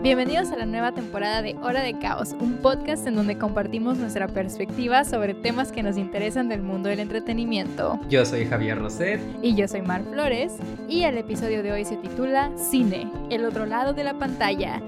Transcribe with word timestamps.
Bienvenidos 0.00 0.52
a 0.52 0.56
la 0.56 0.64
nueva 0.64 0.92
temporada 0.92 1.42
de 1.42 1.56
Hora 1.56 1.82
de 1.82 1.98
Caos, 1.98 2.30
un 2.38 2.58
podcast 2.58 3.04
en 3.08 3.16
donde 3.16 3.36
compartimos 3.36 3.98
nuestra 3.98 4.28
perspectiva 4.28 5.04
sobre 5.04 5.34
temas 5.34 5.72
que 5.72 5.82
nos 5.82 5.96
interesan 5.96 6.48
del 6.48 6.62
mundo 6.62 6.88
del 6.88 7.00
entretenimiento. 7.00 7.98
Yo 8.08 8.24
soy 8.24 8.46
Javier 8.46 8.78
Roset. 8.78 9.20
Y 9.42 9.56
yo 9.56 9.66
soy 9.66 9.82
Mar 9.82 10.04
Flores. 10.04 10.52
Y 10.88 11.02
el 11.02 11.18
episodio 11.18 11.64
de 11.64 11.72
hoy 11.72 11.84
se 11.84 11.96
titula 11.96 12.52
Cine, 12.56 13.10
el 13.28 13.44
otro 13.44 13.66
lado 13.66 13.92
de 13.92 14.04
la 14.04 14.14
pantalla. 14.14 14.80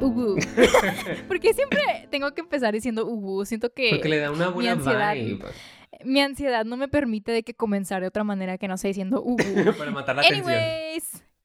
Ubu. 0.00 0.36
Porque 1.28 1.54
siempre 1.54 2.06
tengo 2.10 2.32
que 2.34 2.42
empezar 2.42 2.74
diciendo 2.74 3.06
Ubu. 3.06 3.46
Siento 3.46 3.72
que. 3.72 3.88
Porque 3.88 4.10
le 4.10 4.18
da 4.18 4.30
una 4.30 4.50
buena 4.50 4.74
mi 4.74 4.78
ansiedad, 4.80 5.14
vibe. 5.14 5.46
Mi 6.04 6.20
ansiedad 6.20 6.66
no 6.66 6.76
me 6.76 6.88
permite 6.88 7.32
de 7.32 7.42
que 7.42 7.54
comenzar 7.54 8.02
de 8.02 8.08
otra 8.08 8.22
manera 8.22 8.58
que 8.58 8.68
no 8.68 8.76
sea 8.76 8.88
diciendo 8.88 9.22
Ubu. 9.24 9.38
Para 9.78 9.90
matar 9.92 10.16
la 10.16 10.22
atención. 10.22 10.54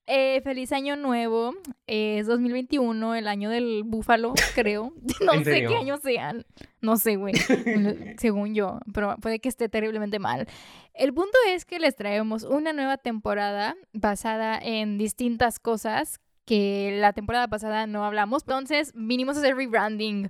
Eh, 0.05 0.41
feliz 0.41 0.71
año 0.73 0.95
nuevo. 0.95 1.53
Eh, 1.88 2.20
es 2.20 2.27
2021, 2.27 3.16
el 3.16 3.27
año 3.27 3.49
del 3.49 3.84
búfalo, 3.85 4.34
creo. 4.55 4.93
No 5.26 5.34
¿En 5.34 5.43
sé 5.45 5.53
serio? 5.53 5.70
qué 5.70 5.76
año 5.77 5.98
sean. 5.98 6.45
No 6.81 6.98
sé, 6.98 7.16
güey. 7.16 7.34
Según 8.17 8.53
yo. 8.53 8.79
Pero 8.93 9.16
puede 9.17 9.39
que 9.39 9.49
esté 9.49 9.70
terriblemente 9.70 10.20
mal. 10.20 10.48
El 10.93 11.13
punto 11.13 11.38
es 11.49 11.66
que 11.66 11.79
les 11.79 11.95
traemos 11.95 12.43
una 12.43 12.73
nueva 12.73 12.98
temporada 12.98 13.76
basada 13.93 14.59
en 14.62 14.98
distintas 14.98 15.59
cosas 15.59 16.20
que 16.45 16.98
la 16.99 17.13
temporada 17.13 17.48
pasada 17.48 17.88
no 17.88 18.04
hablamos. 18.04 18.43
Entonces, 18.43 18.91
vinimos 18.95 19.38
a 19.38 19.40
hacer 19.40 19.55
rebranding. 19.55 20.29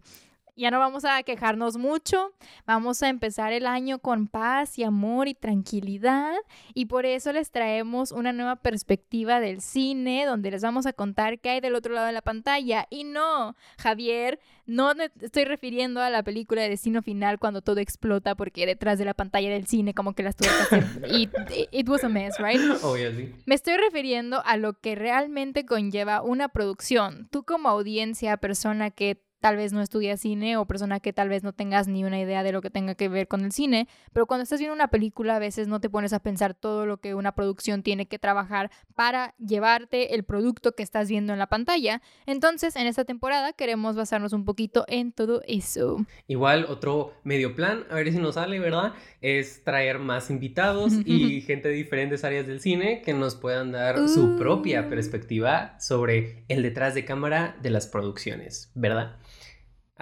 Ya 0.55 0.69
no 0.69 0.77
vamos 0.77 1.03
a 1.03 1.23
quejarnos 1.23 1.77
mucho, 1.77 2.31
vamos 2.67 3.01
a 3.01 3.09
empezar 3.09 3.53
el 3.53 3.65
año 3.65 3.97
con 3.97 4.27
paz 4.27 4.77
y 4.77 4.83
amor 4.83 5.27
y 5.27 5.33
tranquilidad 5.33 6.35
y 6.75 6.85
por 6.85 7.07
eso 7.07 7.33
les 7.33 7.49
traemos 7.49 8.11
una 8.11 8.33
nueva 8.33 8.57
perspectiva 8.57 9.39
del 9.39 9.61
cine 9.61 10.25
donde 10.27 10.51
les 10.51 10.61
vamos 10.61 10.85
a 10.85 10.93
contar 10.93 11.39
qué 11.39 11.49
hay 11.49 11.59
del 11.59 11.73
otro 11.73 11.93
lado 11.93 12.05
de 12.05 12.13
la 12.13 12.21
pantalla. 12.21 12.85
Y 12.91 13.03
no, 13.03 13.55
Javier, 13.79 14.39
no 14.67 14.93
me 14.93 15.09
estoy 15.21 15.45
refiriendo 15.45 16.01
a 16.01 16.11
la 16.11 16.21
película 16.21 16.61
de 16.61 16.69
Destino 16.69 17.01
Final 17.01 17.39
cuando 17.39 17.61
todo 17.63 17.79
explota 17.79 18.35
porque 18.35 18.67
detrás 18.67 18.99
de 18.99 19.05
la 19.05 19.15
pantalla 19.15 19.49
del 19.49 19.65
cine 19.65 19.93
como 19.95 20.13
que 20.13 20.21
las 20.23 20.35
tuercas 20.35 20.67
se- 20.69 20.83
it, 21.19 21.31
it 21.71 21.89
was 21.89 22.03
a 22.03 22.09
mess, 22.09 22.35
right? 22.37 22.59
Sí. 22.59 23.33
Me 23.47 23.55
estoy 23.55 23.77
refiriendo 23.77 24.43
a 24.45 24.57
lo 24.57 24.73
que 24.79 24.93
realmente 24.93 25.65
conlleva 25.65 26.21
una 26.21 26.47
producción. 26.49 27.27
Tú 27.31 27.43
como 27.43 27.69
audiencia, 27.69 28.37
persona 28.37 28.91
que 28.91 29.21
tal 29.43 29.57
vez 29.57 29.73
no 29.73 29.81
estudia 29.81 30.15
cine 30.15 30.55
o 30.55 30.65
persona 30.65 31.01
que 31.01 31.11
tal 31.11 31.27
vez 31.27 31.43
no 31.43 31.51
tengas 31.51 31.89
ni 31.89 32.05
una 32.05 32.17
idea 32.17 32.43
de 32.43 32.53
lo 32.53 32.61
que 32.61 32.69
tenga 32.69 32.95
que 32.95 33.09
ver 33.09 33.27
con 33.27 33.43
el 33.43 33.51
cine, 33.51 33.89
pero 34.13 34.25
cuando 34.25 34.43
estás 34.43 34.59
viendo 34.61 34.73
una 34.73 34.87
película 34.87 35.35
a 35.35 35.39
veces 35.39 35.67
no 35.67 35.81
te 35.81 35.89
pones 35.89 36.13
a 36.13 36.19
pensar 36.19 36.53
todo 36.53 36.85
lo 36.85 37.01
que 37.01 37.13
una 37.13 37.33
producción 37.35 37.83
tiene 37.83 38.05
que 38.05 38.17
trabajar 38.17 38.71
para 38.95 39.35
llevarte 39.45 40.15
el 40.15 40.23
producto 40.23 40.71
que 40.77 40.83
estás 40.83 41.09
viendo 41.09 41.33
en 41.33 41.39
la 41.39 41.47
pantalla. 41.47 42.01
Entonces, 42.25 42.77
en 42.77 42.87
esta 42.87 43.03
temporada 43.03 43.51
queremos 43.51 43.97
basarnos 43.97 44.31
un 44.31 44.45
poquito 44.45 44.85
en 44.87 45.11
todo 45.11 45.41
eso. 45.45 46.05
Igual, 46.27 46.65
otro 46.69 47.11
medio 47.25 47.53
plan, 47.53 47.83
a 47.89 47.95
ver 47.95 48.13
si 48.13 48.19
nos 48.19 48.35
sale, 48.35 48.61
¿verdad? 48.61 48.93
Es 49.19 49.61
traer 49.65 49.99
más 49.99 50.29
invitados 50.29 50.93
y 51.05 51.41
gente 51.41 51.67
de 51.67 51.73
diferentes 51.73 52.23
áreas 52.23 52.47
del 52.47 52.61
cine 52.61 53.01
que 53.01 53.13
nos 53.13 53.35
puedan 53.35 53.73
dar 53.73 54.07
su 54.07 54.23
Uh. 54.23 54.37
propia 54.37 54.87
perspectiva 54.87 55.77
sobre 55.81 56.45
el 56.47 56.63
detrás 56.63 56.95
de 56.95 57.03
cámara 57.03 57.57
de 57.61 57.71
las 57.71 57.87
producciones, 57.87 58.71
¿verdad? 58.73 59.17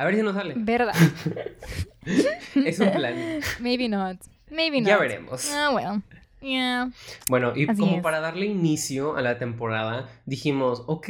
A 0.02 0.05
ver 0.05 0.16
si 0.16 0.23
nos 0.23 0.33
sale. 0.33 0.55
¿Verdad? 0.57 0.95
Es 2.55 2.80
un 2.80 2.91
plan. 2.91 3.39
Maybe 3.59 3.88
not. 3.88 4.17
Maybe 4.49 4.81
not. 4.81 4.88
Ya 4.88 4.97
veremos. 4.97 5.47
Ah, 5.53 5.69
well. 5.71 6.02
Yeah. 6.41 6.89
Bueno, 7.30 7.53
y 7.55 7.69
Así 7.69 7.80
como 7.80 7.97
es. 7.97 8.02
para 8.02 8.19
darle 8.19 8.47
inicio 8.47 9.16
a 9.16 9.21
la 9.21 9.38
temporada, 9.38 10.09
dijimos, 10.25 10.83
ok, 10.88 11.08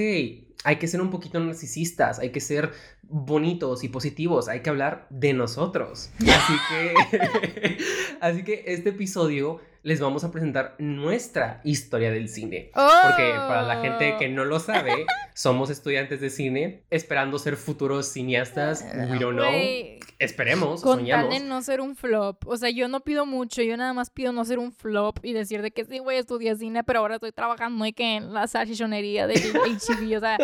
hay 0.65 0.75
que 0.77 0.87
ser 0.89 0.99
un 0.99 1.09
poquito 1.09 1.39
narcisistas, 1.39 2.19
hay 2.19 2.31
que 2.31 2.41
ser 2.41 2.73
bonitos 3.03 3.85
y 3.85 3.87
positivos, 3.87 4.49
hay 4.49 4.59
que 4.59 4.69
hablar 4.69 5.07
de 5.09 5.31
nosotros. 5.31 6.09
Así 6.19 6.53
que, 6.69 7.77
así 8.19 8.43
que 8.43 8.65
este 8.67 8.89
episodio 8.89 9.61
les 9.83 9.99
vamos 9.99 10.23
a 10.23 10.31
presentar 10.31 10.75
nuestra 10.77 11.61
historia 11.63 12.11
del 12.11 12.29
cine. 12.29 12.71
Porque 12.73 13.33
para 13.35 13.63
la 13.63 13.81
gente 13.81 14.15
que 14.19 14.29
no 14.29 14.45
lo 14.45 14.59
sabe, 14.59 15.05
somos 15.33 15.69
estudiantes 15.69 16.21
de 16.21 16.29
cine 16.29 16.83
esperando 16.89 17.39
ser 17.39 17.57
futuros 17.57 18.07
cineastas. 18.07 18.85
We 19.09 19.19
don't 19.19 19.37
know. 19.37 19.49
Güey, 19.49 19.99
Esperemos, 20.21 20.83
Con 20.83 20.99
soñamos. 20.99 21.29
tal 21.31 21.39
de 21.39 21.47
no 21.47 21.63
ser 21.63 21.81
un 21.81 21.95
flop. 21.95 22.47
O 22.47 22.55
sea, 22.55 22.69
yo 22.69 22.87
no 22.87 22.99
pido 22.99 23.25
mucho, 23.25 23.63
yo 23.63 23.75
nada 23.75 23.91
más 23.91 24.11
pido 24.11 24.31
no 24.31 24.45
ser 24.45 24.59
un 24.59 24.71
flop 24.71 25.17
y 25.23 25.33
decir 25.33 25.63
de 25.63 25.71
que 25.71 25.83
sí, 25.83 25.97
güey, 25.97 26.19
estudié 26.19 26.55
cine, 26.55 26.83
pero 26.83 26.99
ahora 26.99 27.15
estoy 27.15 27.31
trabajando 27.31 27.83
y 27.87 27.91
que 27.91 28.17
en 28.17 28.31
la 28.31 28.45
salchichonería 28.45 29.25
de 29.25 29.33
HB. 29.39 30.17
O 30.17 30.19
sea, 30.19 30.37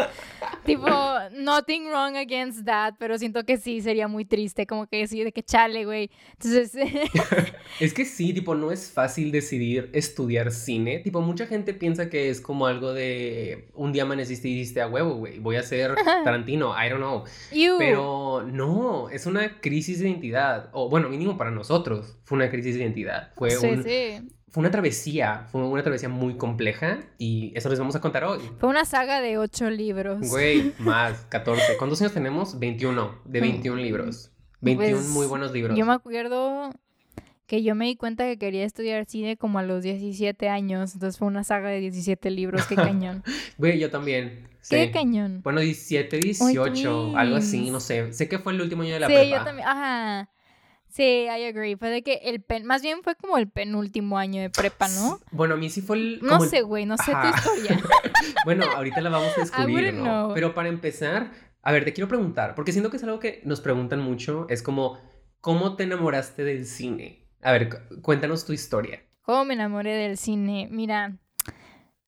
tipo, 0.65 0.87
nothing 1.31 1.89
wrong 1.89 2.15
against 2.15 2.65
that, 2.65 2.95
pero 2.97 3.19
siento 3.19 3.43
que 3.43 3.57
sí 3.57 3.79
sería 3.81 4.07
muy 4.07 4.25
triste, 4.25 4.65
como 4.65 4.87
que 4.87 4.97
decir 4.97 5.23
de 5.25 5.31
que 5.31 5.43
chale, 5.43 5.85
güey. 5.85 6.09
Entonces, 6.31 6.71
Es 7.79 7.93
que 7.93 8.05
sí, 8.05 8.33
tipo, 8.33 8.55
no 8.55 8.71
es 8.71 8.89
fácil 8.91 9.26
decidir 9.31 9.89
estudiar 9.93 10.51
cine. 10.51 10.99
Tipo, 10.99 11.21
mucha 11.21 11.45
gente 11.47 11.73
piensa 11.73 12.09
que 12.09 12.29
es 12.29 12.41
como 12.41 12.67
algo 12.67 12.93
de 12.93 13.69
un 13.73 13.91
día 13.93 14.03
amaneciste 14.03 14.47
y 14.47 14.53
dijiste 14.55 14.81
a 14.81 14.87
huevo, 14.87 15.15
güey, 15.15 15.39
voy 15.39 15.55
a 15.55 15.63
ser 15.63 15.95
Tarantino, 16.23 16.73
I 16.73 16.89
don't 16.89 17.01
know. 17.01 17.23
you. 17.51 17.75
Pero 17.77 18.43
no, 18.49 19.09
es 19.09 19.25
una 19.25 19.59
crisis 19.61 19.99
de 19.99 20.09
identidad. 20.09 20.69
O 20.73 20.89
bueno, 20.89 21.09
mínimo 21.09 21.37
para 21.37 21.51
nosotros 21.51 22.17
fue 22.23 22.37
una 22.37 22.49
crisis 22.49 22.75
de 22.75 22.81
identidad. 22.83 23.31
Fue, 23.35 23.51
sí, 23.51 23.67
un- 23.67 23.83
sí. 23.83 24.29
fue 24.49 24.61
una 24.61 24.71
travesía, 24.71 25.47
fue 25.51 25.61
una 25.63 25.83
travesía 25.83 26.09
muy 26.09 26.37
compleja 26.37 26.99
y 27.17 27.51
eso 27.55 27.69
les 27.69 27.79
vamos 27.79 27.95
a 27.95 28.01
contar 28.01 28.23
hoy. 28.23 28.39
Fue 28.59 28.69
una 28.69 28.85
saga 28.85 29.21
de 29.21 29.37
ocho 29.37 29.69
libros. 29.69 30.29
Güey, 30.29 30.73
más 30.79 31.25
14. 31.29 31.77
¿Cuántos 31.77 32.01
años 32.01 32.13
tenemos? 32.13 32.57
21, 32.59 33.21
de 33.25 33.41
21 33.41 33.77
libros. 33.81 34.31
21 34.61 34.97
Pues, 34.97 35.09
muy 35.09 35.27
buenos 35.27 35.51
libros. 35.51 35.77
Yo 35.77 35.85
me 35.85 35.93
acuerdo 35.93 36.71
que 37.47 37.63
yo 37.63 37.75
me 37.75 37.85
di 37.85 37.95
cuenta 37.95 38.25
que 38.25 38.37
quería 38.37 38.65
estudiar 38.65 39.05
cine 39.05 39.37
como 39.37 39.57
a 39.57 39.63
los 39.63 39.81
17 39.81 40.49
años. 40.49 40.93
Entonces 40.93 41.17
fue 41.17 41.27
una 41.27 41.43
saga 41.43 41.69
de 41.69 41.79
17 41.79 42.29
libros. 42.29 42.65
Qué 42.67 42.75
cañón. 42.75 43.23
Güey, 43.57 43.79
yo 43.79 43.89
también. 43.89 44.47
Qué 44.69 44.85
sí. 44.85 44.91
cañón. 44.91 45.41
Bueno, 45.43 45.61
17, 45.61 46.19
18, 46.19 47.17
algo 47.17 47.37
así, 47.37 47.71
no 47.71 47.79
sé. 47.79 48.11
Sé 48.13 48.27
que 48.27 48.37
fue 48.37 48.51
el 48.53 48.61
último 48.61 48.83
año 48.83 48.93
de 48.93 48.99
la 48.99 49.07
sí, 49.07 49.13
prepa. 49.13 49.37
yo 49.37 49.43
también. 49.45 49.67
Ajá. 49.67 50.29
Sí, 50.89 51.03
I 51.03 51.45
agree. 51.45 51.77
Fue 51.77 51.89
de 51.89 52.03
que 52.03 52.15
el 52.23 52.41
pen... 52.41 52.65
Más 52.65 52.81
bien 52.81 52.99
fue 53.03 53.15
como 53.15 53.37
el 53.37 53.47
penúltimo 53.49 54.17
año 54.17 54.41
de 54.41 54.49
prepa, 54.49 54.89
¿no? 54.89 55.19
Bueno, 55.31 55.53
a 55.53 55.57
mí 55.57 55.69
sí 55.69 55.81
fue 55.81 55.97
el... 55.97 56.19
No 56.21 56.39
como 56.39 56.49
sé, 56.49 56.61
güey. 56.63 56.85
No 56.85 56.97
sé 56.97 57.11
Ajá. 57.11 57.31
tu 57.31 57.37
historia. 57.37 57.81
Bueno, 58.45 58.65
ahorita 58.65 59.01
la 59.01 59.09
vamos 59.09 59.37
a 59.37 59.41
descubrir, 59.41 59.93
¿no? 59.93 60.03
know. 60.03 60.33
Pero 60.33 60.53
para 60.53 60.69
empezar, 60.69 61.31
a 61.61 61.71
ver, 61.71 61.83
te 61.83 61.91
quiero 61.91 62.07
preguntar, 62.07 62.55
porque 62.55 62.71
siento 62.71 62.89
que 62.89 62.97
es 62.97 63.03
algo 63.03 63.19
que 63.19 63.41
nos 63.43 63.59
preguntan 63.59 63.99
mucho, 63.99 64.47
es 64.49 64.61
como, 64.63 64.99
¿cómo 65.41 65.75
te 65.75 65.83
enamoraste 65.83 66.45
del 66.45 66.65
cine? 66.65 67.26
A 67.41 67.51
ver, 67.51 67.69
cu- 67.69 68.01
cuéntanos 68.01 68.45
tu 68.45 68.53
historia. 68.53 69.01
¿Cómo 69.21 69.45
me 69.45 69.53
enamoré 69.53 69.93
del 69.93 70.17
cine? 70.17 70.67
Mira, 70.71 71.17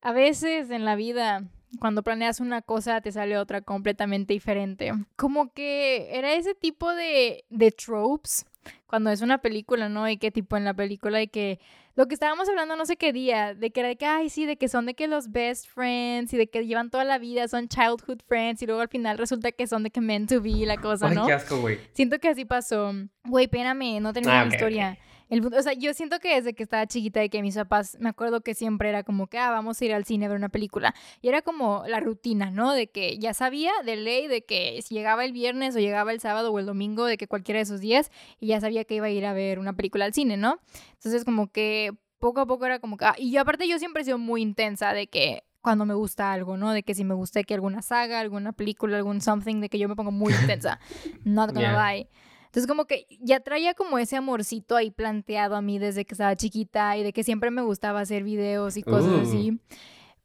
a 0.02 0.12
veces 0.14 0.70
en 0.72 0.86
la 0.86 0.96
vida, 0.96 1.44
cuando 1.80 2.04
planeas 2.04 2.40
una 2.40 2.62
cosa, 2.62 3.02
te 3.02 3.12
sale 3.12 3.38
otra 3.38 3.62
completamente 3.62 4.34
diferente. 4.34 4.92
Como 5.16 5.52
que 5.54 6.10
era 6.18 6.34
ese 6.34 6.56
tipo 6.56 6.94
de, 6.94 7.44
de 7.50 7.72
tropes 7.72 8.46
cuando 8.88 9.10
es 9.12 9.22
una 9.22 9.40
película, 9.40 9.90
¿no? 9.90 10.08
Y 10.10 10.18
que 10.18 10.32
tipo 10.32 10.56
en 10.58 10.64
la 10.66 10.74
película 10.74 11.18
de 11.18 11.28
que 11.28 11.60
lo 11.96 12.08
que 12.08 12.14
estábamos 12.14 12.48
hablando 12.48 12.76
no 12.78 12.86
sé 12.86 12.96
qué 12.96 13.12
día, 13.12 13.54
de 13.54 13.72
que 13.72 13.82
era 13.82 13.90
de 13.90 13.98
que, 13.98 14.06
ay, 14.06 14.30
sí, 14.30 14.46
de 14.46 14.56
que 14.58 14.70
son 14.70 14.86
de 14.86 14.94
que 14.94 15.08
los 15.08 15.32
best 15.32 15.68
friends 15.68 16.32
y 16.34 16.38
de 16.38 16.50
que 16.50 16.66
llevan 16.66 16.90
toda 16.90 17.04
la 17.04 17.18
vida, 17.18 17.48
son 17.50 17.68
childhood 17.68 18.20
friends 18.26 18.62
y 18.62 18.66
luego 18.66 18.82
al 18.82 18.88
final 18.88 19.18
resulta 19.18 19.52
que 19.52 19.68
son 19.68 19.84
de 19.84 19.90
que 19.92 20.00
meant 20.00 20.30
to 20.30 20.42
be 20.42 20.66
la 20.66 20.78
cosa, 20.78 21.08
Ay, 21.08 21.16
¿no? 21.16 21.26
qué 21.26 21.34
asco, 21.34 21.60
güey. 21.60 21.78
Siento 21.92 22.20
que 22.20 22.30
así 22.30 22.46
pasó. 22.46 22.94
Güey, 23.26 23.46
espérame, 23.46 24.00
no 24.02 24.14
terminé 24.14 24.34
Ah, 24.38 24.42
mi 24.44 24.48
ok, 24.48 24.54
historia. 24.54 24.98
El 25.30 25.46
o 25.46 25.62
sea, 25.62 25.74
yo 25.74 25.94
siento 25.94 26.20
que 26.20 26.36
desde 26.36 26.54
que 26.54 26.64
estaba 26.64 26.88
chiquita 26.88 27.20
de 27.20 27.30
que 27.30 27.42
mis 27.42 27.56
papás, 27.56 27.98
me 28.00 28.10
acuerdo 28.10 28.42
que 28.42 28.56
siempre 28.56 28.90
era 28.90 29.04
como 29.04 29.28
que, 29.28 29.38
ah, 29.38 29.52
vamos 29.52 29.80
a 29.80 29.86
ir 29.86 29.94
al 29.94 30.06
cine 30.06 30.26
a 30.26 30.30
ver 30.30 30.38
una 30.38 30.50
película. 30.50 30.96
Y 31.22 31.30
era 31.30 31.42
como 31.42 31.84
la 31.88 32.00
rutina, 32.00 32.50
¿no? 32.52 32.74
De 32.74 32.88
que 32.90 33.18
ya 33.20 33.34
sabía 33.34 33.72
de 33.86 33.96
ley 33.96 34.28
de 34.28 34.44
que 34.44 34.82
si 34.82 34.96
llegaba 34.96 35.24
el 35.26 35.32
viernes 35.32 35.76
o 35.76 35.80
llegaba 35.80 36.12
el 36.12 36.20
sábado 36.20 36.52
o 36.52 36.60
el 36.60 36.66
domingo, 36.66 37.06
de 37.06 37.18
que 37.18 37.28
cualquiera 37.28 37.60
de 37.60 37.64
esos 37.64 37.80
días, 37.80 38.12
y 38.40 38.48
ya 38.48 38.60
sabía 38.60 38.84
que 38.86 38.96
iba 38.96 39.06
a 39.06 39.12
ir 39.12 39.26
a 39.26 39.34
ver 39.34 39.60
una 39.60 39.74
película 39.74 40.06
al 40.06 40.14
cine, 40.14 40.36
¿no? 40.36 40.60
Entonces 40.94 41.24
como 41.26 41.52
que 41.52 41.92
poco 42.20 42.42
a 42.42 42.46
poco 42.46 42.66
era 42.66 42.80
como 42.80 42.98
que, 42.98 43.06
ah, 43.06 43.16
y 43.18 43.32
yo 43.32 43.42
aparte 43.42 43.68
yo 43.68 43.80
siempre 43.80 44.02
he 44.02 44.06
sido 44.06 44.18
muy 44.18 44.42
intensa 44.42 44.94
de 44.94 45.08
que 45.08 45.44
cuando 45.62 45.86
me 45.86 45.94
gusta 45.94 46.32
algo, 46.32 46.58
¿no? 46.58 46.72
De 46.72 46.84
que 46.84 46.96
si 46.96 47.04
me 47.04 47.14
gusta 47.14 47.44
que 47.44 47.54
alguna 47.54 47.82
saga, 47.82 48.20
alguna 48.20 48.54
película, 48.54 48.98
algún 48.98 49.22
something, 49.22 49.60
de 49.62 49.70
que 49.70 49.78
yo 49.78 49.88
me 49.90 49.96
pongo 49.96 50.12
muy 50.12 50.34
intensa. 50.34 50.80
Not 51.24 51.54
gonna 51.54 51.74
Yeah. 51.74 51.94
lie. 51.94 52.10
Entonces 52.50 52.66
como 52.68 52.86
que 52.86 53.06
ya 53.20 53.42
traía 53.42 53.76
como 53.76 54.00
ese 54.00 54.16
amorcito 54.16 54.76
ahí 54.76 54.90
planteado 54.90 55.56
a 55.56 55.62
mí 55.62 55.78
desde 55.78 56.04
que 56.04 56.16
estaba 56.16 56.36
chiquita 56.36 56.98
y 56.98 57.04
de 57.04 57.14
que 57.14 57.24
siempre 57.24 57.52
me 57.52 57.62
gustaba 57.62 58.00
hacer 58.00 58.24
videos 58.24 58.76
y 58.76 58.82
cosas 58.82 59.12
Uh. 59.12 59.22
así. 59.22 59.60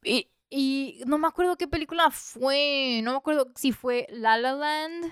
Y, 0.03 0.29
y 0.49 1.01
no 1.05 1.19
me 1.19 1.27
acuerdo 1.27 1.55
qué 1.55 1.67
película 1.67 2.09
fue, 2.09 3.01
no 3.03 3.11
me 3.11 3.17
acuerdo 3.17 3.51
si 3.55 3.71
fue 3.71 4.07
La 4.09 4.37
La 4.37 4.53
Land, 4.53 5.05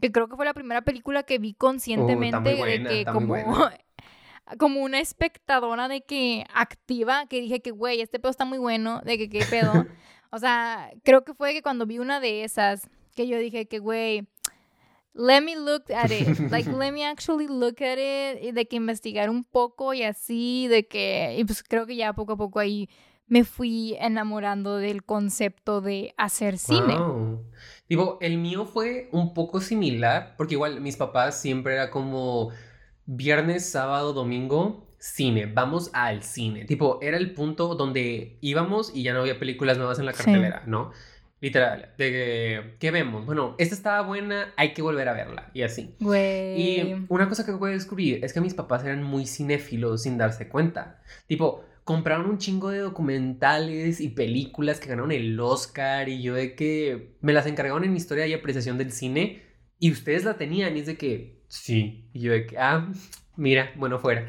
que 0.00 0.10
creo 0.10 0.26
que 0.26 0.34
fue 0.34 0.44
la 0.44 0.52
primera 0.54 0.82
película 0.82 1.22
que 1.22 1.38
vi 1.38 1.54
conscientemente 1.54 2.54
Uh, 2.54 2.58
buena, 2.58 2.90
de 2.90 3.04
que 3.04 3.12
como 3.12 3.36
como 4.58 4.82
una 4.82 4.98
espectadora 4.98 5.86
de 5.86 6.02
que 6.02 6.44
activa, 6.52 7.26
que 7.26 7.40
dije 7.40 7.60
que, 7.60 7.70
güey, 7.70 8.00
este 8.00 8.18
pedo 8.18 8.30
está 8.30 8.44
muy 8.44 8.58
bueno, 8.58 9.00
de 9.04 9.16
que 9.16 9.28
qué 9.28 9.44
pedo. 9.48 9.72
o 10.30 10.38
sea, 10.40 10.90
creo 11.04 11.22
que 11.24 11.34
fue 11.34 11.52
que 11.52 11.62
cuando 11.62 11.86
vi 11.86 12.00
una 12.00 12.18
de 12.18 12.42
esas, 12.42 12.88
que 13.14 13.28
yo 13.28 13.38
dije 13.38 13.66
que, 13.66 13.78
güey, 13.78 14.26
let 15.14 15.42
me 15.42 15.56
look 15.56 15.90
at 15.90 16.10
it, 16.10 16.38
like, 16.50 16.70
let 16.70 16.92
me 16.92 17.04
actually 17.04 17.46
look 17.48 17.80
at 17.82 17.98
it, 17.98 18.42
y 18.42 18.52
de 18.52 18.66
que 18.66 18.76
investigar 18.76 19.30
un 19.30 19.44
poco 19.44 19.94
y 19.94 20.02
así, 20.02 20.68
de 20.68 20.86
que, 20.86 21.36
y 21.38 21.44
pues 21.44 21.62
creo 21.62 21.86
que 21.86 21.96
ya 21.96 22.12
poco 22.12 22.32
a 22.32 22.36
poco 22.36 22.58
ahí 22.58 22.88
me 23.26 23.44
fui 23.44 23.96
enamorando 23.98 24.76
del 24.76 25.04
concepto 25.04 25.80
de 25.80 26.12
hacer 26.18 26.58
cine. 26.58 26.98
Wow. 26.98 27.44
Digo, 27.88 28.18
el 28.20 28.38
mío 28.38 28.66
fue 28.66 29.08
un 29.12 29.32
poco 29.32 29.60
similar, 29.60 30.34
porque 30.36 30.54
igual 30.54 30.80
mis 30.80 30.96
papás 30.96 31.40
siempre 31.40 31.74
era 31.74 31.90
como 31.90 32.50
viernes, 33.06 33.70
sábado, 33.70 34.12
domingo, 34.12 34.86
cine, 34.98 35.46
vamos 35.46 35.90
al 35.94 36.22
cine. 36.22 36.64
Tipo, 36.64 36.98
era 37.02 37.16
el 37.16 37.32
punto 37.32 37.74
donde 37.74 38.38
íbamos 38.40 38.94
y 38.94 39.02
ya 39.02 39.12
no 39.12 39.20
había 39.20 39.38
películas 39.38 39.78
nuevas 39.78 39.98
en 39.98 40.06
la 40.06 40.12
cartelera, 40.12 40.62
¿no? 40.66 40.92
Literal, 41.42 41.92
de 41.98 42.10
que, 42.12 42.76
¿qué 42.78 42.92
vemos? 42.92 43.26
Bueno, 43.26 43.56
esta 43.58 43.74
estaba 43.74 44.06
buena, 44.06 44.54
hay 44.56 44.74
que 44.74 44.80
volver 44.80 45.08
a 45.08 45.12
verla, 45.12 45.50
y 45.52 45.62
así. 45.62 45.96
Güey. 45.98 46.78
Y 46.78 47.06
una 47.08 47.28
cosa 47.28 47.44
que 47.44 47.50
voy 47.50 47.72
a 47.72 47.74
descubrir 47.74 48.24
es 48.24 48.32
que 48.32 48.40
mis 48.40 48.54
papás 48.54 48.84
eran 48.84 49.02
muy 49.02 49.26
cinéfilos 49.26 50.04
sin 50.04 50.16
darse 50.18 50.48
cuenta. 50.48 51.02
Tipo, 51.26 51.64
compraron 51.82 52.26
un 52.30 52.38
chingo 52.38 52.70
de 52.70 52.78
documentales 52.78 54.00
y 54.00 54.10
películas 54.10 54.78
que 54.78 54.88
ganaron 54.88 55.10
el 55.10 55.40
Oscar 55.40 56.08
y 56.08 56.22
yo 56.22 56.34
de 56.34 56.54
que 56.54 57.16
me 57.20 57.32
las 57.32 57.46
encargaron 57.46 57.82
en 57.82 57.90
mi 57.90 57.96
historia 57.96 58.24
y 58.28 58.34
apreciación 58.34 58.78
del 58.78 58.92
cine 58.92 59.42
y 59.80 59.90
ustedes 59.90 60.22
la 60.22 60.36
tenían 60.36 60.76
y 60.76 60.80
es 60.80 60.86
de 60.86 60.96
que 60.96 61.42
sí, 61.48 62.08
y 62.12 62.20
yo 62.20 62.30
de 62.30 62.46
que, 62.46 62.56
ah, 62.56 62.88
mira, 63.34 63.72
bueno, 63.74 63.98
fuera. 63.98 64.28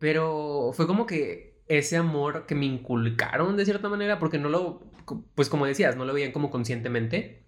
Pero 0.00 0.72
fue 0.74 0.88
como 0.88 1.06
que 1.06 1.62
ese 1.68 1.96
amor 1.96 2.46
que 2.46 2.56
me 2.56 2.66
inculcaron 2.66 3.56
de 3.56 3.64
cierta 3.64 3.88
manera, 3.88 4.18
porque 4.18 4.38
no 4.38 4.48
lo, 4.48 4.90
pues 5.34 5.48
como 5.48 5.66
decías, 5.66 5.96
no 5.96 6.04
lo 6.04 6.14
veían 6.14 6.32
como 6.32 6.50
conscientemente, 6.50 7.44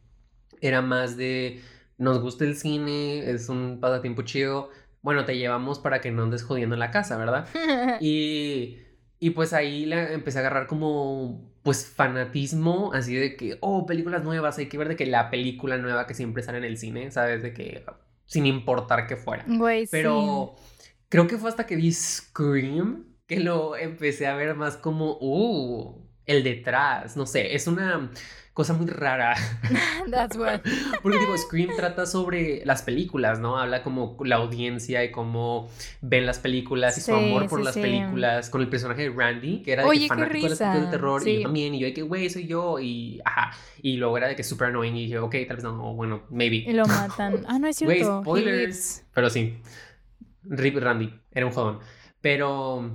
era 0.60 0.82
más 0.82 1.16
de, 1.16 1.60
nos 1.98 2.20
gusta 2.20 2.44
el 2.44 2.56
cine, 2.56 3.30
es 3.30 3.48
un 3.48 3.78
pasatiempo 3.80 4.22
chido, 4.22 4.70
bueno, 5.02 5.24
te 5.24 5.38
llevamos 5.38 5.78
para 5.78 6.00
que 6.00 6.10
no 6.10 6.22
andes 6.22 6.42
jodiendo 6.42 6.74
en 6.74 6.80
la 6.80 6.90
casa, 6.90 7.16
¿verdad? 7.16 7.48
y, 8.00 8.78
y 9.18 9.30
pues 9.30 9.52
ahí 9.52 9.86
la 9.86 10.12
empecé 10.12 10.38
a 10.38 10.40
agarrar 10.40 10.66
como, 10.66 11.52
pues, 11.62 11.86
fanatismo, 11.86 12.92
así 12.92 13.14
de 13.14 13.36
que, 13.36 13.58
oh, 13.60 13.86
películas 13.86 14.24
nuevas, 14.24 14.58
hay 14.58 14.66
que 14.66 14.78
ver 14.78 14.88
de 14.88 14.96
que 14.96 15.06
la 15.06 15.30
película 15.30 15.78
nueva 15.78 16.06
que 16.06 16.14
siempre 16.14 16.42
sale 16.42 16.58
en 16.58 16.64
el 16.64 16.76
cine, 16.76 17.10
¿sabes? 17.10 17.42
De 17.42 17.52
que, 17.52 17.84
sin 18.26 18.46
importar 18.46 19.06
que 19.06 19.16
fuera. 19.16 19.44
Güey, 19.46 19.86
Pero 19.90 20.54
creo 21.08 21.26
que 21.26 21.38
fue 21.38 21.48
hasta 21.50 21.66
que 21.66 21.76
vi 21.76 21.92
Scream 21.92 23.06
que 23.26 23.38
lo 23.38 23.76
empecé 23.76 24.26
a 24.26 24.34
ver 24.34 24.56
más 24.56 24.76
como, 24.76 25.16
uh, 25.20 26.09
el 26.30 26.42
detrás, 26.44 27.16
no 27.16 27.26
sé, 27.26 27.54
es 27.54 27.66
una 27.66 28.10
cosa 28.52 28.72
muy 28.74 28.86
rara. 28.86 29.34
That's 30.10 30.36
what. 30.36 30.60
Porque 31.02 31.18
digo, 31.18 31.36
Scream 31.38 31.70
trata 31.76 32.04
sobre 32.04 32.62
las 32.66 32.82
películas, 32.82 33.38
¿no? 33.38 33.58
Habla 33.58 33.82
como 33.82 34.18
la 34.24 34.36
audiencia 34.36 35.02
y 35.04 35.10
cómo 35.10 35.70
ven 36.02 36.26
las 36.26 36.40
películas 36.40 36.98
y 36.98 37.00
su 37.00 37.06
Sí, 37.06 37.12
amor 37.12 37.48
por 37.48 37.60
sí, 37.60 37.64
las 37.64 37.74
sí. 37.74 37.80
películas 37.80 38.50
con 38.50 38.60
el 38.60 38.68
personaje 38.68 39.08
de 39.08 39.10
Randy, 39.16 39.62
que 39.62 39.72
era 39.72 39.82
de 39.84 39.88
Oye, 39.88 40.02
que 40.02 40.08
fanático 40.08 40.42
de 40.44 40.48
las 40.50 40.58
películas 40.58 40.84
de 40.84 40.90
terror 40.90 41.28
y 41.28 41.36
yo 41.36 41.42
también, 41.42 41.74
y 41.74 41.78
yo 41.80 41.86
de 41.86 41.94
que, 41.94 42.02
güey, 42.02 42.28
soy 42.28 42.46
yo, 42.46 42.78
y 42.78 43.20
ajá, 43.24 43.56
y 43.80 43.96
luego 43.96 44.18
era 44.18 44.28
de 44.28 44.36
que 44.36 44.44
super 44.44 44.68
annoying 44.68 44.96
y 44.96 45.04
dije, 45.04 45.18
ok, 45.18 45.34
tal 45.46 45.56
vez 45.56 45.64
no, 45.64 45.94
bueno, 45.94 46.22
maybe. 46.28 46.56
Y 46.56 46.72
lo 46.72 46.84
matan. 46.86 47.44
Ah, 47.48 47.58
no 47.58 47.66
es 47.66 47.80
Güey, 47.80 47.98
cierto. 47.98 48.18
He 48.18 48.22
spoilers. 48.24 49.04
Pero 49.14 49.30
sí. 49.30 49.56
Rip 50.42 50.76
Randy. 50.76 51.14
Era 51.32 51.46
un 51.46 51.52
jodón. 51.52 51.78
Pero. 52.20 52.90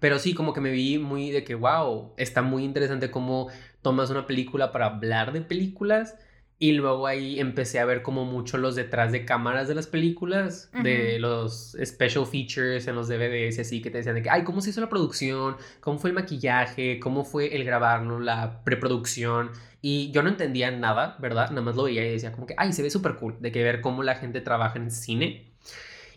Pero 0.00 0.18
sí, 0.18 0.34
como 0.34 0.52
que 0.52 0.60
me 0.60 0.70
vi 0.70 0.98
muy 0.98 1.30
de 1.30 1.44
que, 1.44 1.54
wow, 1.54 2.14
está 2.16 2.42
muy 2.42 2.64
interesante 2.64 3.10
cómo 3.10 3.48
tomas 3.82 4.10
una 4.10 4.26
película 4.26 4.72
para 4.72 4.86
hablar 4.86 5.32
de 5.32 5.40
películas. 5.40 6.16
Y 6.60 6.72
luego 6.72 7.06
ahí 7.06 7.38
empecé 7.38 7.78
a 7.78 7.84
ver 7.84 8.02
como 8.02 8.24
mucho 8.24 8.58
los 8.58 8.74
detrás 8.74 9.12
de 9.12 9.24
cámaras 9.24 9.68
de 9.68 9.76
las 9.76 9.86
películas, 9.86 10.72
de 10.82 11.20
los 11.20 11.76
special 11.84 12.26
features 12.26 12.88
en 12.88 12.96
los 12.96 13.06
DVDs 13.06 13.58
y 13.58 13.60
así, 13.60 13.80
que 13.80 13.90
te 13.90 13.98
decían 13.98 14.16
de 14.16 14.22
que, 14.22 14.30
ay, 14.30 14.42
¿cómo 14.42 14.60
se 14.60 14.70
hizo 14.70 14.80
la 14.80 14.88
producción? 14.88 15.56
¿Cómo 15.78 16.00
fue 16.00 16.10
el 16.10 16.14
maquillaje? 16.14 16.98
¿Cómo 16.98 17.24
fue 17.24 17.54
el 17.54 17.64
grabarlo? 17.64 18.18
La 18.18 18.64
preproducción. 18.64 19.52
Y 19.80 20.10
yo 20.10 20.24
no 20.24 20.30
entendía 20.30 20.72
nada, 20.72 21.16
¿verdad? 21.20 21.50
Nada 21.50 21.62
más 21.62 21.76
lo 21.76 21.84
veía 21.84 22.04
y 22.04 22.10
decía 22.10 22.32
como 22.32 22.48
que, 22.48 22.54
ay, 22.56 22.72
se 22.72 22.82
ve 22.82 22.90
súper 22.90 23.14
cool, 23.14 23.36
de 23.38 23.52
que 23.52 23.62
ver 23.62 23.80
cómo 23.80 24.02
la 24.02 24.16
gente 24.16 24.40
trabaja 24.40 24.80
en 24.80 24.90
cine. 24.90 25.52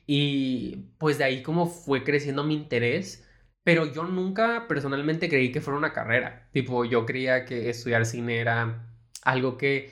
Y 0.08 0.88
pues 0.98 1.20
de 1.20 1.24
ahí 1.26 1.44
como 1.44 1.68
fue 1.68 2.04
creciendo 2.04 2.44
mi 2.44 2.56
interés, 2.56 3.28
pero 3.64 3.92
yo 3.92 4.04
nunca 4.04 4.68
personalmente 4.68 5.30
creí 5.30 5.52
que 5.52 5.62
fuera 5.62 5.78
una 5.78 5.94
carrera. 5.94 6.48
Tipo, 6.52 6.86
yo 6.86 7.06
creía 7.06 7.46
que 7.46 7.70
estudiar 7.70 8.06
cine 8.06 8.40
era 8.40 8.88
algo 9.24 9.58
que 9.58 9.92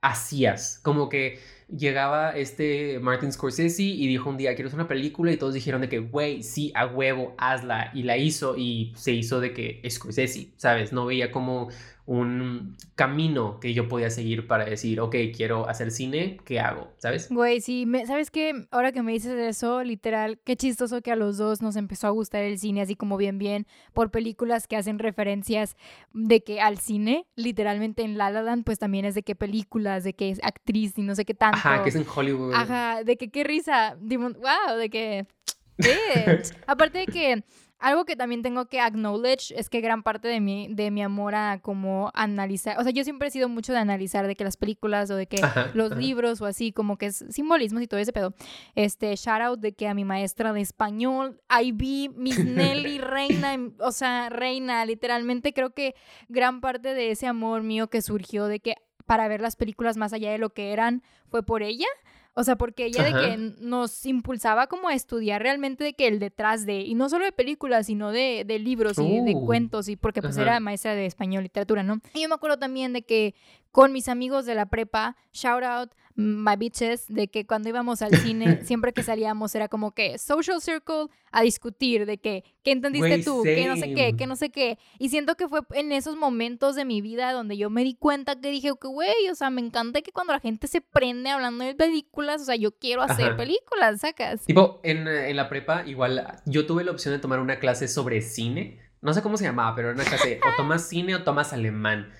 hacías, 0.00 0.80
como 0.82 1.08
que 1.08 1.40
llegaba 1.68 2.30
este 2.36 2.98
Martin 3.00 3.32
Scorsese 3.32 3.82
y 3.82 4.06
dijo 4.06 4.28
un 4.28 4.36
día, 4.36 4.54
quiero 4.54 4.68
hacer 4.68 4.78
una 4.80 4.88
película 4.88 5.32
y 5.32 5.36
todos 5.36 5.54
dijeron 5.54 5.80
de 5.80 5.88
que, 5.88 5.98
güey, 5.98 6.42
sí, 6.42 6.72
a 6.74 6.86
huevo, 6.86 7.34
hazla. 7.38 7.90
Y 7.94 8.02
la 8.02 8.16
hizo 8.16 8.56
y 8.56 8.92
se 8.96 9.12
hizo 9.12 9.40
de 9.40 9.52
que 9.52 9.80
Scorsese, 9.88 10.52
¿sabes? 10.56 10.92
No 10.92 11.06
veía 11.06 11.30
como 11.30 11.68
un 12.12 12.76
camino 12.96 13.60
que 13.60 13.72
yo 13.72 13.86
podía 13.86 14.10
seguir 14.10 14.48
para 14.48 14.64
decir, 14.64 15.00
ok, 15.00 15.14
quiero 15.32 15.68
hacer 15.68 15.92
cine, 15.92 16.38
¿qué 16.44 16.58
hago? 16.58 16.88
¿Sabes? 16.98 17.28
Güey, 17.30 17.60
sí, 17.60 17.86
me- 17.86 18.04
¿sabes 18.04 18.32
qué? 18.32 18.66
Ahora 18.72 18.90
que 18.90 19.00
me 19.02 19.12
dices 19.12 19.38
eso, 19.38 19.84
literal, 19.84 20.40
qué 20.44 20.56
chistoso 20.56 21.02
que 21.02 21.12
a 21.12 21.16
los 21.16 21.38
dos 21.38 21.62
nos 21.62 21.76
empezó 21.76 22.08
a 22.08 22.10
gustar 22.10 22.42
el 22.42 22.58
cine 22.58 22.82
así 22.82 22.96
como 22.96 23.16
bien 23.16 23.38
bien 23.38 23.68
por 23.94 24.10
películas 24.10 24.66
que 24.66 24.76
hacen 24.76 24.98
referencias 24.98 25.76
de 26.12 26.42
que 26.42 26.60
al 26.60 26.78
cine, 26.78 27.28
literalmente 27.36 28.02
en 28.02 28.18
La 28.18 28.28
La 28.30 28.42
Land 28.42 28.64
pues 28.64 28.80
también 28.80 29.04
es 29.04 29.14
de 29.14 29.22
qué 29.22 29.36
películas, 29.36 30.02
de 30.02 30.14
que 30.14 30.30
es 30.30 30.40
actriz 30.42 30.98
y 30.98 31.02
no 31.02 31.14
sé 31.14 31.24
qué 31.24 31.34
tanto. 31.34 31.58
Ajá, 31.58 31.84
que 31.84 31.90
es 31.90 31.94
en 31.94 32.06
Hollywood. 32.12 32.54
Ajá, 32.54 33.04
de 33.04 33.16
que 33.16 33.30
qué 33.30 33.44
risa, 33.44 33.96
wow, 34.00 34.76
de 34.76 34.90
que 34.90 35.26
bitch. 35.78 36.52
Aparte 36.66 36.98
de 36.98 37.06
que 37.06 37.44
algo 37.80 38.04
que 38.04 38.14
también 38.14 38.42
tengo 38.42 38.66
que 38.66 38.80
acknowledge 38.80 39.52
es 39.56 39.70
que 39.70 39.80
gran 39.80 40.02
parte 40.02 40.28
de 40.28 40.40
mi, 40.40 40.68
de 40.68 40.90
mi 40.90 41.02
amor 41.02 41.34
a 41.34 41.60
como 41.60 42.10
analizar, 42.14 42.78
o 42.78 42.82
sea, 42.82 42.92
yo 42.92 43.04
siempre 43.04 43.28
he 43.28 43.30
sido 43.30 43.48
mucho 43.48 43.72
de 43.72 43.78
analizar 43.78 44.26
de 44.26 44.36
que 44.36 44.44
las 44.44 44.56
películas 44.56 45.10
o 45.10 45.16
de 45.16 45.26
que 45.26 45.42
Ajá, 45.42 45.70
los 45.74 45.92
ajá. 45.92 46.00
libros 46.00 46.40
o 46.40 46.46
así, 46.46 46.72
como 46.72 46.98
que 46.98 47.06
es 47.06 47.24
simbolismos 47.30 47.82
y 47.82 47.86
todo 47.86 47.98
ese 47.98 48.12
pedo. 48.12 48.34
Este, 48.74 49.14
shout 49.16 49.40
out 49.40 49.60
de 49.60 49.72
que 49.72 49.88
a 49.88 49.94
mi 49.94 50.04
maestra 50.04 50.52
de 50.52 50.60
español, 50.60 51.40
vi 51.74 52.10
Miss 52.10 52.38
Nelly, 52.44 52.98
reina, 52.98 53.56
o 53.78 53.92
sea, 53.92 54.28
reina, 54.28 54.84
literalmente 54.84 55.52
creo 55.52 55.70
que 55.70 55.94
gran 56.28 56.60
parte 56.60 56.94
de 56.94 57.10
ese 57.10 57.26
amor 57.26 57.62
mío 57.62 57.88
que 57.88 58.02
surgió 58.02 58.46
de 58.46 58.60
que 58.60 58.74
para 59.06 59.26
ver 59.26 59.40
las 59.40 59.56
películas 59.56 59.96
más 59.96 60.12
allá 60.12 60.30
de 60.30 60.38
lo 60.38 60.50
que 60.50 60.72
eran 60.72 61.02
fue 61.28 61.42
por 61.42 61.62
ella. 61.62 61.86
O 62.34 62.44
sea, 62.44 62.56
porque 62.56 62.86
ella 62.86 63.02
de 63.02 63.12
que 63.12 63.36
nos 63.60 64.06
impulsaba 64.06 64.68
como 64.68 64.88
a 64.88 64.94
estudiar 64.94 65.42
realmente 65.42 65.82
de 65.82 65.94
que 65.94 66.06
el 66.06 66.18
detrás 66.20 66.64
de, 66.64 66.80
y 66.80 66.94
no 66.94 67.08
solo 67.08 67.24
de 67.24 67.32
películas, 67.32 67.86
sino 67.86 68.12
de, 68.12 68.44
de 68.46 68.58
libros 68.58 68.98
y 68.98 69.20
de 69.20 69.34
Uh, 69.34 69.46
cuentos, 69.46 69.88
y 69.88 69.96
porque 69.96 70.22
pues 70.22 70.36
ajá. 70.36 70.42
era 70.42 70.60
maestra 70.60 70.94
de 70.94 71.06
español, 71.06 71.42
literatura, 71.42 71.82
¿no? 71.82 72.00
Y 72.14 72.22
yo 72.22 72.28
me 72.28 72.34
acuerdo 72.36 72.58
también 72.58 72.92
de 72.92 73.02
que 73.02 73.34
con 73.72 73.92
mis 73.92 74.08
amigos 74.08 74.46
de 74.46 74.54
la 74.54 74.66
prepa, 74.66 75.16
shout 75.32 75.62
out 75.62 75.90
my 76.20 76.56
bitches, 76.56 77.06
de 77.08 77.28
que 77.28 77.46
cuando 77.46 77.68
íbamos 77.68 78.02
al 78.02 78.16
cine, 78.16 78.60
siempre 78.64 78.92
que 78.92 79.02
salíamos 79.02 79.54
era 79.54 79.68
como 79.68 79.92
que 79.92 80.18
social 80.18 80.60
circle 80.60 81.06
a 81.32 81.42
discutir 81.42 82.06
de 82.06 82.18
que, 82.18 82.44
¿qué 82.62 82.72
entendiste 82.72 83.22
tú? 83.22 83.42
Que 83.42 83.66
no 83.66 83.76
sé 83.76 83.94
qué, 83.94 84.16
que 84.16 84.26
no 84.26 84.36
sé 84.36 84.50
qué. 84.50 84.78
Y 84.98 85.08
siento 85.08 85.36
que 85.36 85.48
fue 85.48 85.60
en 85.72 85.92
esos 85.92 86.16
momentos 86.16 86.74
de 86.74 86.84
mi 86.84 87.00
vida 87.00 87.32
donde 87.32 87.56
yo 87.56 87.70
me 87.70 87.84
di 87.84 87.94
cuenta 87.94 88.40
que 88.40 88.50
dije, 88.50 88.72
que 88.80 88.88
güey, 88.88 89.28
o 89.30 89.34
sea, 89.34 89.50
me 89.50 89.60
encanta 89.60 90.02
que 90.02 90.12
cuando 90.12 90.32
la 90.32 90.40
gente 90.40 90.66
se 90.66 90.80
prende 90.80 91.30
hablando 91.30 91.64
de 91.64 91.74
películas, 91.74 92.42
o 92.42 92.44
sea, 92.44 92.56
yo 92.56 92.72
quiero 92.72 93.02
hacer 93.02 93.26
Ajá. 93.26 93.36
películas, 93.36 94.00
sacas. 94.00 94.44
Tipo, 94.44 94.80
en, 94.82 95.06
en 95.08 95.36
la 95.36 95.48
prepa, 95.48 95.84
igual 95.86 96.40
yo 96.46 96.66
tuve 96.66 96.84
la 96.84 96.90
opción 96.90 97.14
de 97.14 97.20
tomar 97.20 97.40
una 97.40 97.58
clase 97.58 97.88
sobre 97.88 98.20
cine. 98.20 98.80
No 99.02 99.14
sé 99.14 99.22
cómo 99.22 99.36
se 99.36 99.44
llamaba, 99.44 99.74
pero 99.74 99.88
era 99.90 99.94
una 99.94 100.04
clase 100.04 100.40
o 100.46 100.48
tomas 100.56 100.88
cine 100.88 101.14
o 101.14 101.22
tomas 101.24 101.52
alemán. 101.52 102.12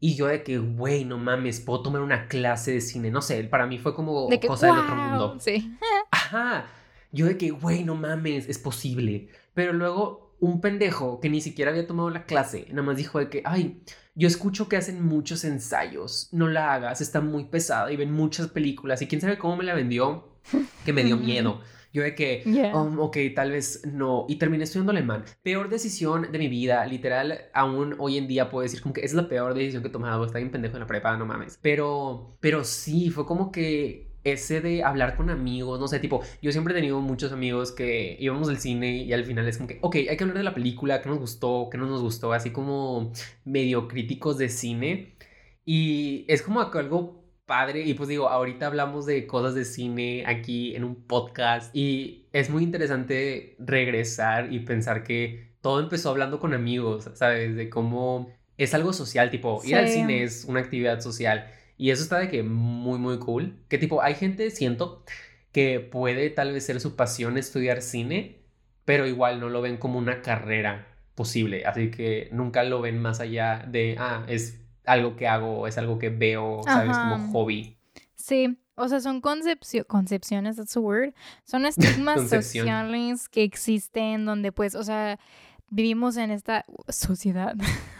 Y 0.00 0.14
yo 0.14 0.26
de 0.26 0.42
que, 0.42 0.58
güey, 0.58 1.04
no 1.04 1.18
mames, 1.18 1.60
puedo 1.60 1.82
tomar 1.82 2.02
una 2.02 2.28
clase 2.28 2.72
de 2.72 2.80
cine. 2.80 3.10
No 3.10 3.20
sé, 3.20 3.42
para 3.44 3.66
mí 3.66 3.78
fue 3.78 3.94
como 3.94 4.28
De 4.28 4.38
que, 4.38 4.46
cosa 4.46 4.66
del 4.68 4.78
otro 4.78 4.94
mundo. 4.94 5.36
Sí. 5.40 5.76
Ajá. 6.10 6.66
Yo 7.10 7.26
de 7.26 7.36
que, 7.36 7.50
güey, 7.50 7.84
no 7.84 7.94
mames, 7.94 8.48
es 8.48 8.58
posible. 8.58 9.28
Pero 9.54 9.72
luego 9.72 10.36
un 10.40 10.60
pendejo 10.60 11.20
que 11.20 11.28
ni 11.28 11.40
siquiera 11.40 11.70
había 11.70 11.86
tomado 11.86 12.10
la 12.10 12.24
clase, 12.24 12.66
nada 12.70 12.82
más 12.82 12.96
dijo 12.96 13.18
de 13.18 13.28
que, 13.28 13.42
ay, 13.44 13.82
yo 14.14 14.28
escucho 14.28 14.68
que 14.68 14.76
hacen 14.76 15.04
muchos 15.04 15.44
ensayos, 15.44 16.28
no 16.32 16.48
la 16.48 16.74
hagas, 16.74 17.00
está 17.00 17.20
muy 17.20 17.44
pesada 17.44 17.90
y 17.92 17.96
ven 17.96 18.12
muchas 18.12 18.48
películas. 18.48 19.02
Y 19.02 19.06
quién 19.06 19.20
sabe 19.20 19.38
cómo 19.38 19.56
me 19.56 19.64
la 19.64 19.74
vendió, 19.74 20.28
que 20.84 20.92
me 20.92 21.04
dio 21.04 21.16
miedo. 21.16 21.60
Yo 21.92 22.02
de 22.02 22.14
que, 22.14 22.42
Yeah. 22.44 22.74
um, 22.76 22.98
ok, 23.00 23.16
tal 23.34 23.50
vez 23.52 23.82
no. 23.86 24.26
Y 24.28 24.36
terminé 24.36 24.64
estudiando 24.64 24.92
alemán. 24.92 25.24
Peor 25.42 25.68
decisión 25.68 26.30
de 26.30 26.38
mi 26.38 26.48
vida, 26.48 26.84
literal, 26.86 27.38
aún 27.54 27.94
hoy 27.98 28.18
en 28.18 28.28
día 28.28 28.50
puedo 28.50 28.62
decir 28.62 28.80
como 28.82 28.92
que 28.92 29.02
es 29.02 29.14
la 29.14 29.28
peor 29.28 29.54
decisión 29.54 29.82
que 29.82 29.88
he 29.88 29.92
tomado. 29.92 30.24
Está 30.24 30.38
bien 30.38 30.50
pendejo 30.50 30.76
en 30.76 30.80
la 30.80 30.86
prepa, 30.86 31.16
no 31.16 31.26
mames. 31.26 31.58
Pero, 31.62 32.36
pero 32.40 32.64
sí, 32.64 33.10
fue 33.10 33.26
como 33.26 33.50
que 33.52 34.08
ese 34.24 34.60
de 34.60 34.82
hablar 34.82 35.16
con 35.16 35.30
amigos, 35.30 35.80
no 35.80 35.88
sé, 35.88 36.00
tipo, 36.00 36.22
yo 36.42 36.52
siempre 36.52 36.72
he 36.74 36.76
tenido 36.76 37.00
muchos 37.00 37.32
amigos 37.32 37.72
que 37.72 38.16
íbamos 38.20 38.48
al 38.48 38.58
cine 38.58 38.98
y 38.98 39.12
al 39.12 39.24
final 39.24 39.48
es 39.48 39.56
como 39.56 39.68
que, 39.68 39.78
ok, 39.80 39.96
hay 39.96 40.16
que 40.16 40.24
hablar 40.24 40.38
de 40.38 40.44
la 40.44 40.54
película, 40.54 41.00
qué 41.00 41.08
nos 41.08 41.18
gustó, 41.18 41.68
qué 41.70 41.78
no 41.78 41.86
nos 41.86 42.02
gustó, 42.02 42.32
así 42.32 42.50
como 42.50 43.12
medio 43.44 43.88
críticos 43.88 44.36
de 44.38 44.48
cine. 44.48 45.16
Y 45.64 46.24
es 46.28 46.42
como 46.42 46.60
algo 46.60 47.17
padre. 47.48 47.82
Y 47.82 47.94
pues 47.94 48.08
digo, 48.08 48.28
ahorita 48.28 48.68
hablamos 48.68 49.06
de 49.06 49.26
cosas 49.26 49.56
de 49.56 49.64
cine 49.64 50.22
aquí 50.24 50.76
en 50.76 50.84
un 50.84 50.94
podcast 50.94 51.74
y 51.74 52.26
es 52.32 52.50
muy 52.50 52.62
interesante 52.62 53.56
regresar 53.58 54.52
y 54.52 54.60
pensar 54.60 55.02
que 55.02 55.48
todo 55.60 55.80
empezó 55.80 56.10
hablando 56.10 56.38
con 56.38 56.54
amigos, 56.54 57.10
¿sabes? 57.14 57.56
De 57.56 57.68
cómo 57.68 58.32
es 58.56 58.74
algo 58.74 58.92
social, 58.92 59.30
tipo, 59.30 59.60
ir 59.64 59.74
al 59.74 59.88
cine 59.88 60.22
es 60.22 60.44
una 60.44 60.60
actividad 60.60 61.00
social. 61.00 61.50
Y 61.76 61.90
eso 61.90 62.02
está 62.02 62.18
de 62.18 62.28
que 62.28 62.44
muy, 62.44 62.98
muy 63.00 63.18
cool. 63.18 63.56
Que 63.68 63.78
tipo, 63.78 64.02
hay 64.02 64.14
gente, 64.14 64.50
siento, 64.50 65.04
que 65.52 65.80
puede 65.80 66.30
tal 66.30 66.52
vez 66.52 66.66
ser 66.66 66.80
su 66.80 66.94
pasión 66.94 67.38
estudiar 67.38 67.82
cine, 67.82 68.42
pero 68.84 69.06
igual 69.06 69.40
no 69.40 69.48
lo 69.48 69.60
ven 69.60 69.76
como 69.76 69.98
una 69.98 70.22
carrera 70.22 70.86
posible. 71.14 71.64
Así 71.64 71.90
que 71.90 72.28
nunca 72.32 72.62
lo 72.62 72.80
ven 72.80 73.00
más 73.00 73.20
allá 73.20 73.64
de, 73.68 73.96
ah, 73.98 74.24
es 74.28 74.60
algo 74.88 75.16
que 75.16 75.28
hago, 75.28 75.66
es 75.66 75.78
algo 75.78 75.98
que 75.98 76.10
veo, 76.10 76.62
¿sabes? 76.64 76.96
Como 76.96 77.32
hobby. 77.32 77.76
Sí, 78.14 78.58
o 78.74 78.88
sea, 78.88 79.00
son 79.00 79.20
concepciones, 79.20 80.56
that's 80.56 80.76
a 80.76 80.80
word. 80.80 81.12
Son 81.44 81.66
estigmas 81.66 82.28
sociales 82.30 83.28
que 83.28 83.42
existen 83.42 84.24
donde 84.24 84.52
pues, 84.52 84.74
o 84.74 84.82
sea, 84.82 85.18
vivimos 85.70 86.16
en 86.16 86.30
esta 86.30 86.64
sociedad 86.88 87.54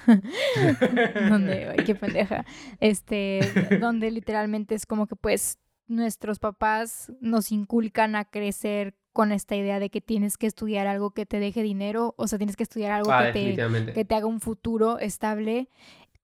donde, 1.28 1.68
ay, 1.68 1.85
qué 1.85 1.95
pendeja, 1.95 2.45
este, 2.80 3.40
donde 3.80 4.11
literalmente 4.11 4.75
es 4.75 4.87
como 4.87 5.07
que 5.07 5.16
pues 5.16 5.59
nuestros 5.87 6.38
papás 6.38 7.12
nos 7.21 7.50
inculcan 7.50 8.14
a 8.14 8.25
crecer 8.25 8.95
con 9.12 9.33
esta 9.33 9.57
idea 9.57 9.80
de 9.80 9.90
que 9.90 10.00
tienes 10.00 10.37
que 10.38 10.47
estudiar 10.47 10.87
algo 10.87 11.11
que 11.11 11.26
te 11.26 11.40
deje 11.40 11.62
dinero, 11.62 12.14
o 12.16 12.28
sea, 12.28 12.38
tienes 12.38 12.57
que 12.57 12.62
estudiar 12.62 12.92
algo 12.92 13.11
ah, 13.11 13.33
que, 13.33 13.57
te, 13.57 13.92
que 13.92 14.04
te 14.04 14.14
haga 14.14 14.26
un 14.26 14.40
futuro 14.40 14.99
estable 14.99 15.68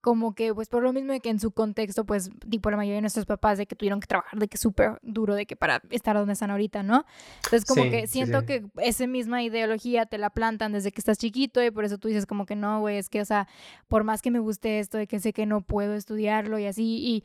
como 0.05 0.35
que 0.35 0.53
pues 0.53 0.69
por 0.69 0.83
lo 0.83 0.93
mismo 0.93 1.13
de 1.13 1.19
que 1.19 1.31
en 1.31 1.39
su 1.39 1.49
contexto 1.49 2.05
pues 2.05 2.29
tipo 2.47 2.69
la 2.69 2.77
mayoría 2.77 2.97
de 2.97 3.01
nuestros 3.01 3.25
papás 3.25 3.57
de 3.57 3.65
que 3.65 3.75
tuvieron 3.75 3.99
que 3.99 4.05
trabajar 4.05 4.37
de 4.37 4.47
que 4.47 4.55
súper 4.55 4.99
duro 5.01 5.33
de 5.33 5.47
que 5.47 5.55
para 5.55 5.81
estar 5.89 6.15
donde 6.15 6.33
están 6.33 6.51
ahorita, 6.51 6.83
¿no? 6.83 7.05
Entonces 7.37 7.65
como 7.65 7.89
que 7.89 8.05
siento 8.05 8.45
que 8.45 8.67
esa 8.77 9.07
misma 9.07 9.41
ideología 9.41 10.05
te 10.05 10.19
la 10.19 10.29
plantan 10.29 10.73
desde 10.73 10.91
que 10.91 11.01
estás 11.01 11.17
chiquito 11.17 11.63
y 11.63 11.71
por 11.71 11.85
eso 11.85 11.97
tú 11.97 12.07
dices 12.07 12.27
como 12.27 12.45
que 12.45 12.55
no, 12.55 12.81
güey, 12.81 12.97
es 12.97 13.09
que 13.09 13.19
o 13.19 13.25
sea, 13.25 13.47
por 13.87 14.03
más 14.03 14.21
que 14.21 14.29
me 14.29 14.37
guste 14.37 14.77
esto 14.77 14.99
de 14.99 15.07
que 15.07 15.19
sé 15.19 15.33
que 15.33 15.47
no 15.47 15.61
puedo 15.61 15.95
estudiarlo 15.95 16.59
y 16.59 16.67
así 16.67 16.83
y 16.83 17.23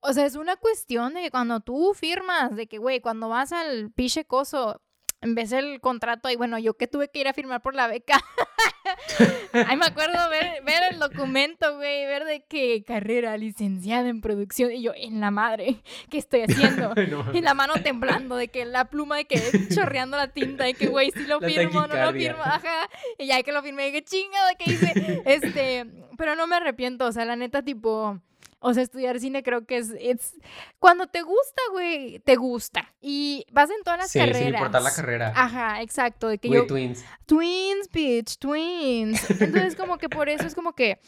o 0.00 0.12
sea, 0.12 0.26
es 0.26 0.36
una 0.36 0.56
cuestión 0.56 1.14
de 1.14 1.22
que 1.22 1.30
cuando 1.30 1.60
tú 1.60 1.94
firmas, 1.94 2.54
de 2.54 2.66
que, 2.66 2.76
güey, 2.76 3.00
cuando 3.00 3.30
vas 3.30 3.52
al 3.52 3.92
piche 3.92 4.26
coso, 4.26 4.82
en 5.22 5.34
vez 5.34 5.48
del 5.48 5.80
contrato, 5.80 6.28
y 6.28 6.36
bueno, 6.36 6.58
yo 6.58 6.74
que 6.74 6.86
tuve 6.86 7.08
que 7.10 7.20
ir 7.20 7.28
a 7.28 7.34
firmar 7.34 7.62
por 7.62 7.74
la 7.74 7.86
beca. 7.86 8.20
Ay, 9.52 9.76
me 9.76 9.86
acuerdo 9.86 10.28
ver, 10.30 10.62
ver 10.64 10.92
el 10.92 10.98
documento, 10.98 11.76
güey, 11.76 12.06
ver 12.06 12.24
de 12.24 12.44
qué 12.48 12.82
carrera 12.86 13.36
licenciada 13.36 14.08
en 14.08 14.20
producción. 14.20 14.72
Y 14.72 14.82
yo, 14.82 14.92
en 14.94 15.20
la 15.20 15.30
madre, 15.30 15.82
¿qué 16.10 16.18
estoy 16.18 16.42
haciendo? 16.42 16.94
Y 17.32 17.40
la 17.40 17.54
mano 17.54 17.74
temblando, 17.82 18.36
de 18.36 18.48
que 18.48 18.64
la 18.64 18.86
pluma, 18.86 19.16
de 19.16 19.24
que 19.24 19.40
chorreando 19.68 20.16
la 20.16 20.28
tinta, 20.28 20.64
de 20.64 20.74
que, 20.74 20.86
güey, 20.86 21.10
si 21.10 21.26
lo 21.26 21.40
firmo, 21.40 21.86
no 21.86 21.94
lo 21.94 22.12
firmo, 22.12 22.42
ajá. 22.42 22.88
Y 23.18 23.26
ya 23.26 23.42
que 23.42 23.52
lo 23.52 23.62
firmé, 23.62 23.90
de 23.90 23.92
que 23.92 24.00
de 24.00 24.56
que 24.58 24.70
hice? 24.70 25.22
Este, 25.24 25.86
pero 26.16 26.34
no 26.34 26.46
me 26.46 26.56
arrepiento, 26.56 27.06
o 27.06 27.12
sea, 27.12 27.24
la 27.24 27.36
neta, 27.36 27.62
tipo 27.62 28.20
o 28.60 28.74
sea, 28.74 28.82
estudiar 28.82 29.18
cine 29.18 29.42
creo 29.42 29.64
que 29.64 29.78
es, 29.78 29.94
es 29.98 30.34
cuando 30.78 31.06
te 31.06 31.22
gusta, 31.22 31.62
güey, 31.72 32.18
te 32.20 32.36
gusta. 32.36 32.94
Y 33.00 33.46
vas 33.50 33.70
en 33.70 33.82
todas 33.82 33.98
las 33.98 34.12
carreras. 34.12 34.36
Sí, 34.36 34.44
sin 34.44 34.54
importar 34.54 34.82
la 34.82 34.94
carrera. 34.94 35.32
Ajá, 35.34 35.82
exacto. 35.82 36.28
De 36.28 36.38
que 36.38 36.50
yo, 36.50 36.66
twins. 36.66 37.04
Twins, 37.26 37.90
bitch, 37.90 38.38
twins. 38.38 39.30
Entonces, 39.40 39.76
como 39.76 39.96
que 39.96 40.08
por 40.08 40.28
eso 40.28 40.46
es 40.46 40.54
como 40.54 40.74
que 40.74 41.00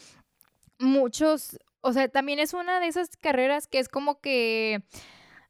muchos, 0.79 1.59
o 1.81 1.93
sea, 1.93 2.07
también 2.07 2.39
es 2.39 2.53
una 2.53 2.79
de 2.79 2.87
esas 2.87 3.09
carreras 3.17 3.67
que 3.67 3.79
es 3.79 3.87
como 3.87 4.19
que, 4.19 4.83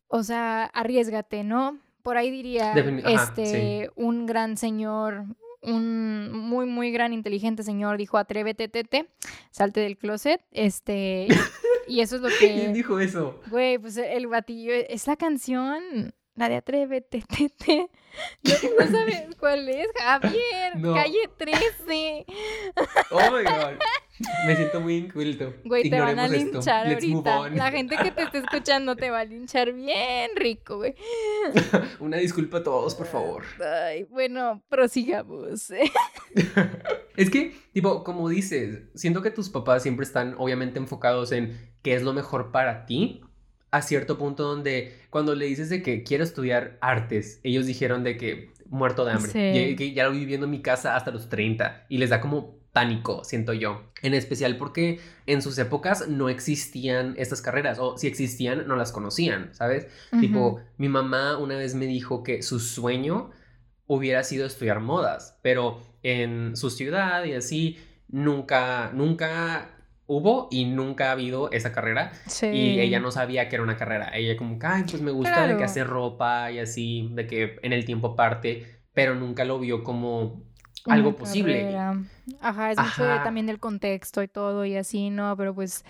o 0.07 0.23
sea, 0.23 0.65
arriesgate, 0.65 1.43
¿no? 1.43 1.79
Por 2.01 2.17
ahí 2.17 2.29
diría, 2.29 2.73
este, 2.73 3.89
un 3.95 4.25
gran 4.25 4.57
señor, 4.57 5.23
un 5.63 6.31
muy, 6.31 6.65
muy 6.65 6.91
gran 6.91 7.13
inteligente 7.13 7.63
señor 7.63 7.97
dijo, 7.97 8.17
atrévete, 8.17 8.67
tete, 8.67 9.07
salte 9.51 9.79
del 9.79 9.97
closet, 9.97 10.41
este, 10.51 11.27
y 11.87 12.01
eso 12.01 12.17
es 12.17 12.21
lo 12.21 12.29
que... 12.39 12.53
¿Quién 12.53 12.73
dijo 12.73 12.99
eso? 12.99 13.39
Güey, 13.49 13.77
pues 13.77 13.97
el 13.97 14.27
batillo, 14.27 14.73
es 14.73 15.07
la 15.07 15.15
canción, 15.15 16.13
la 16.35 16.49
de 16.49 16.55
atrévete, 16.55 17.23
tete. 17.27 17.89
No, 18.43 18.53
no 18.85 18.91
sabes 18.91 19.23
cuál 19.39 19.67
es, 19.67 19.87
Javier, 19.95 20.73
calle 20.93 21.29
13. 21.35 22.25
Oh 23.09 23.31
my 23.31 23.43
god. 23.43 23.79
Me 24.45 24.55
siento 24.55 24.79
muy 24.79 24.95
inculto. 24.97 25.55
Güey, 25.63 25.89
te 25.89 25.99
van 25.99 26.19
a 26.19 26.27
linchar 26.27 26.87
ahorita. 26.87 27.49
La 27.49 27.71
gente 27.71 27.95
que 27.97 28.11
te 28.11 28.23
esté 28.23 28.37
escuchando 28.39 28.95
te 28.95 29.09
va 29.09 29.21
a 29.21 29.25
linchar 29.25 29.73
bien 29.73 30.31
rico, 30.35 30.77
güey. 30.77 30.95
Una 31.99 32.17
disculpa 32.17 32.59
a 32.59 32.63
todos, 32.63 32.93
por 32.93 33.07
favor. 33.07 33.43
Ay, 33.59 34.03
bueno, 34.03 34.61
prosigamos. 34.69 35.71
es 37.17 37.29
que, 37.29 37.55
tipo, 37.73 38.03
como 38.03 38.29
dices, 38.29 38.83
siento 38.93 39.21
que 39.21 39.31
tus 39.31 39.49
papás 39.49 39.81
siempre 39.81 40.05
están 40.05 40.35
obviamente 40.37 40.77
enfocados 40.77 41.31
en 41.31 41.71
qué 41.81 41.95
es 41.95 42.03
lo 42.03 42.13
mejor 42.13 42.51
para 42.51 42.85
ti. 42.85 43.21
A 43.71 43.81
cierto 43.81 44.19
punto 44.19 44.43
donde 44.43 44.95
cuando 45.09 45.33
le 45.33 45.45
dices 45.45 45.67
de 45.69 45.81
que 45.81 46.03
quiero 46.03 46.23
estudiar 46.23 46.77
artes, 46.79 47.39
ellos 47.41 47.65
dijeron 47.65 48.03
de 48.03 48.17
que 48.17 48.51
muerto 48.67 49.03
de 49.03 49.13
hambre. 49.13 49.31
Sí. 49.31 49.75
Que 49.75 49.93
ya 49.93 50.03
lo 50.03 50.11
viviendo 50.11 50.45
en 50.45 50.51
mi 50.51 50.61
casa 50.61 50.95
hasta 50.95 51.09
los 51.09 51.27
30 51.27 51.87
y 51.89 51.97
les 51.97 52.11
da 52.11 52.21
como 52.21 52.62
pánico, 52.73 53.23
siento 53.23 53.53
yo. 53.53 53.83
En 54.01 54.13
especial 54.13 54.57
porque 54.57 54.99
en 55.27 55.41
sus 55.41 55.57
épocas 55.59 56.09
no 56.09 56.27
existían 56.27 57.13
estas 57.17 57.41
carreras, 57.41 57.77
o 57.79 57.97
si 57.97 58.07
existían, 58.07 58.67
no 58.67 58.75
las 58.75 58.91
conocían, 58.91 59.53
¿sabes? 59.53 59.87
Tipo, 60.19 60.59
mi 60.77 60.89
mamá 60.89 61.37
una 61.37 61.55
vez 61.55 61.75
me 61.75 61.85
dijo 61.85 62.23
que 62.23 62.41
su 62.41 62.59
sueño 62.59 63.29
hubiera 63.85 64.23
sido 64.23 64.45
estudiar 64.45 64.79
modas, 64.79 65.39
pero 65.43 65.79
en 66.01 66.57
su 66.57 66.69
ciudad 66.69 67.23
y 67.25 67.33
así, 67.33 67.77
nunca, 68.09 68.91
nunca 68.93 69.69
hubo 70.07 70.47
y 70.51 70.65
nunca 70.65 71.09
ha 71.09 71.11
habido 71.11 71.51
esa 71.51 71.71
carrera. 71.71 72.11
Y 72.41 72.79
ella 72.79 72.99
no 72.99 73.11
sabía 73.11 73.49
que 73.49 73.55
era 73.55 73.63
una 73.63 73.77
carrera. 73.77 74.11
Ella 74.15 74.35
como, 74.35 74.57
ay, 74.61 74.83
pues 74.89 75.01
me 75.01 75.11
gusta 75.11 75.47
de 75.47 75.57
que 75.57 75.63
hacer 75.63 75.87
ropa 75.87 76.51
y 76.51 76.59
así, 76.59 77.09
de 77.13 77.27
que 77.27 77.59
en 77.61 77.71
el 77.71 77.85
tiempo 77.85 78.15
parte, 78.15 78.81
pero 78.93 79.15
nunca 79.15 79.45
lo 79.45 79.59
vio 79.59 79.83
como 79.83 80.43
algo 80.85 81.15
posible. 81.15 81.77
Ajá, 82.41 82.71
es 82.71 82.77
mucho 82.77 83.03
también 83.23 83.45
del 83.45 83.59
contexto 83.59 84.21
y 84.23 84.27
todo 84.27 84.65
y 84.65 84.75
así, 84.75 85.09
¿no? 85.09 85.35
Pero 85.37 85.53
pues, 85.53 85.83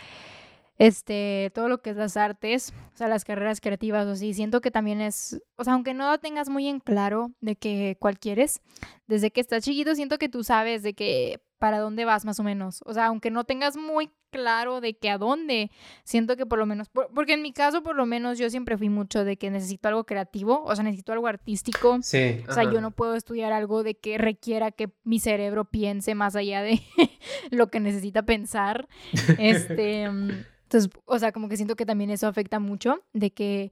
este, 0.77 1.51
todo 1.53 1.69
lo 1.69 1.81
que 1.81 1.91
es 1.91 1.95
las 1.95 2.17
artes, 2.17 2.73
o 2.93 2.97
sea, 2.97 3.07
las 3.07 3.25
carreras 3.25 3.61
creativas 3.61 4.05
o 4.07 4.11
así, 4.11 4.33
siento 4.33 4.61
que 4.61 4.71
también 4.71 5.01
es, 5.01 5.41
o 5.55 5.63
sea, 5.63 5.73
aunque 5.73 5.93
no 5.93 6.09
lo 6.09 6.17
tengas 6.17 6.49
muy 6.49 6.67
en 6.67 6.79
claro 6.79 7.31
de 7.41 7.55
que 7.55 7.97
cuál 7.99 8.19
quieres, 8.19 8.61
desde 9.07 9.31
que 9.31 9.41
estás 9.41 9.63
chiquito 9.63 9.95
siento 9.95 10.17
que 10.17 10.29
tú 10.29 10.43
sabes 10.43 10.83
de 10.83 10.93
que 10.93 11.41
para 11.63 11.79
dónde 11.79 12.03
vas 12.03 12.25
más 12.25 12.41
o 12.41 12.43
menos. 12.43 12.81
O 12.85 12.93
sea, 12.93 13.05
aunque 13.05 13.31
no 13.31 13.45
tengas 13.45 13.77
muy 13.77 14.11
claro 14.31 14.81
de 14.81 14.97
que 14.97 15.09
a 15.09 15.17
dónde, 15.17 15.71
siento 16.03 16.35
que 16.35 16.45
por 16.45 16.59
lo 16.59 16.65
menos, 16.65 16.89
porque 16.89 17.35
en 17.35 17.41
mi 17.41 17.53
caso 17.53 17.81
por 17.83 17.95
lo 17.95 18.05
menos 18.05 18.37
yo 18.37 18.49
siempre 18.49 18.77
fui 18.77 18.89
mucho 18.89 19.23
de 19.23 19.37
que 19.37 19.49
necesito 19.49 19.87
algo 19.87 20.03
creativo, 20.03 20.61
o 20.65 20.75
sea, 20.75 20.83
necesito 20.83 21.13
algo 21.13 21.25
artístico. 21.25 21.99
Sí. 22.01 22.43
O 22.49 22.51
sea, 22.51 22.69
yo 22.69 22.81
no 22.81 22.91
puedo 22.91 23.15
estudiar 23.15 23.53
algo 23.53 23.81
de 23.81 23.95
que 23.95 24.17
requiera 24.17 24.71
que 24.71 24.91
mi 25.05 25.21
cerebro 25.21 25.63
piense 25.63 26.15
más 26.15 26.35
allá 26.35 26.61
de 26.63 26.81
lo 27.49 27.67
que 27.67 27.79
necesita 27.79 28.23
pensar. 28.23 28.89
Este, 29.39 30.09
mm, 30.09 30.31
entonces, 30.63 30.91
o 31.05 31.17
sea, 31.17 31.31
como 31.31 31.47
que 31.47 31.55
siento 31.55 31.77
que 31.77 31.85
también 31.85 32.09
eso 32.09 32.27
afecta 32.27 32.59
mucho, 32.59 33.05
de 33.13 33.31
que 33.31 33.71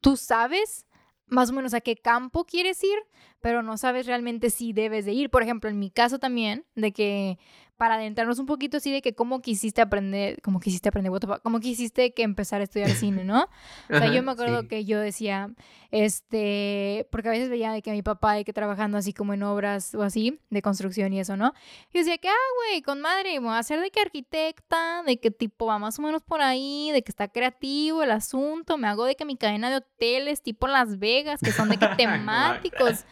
tú 0.00 0.16
sabes 0.16 0.86
más 1.26 1.50
o 1.50 1.52
menos 1.52 1.74
a 1.74 1.82
qué 1.82 1.96
campo 1.96 2.44
quieres 2.46 2.82
ir, 2.82 2.98
pero 3.40 3.62
no 3.62 3.76
sabes 3.76 4.06
realmente 4.06 4.50
si 4.50 4.72
debes 4.72 5.04
de 5.04 5.12
ir. 5.12 5.30
Por 5.30 5.42
ejemplo, 5.42 5.70
en 5.70 5.78
mi 5.78 5.90
caso 5.90 6.18
también, 6.18 6.64
de 6.74 6.92
que 6.92 7.38
para 7.78 7.94
adentrarnos 7.94 8.40
un 8.40 8.46
poquito 8.46 8.78
así 8.78 8.90
de 8.90 9.00
que 9.00 9.14
cómo 9.14 9.40
quisiste 9.40 9.80
aprender, 9.80 10.42
cómo 10.42 10.58
quisiste 10.58 10.88
aprender, 10.88 11.12
cómo 11.44 11.60
quisiste 11.60 12.12
que 12.12 12.24
empezar 12.24 12.60
a 12.60 12.64
estudiar 12.64 12.90
cine, 12.90 13.24
¿no? 13.24 13.48
O 13.90 13.96
sea, 13.96 14.12
yo 14.12 14.22
me 14.22 14.32
acuerdo 14.32 14.66
que 14.66 14.84
yo 14.84 14.98
decía, 14.98 15.50
este, 15.92 17.06
porque 17.12 17.28
a 17.28 17.30
veces 17.30 17.48
veía 17.48 17.70
de 17.70 17.80
que 17.80 17.92
mi 17.92 18.02
papá, 18.02 18.34
de 18.34 18.44
que 18.44 18.52
trabajando 18.52 18.98
así 18.98 19.12
como 19.12 19.32
en 19.32 19.44
obras 19.44 19.94
o 19.94 20.02
así, 20.02 20.40
de 20.50 20.60
construcción 20.60 21.12
y 21.12 21.20
eso, 21.20 21.36
¿no? 21.36 21.54
Y 21.92 21.98
decía 21.98 22.18
que, 22.18 22.28
ah, 22.28 22.48
güey, 22.56 22.82
con 22.82 23.00
madre, 23.00 23.38
me 23.38 23.46
voy 23.46 23.54
a 23.54 23.58
hacer 23.58 23.80
de 23.80 23.92
que 23.92 24.00
arquitecta, 24.00 25.04
de 25.04 25.20
que 25.20 25.30
tipo 25.30 25.66
va 25.66 25.78
más 25.78 25.98
o 26.00 26.02
menos 26.02 26.22
por 26.22 26.42
ahí, 26.42 26.90
de 26.92 27.02
que 27.02 27.12
está 27.12 27.28
creativo 27.28 28.02
el 28.02 28.10
asunto, 28.10 28.76
me 28.76 28.88
hago 28.88 29.04
de 29.04 29.14
que 29.14 29.24
mi 29.24 29.36
cadena 29.36 29.70
de 29.70 29.76
hoteles 29.76 30.42
tipo 30.42 30.66
Las 30.66 30.98
Vegas, 30.98 31.40
que 31.40 31.52
son 31.52 31.68
de 31.68 31.76
que 31.76 31.86
temáticos, 31.96 33.04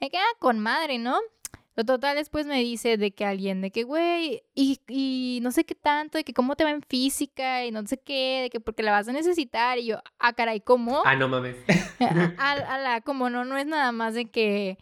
de 0.00 0.10
que, 0.10 0.18
ah, 0.18 0.36
con 0.38 0.58
madre, 0.58 0.98
¿no? 0.98 1.18
Lo 1.78 1.84
total 1.84 2.16
después 2.16 2.44
me 2.44 2.58
dice 2.58 2.96
de 2.96 3.12
que 3.12 3.24
alguien, 3.24 3.60
de 3.60 3.70
que, 3.70 3.84
güey, 3.84 4.42
y, 4.52 4.80
y, 4.88 5.38
no 5.42 5.52
sé 5.52 5.62
qué 5.64 5.76
tanto, 5.76 6.18
de 6.18 6.24
que 6.24 6.34
cómo 6.34 6.56
te 6.56 6.64
va 6.64 6.70
en 6.70 6.82
física 6.82 7.64
y 7.64 7.70
no 7.70 7.86
sé 7.86 7.98
qué, 7.98 8.40
de 8.42 8.50
que 8.50 8.58
porque 8.58 8.82
la 8.82 8.90
vas 8.90 9.06
a 9.06 9.12
necesitar. 9.12 9.78
Y 9.78 9.86
yo, 9.86 10.02
ah, 10.18 10.32
caray, 10.32 10.60
¿cómo? 10.60 11.02
Ah, 11.06 11.14
no 11.14 11.28
mames. 11.28 11.54
a, 12.38 12.78
la, 12.78 13.00
como 13.00 13.30
no, 13.30 13.44
no 13.44 13.56
es 13.56 13.66
nada 13.66 13.92
más 13.92 14.14
de 14.14 14.24
que 14.24 14.76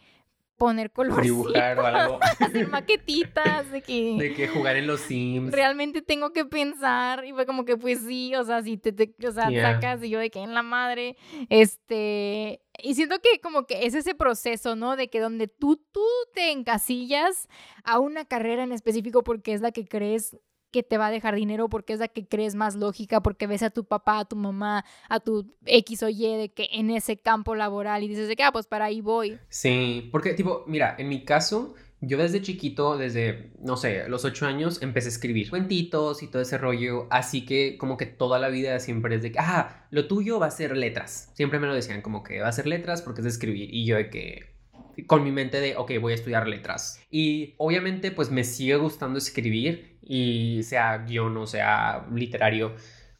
poner 0.57 0.89
color. 0.89 1.21
Dibujar 1.21 1.77
o 1.77 1.85
algo. 1.85 2.19
hacer 2.39 2.67
maquetitas, 2.67 3.71
de 3.71 3.83
que... 3.83 4.15
De 4.17 4.33
que 4.33 4.47
jugar 4.47 4.75
en 4.75 4.87
los 4.87 5.01
Sims. 5.01 5.51
Realmente 5.51 6.01
tengo 6.01 6.33
que 6.33 6.45
pensar, 6.45 7.25
y 7.25 7.31
fue 7.31 7.45
como 7.45 7.63
que, 7.63 7.77
pues 7.77 7.99
sí, 7.99 8.33
o 8.35 8.43
sea, 8.43 8.63
si 8.63 8.77
te, 8.77 9.13
o 9.23 9.31
sea, 9.31 9.51
sacas, 9.51 10.03
y 10.03 10.09
yo 10.09 10.17
de 10.17 10.31
que 10.31 10.39
en 10.39 10.55
la 10.55 10.63
madre, 10.63 11.15
este... 11.49 12.59
Y 12.81 12.95
siento 12.95 13.19
que 13.19 13.39
como 13.41 13.65
que 13.65 13.85
es 13.85 13.93
ese 13.93 14.15
proceso, 14.15 14.75
¿no? 14.75 14.95
De 14.95 15.09
que 15.09 15.19
donde 15.19 15.47
tú, 15.47 15.83
tú 15.91 16.05
te 16.33 16.51
encasillas 16.51 17.47
a 17.83 17.99
una 17.99 18.25
carrera 18.25 18.63
en 18.63 18.71
específico 18.71 19.23
porque 19.23 19.53
es 19.53 19.61
la 19.61 19.71
que 19.71 19.87
crees 19.87 20.37
que 20.71 20.83
te 20.83 20.97
va 20.97 21.07
a 21.07 21.11
dejar 21.11 21.35
dinero 21.35 21.69
porque 21.69 21.93
es 21.93 21.99
la 21.99 22.07
que 22.07 22.27
crees 22.27 22.55
más 22.55 22.75
lógica, 22.75 23.21
porque 23.21 23.47
ves 23.47 23.63
a 23.63 23.69
tu 23.69 23.85
papá, 23.85 24.19
a 24.19 24.25
tu 24.25 24.35
mamá, 24.35 24.85
a 25.09 25.19
tu 25.19 25.55
X 25.65 26.03
o 26.03 26.09
Y 26.09 26.37
de 26.37 26.49
que 26.49 26.69
en 26.71 26.89
ese 26.89 27.17
campo 27.17 27.55
laboral 27.55 28.03
y 28.03 28.07
dices 28.07 28.27
de 28.27 28.35
que, 28.35 28.43
ah, 28.43 28.51
pues 28.51 28.67
para 28.67 28.85
ahí 28.85 29.01
voy. 29.01 29.39
Sí, 29.49 30.09
porque 30.11 30.33
tipo, 30.33 30.63
mira, 30.67 30.95
en 30.97 31.09
mi 31.09 31.23
caso, 31.23 31.73
yo 32.01 32.17
desde 32.17 32.41
chiquito, 32.41 32.97
desde, 32.97 33.51
no 33.59 33.75
sé, 33.75 34.07
los 34.07 34.23
ocho 34.23 34.45
años, 34.45 34.81
empecé 34.81 35.07
a 35.07 35.11
escribir 35.11 35.49
cuentitos 35.49 36.21
y 36.21 36.27
todo 36.27 36.41
ese 36.41 36.57
rollo, 36.57 37.07
así 37.09 37.45
que 37.45 37.77
como 37.77 37.97
que 37.97 38.05
toda 38.05 38.37
la 38.37 38.49
vida 38.49 38.79
siempre 38.79 39.15
es 39.15 39.23
de 39.23 39.31
que, 39.31 39.39
ah, 39.39 39.87
lo 39.89 40.07
tuyo 40.07 40.39
va 40.39 40.47
a 40.47 40.51
ser 40.51 40.77
letras. 40.77 41.31
Siempre 41.33 41.59
me 41.59 41.67
lo 41.67 41.73
decían 41.73 42.01
como 42.01 42.23
que 42.23 42.41
va 42.41 42.49
a 42.49 42.51
ser 42.51 42.67
letras 42.67 43.01
porque 43.01 43.21
es 43.21 43.25
de 43.25 43.31
escribir 43.31 43.73
y 43.73 43.85
yo 43.85 43.97
de 43.97 44.09
que 44.09 44.57
con 45.05 45.23
mi 45.23 45.31
mente 45.31 45.59
de, 45.59 45.75
ok, 45.75 45.93
voy 45.99 46.13
a 46.13 46.15
estudiar 46.15 46.47
letras. 46.47 47.01
Y 47.11 47.55
obviamente 47.57 48.11
pues 48.11 48.31
me 48.31 48.43
sigue 48.43 48.75
gustando 48.77 49.17
escribir 49.17 49.97
y 50.01 50.61
sea 50.63 50.99
guion 50.99 51.35
o 51.37 51.47
sea 51.47 52.07
literario, 52.13 52.75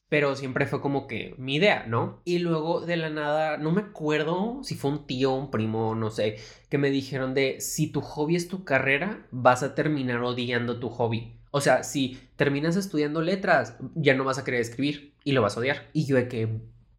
pero 0.10 0.36
siempre 0.36 0.66
fue 0.66 0.82
como 0.82 1.08
que 1.08 1.36
mi 1.38 1.56
idea, 1.56 1.86
¿no? 1.88 2.22
Y 2.24 2.40
luego 2.40 2.82
de 2.82 2.98
la 2.98 3.10
nada, 3.10 3.58
no 3.58 3.72
me 3.72 3.82
acuerdo 3.82 4.62
si 4.64 4.76
fue 4.76 4.92
un 4.92 5.06
tío, 5.06 5.34
un 5.34 5.52
primo, 5.52 5.96
no 5.96 6.10
sé, 6.12 6.38
que 6.70 6.78
me 6.78 6.90
dijeron 6.90 7.34
de, 7.34 7.60
si 7.60 7.88
tu 7.88 8.02
hobby 8.02 8.36
es 8.36 8.48
tu 8.48 8.64
carrera, 8.64 9.26
vas 9.32 9.64
a 9.64 9.76
terminar 9.76 10.22
odiando 10.24 10.80
tu 10.80 10.90
hobby. 10.90 11.34
O 11.52 11.62
sea, 11.62 11.84
si 11.84 12.20
terminas 12.36 12.76
estudiando 12.76 13.22
letras, 13.22 13.78
ya 13.96 14.14
no 14.14 14.24
vas 14.24 14.38
a 14.38 14.44
querer 14.44 14.62
escribir 14.62 15.14
y 15.24 15.32
lo 15.32 15.42
vas 15.42 15.58
a 15.58 15.60
odiar. 15.60 15.88
Y 15.94 16.06
yo 16.06 16.16
de 16.16 16.28
que 16.28 16.48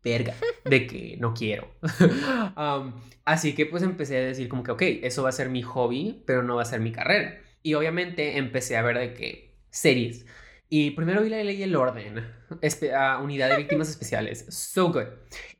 verga, 0.04 0.34
de 0.64 0.86
que 0.86 1.16
no 1.18 1.34
quiero. 1.34 1.68
así 3.24 3.54
que 3.54 3.66
pues 3.66 3.82
empecé 3.82 4.18
a 4.18 4.20
decir 4.20 4.48
como 4.48 4.62
que, 4.62 4.72
ok, 4.72 4.82
eso 5.02 5.22
va 5.22 5.28
a 5.30 5.32
ser 5.32 5.48
mi 5.48 5.62
hobby, 5.62 6.22
pero 6.26 6.42
no 6.42 6.56
va 6.56 6.62
a 6.62 6.66
ser 6.66 6.80
mi 6.80 6.92
carrera. 6.92 7.40
Y 7.62 7.74
obviamente 7.74 8.38
empecé 8.38 8.76
a 8.76 8.82
ver 8.82 8.98
de 8.98 9.14
que 9.14 9.54
series. 9.70 10.26
Y 10.70 10.90
primero 10.90 11.22
vi 11.22 11.30
la 11.30 11.42
ley 11.42 11.56
y 11.56 11.62
el 11.62 11.74
orden, 11.74 12.26
a 12.94 13.18
unidad 13.18 13.48
de 13.48 13.56
víctimas 13.56 13.88
especiales, 13.88 14.44
so 14.50 14.92
good. 14.92 15.06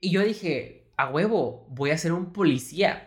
Y 0.00 0.10
yo 0.10 0.22
dije, 0.22 0.90
a 0.96 1.08
huevo, 1.08 1.66
voy 1.70 1.90
a 1.90 1.98
ser 1.98 2.12
un 2.12 2.32
policía. 2.32 3.04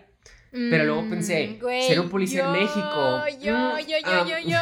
Pero 0.52 0.84
luego 0.84 1.10
pensé, 1.10 1.60
mm, 1.62 1.88
ser 1.88 2.00
un 2.02 2.10
policía 2.10 2.46
en 2.46 2.52
México. 2.52 3.24
Yo, 3.40 3.56
mm, 3.56 3.80
yo, 3.88 3.98
yo, 4.06 4.28
yo, 4.28 4.40
yo. 4.40 4.58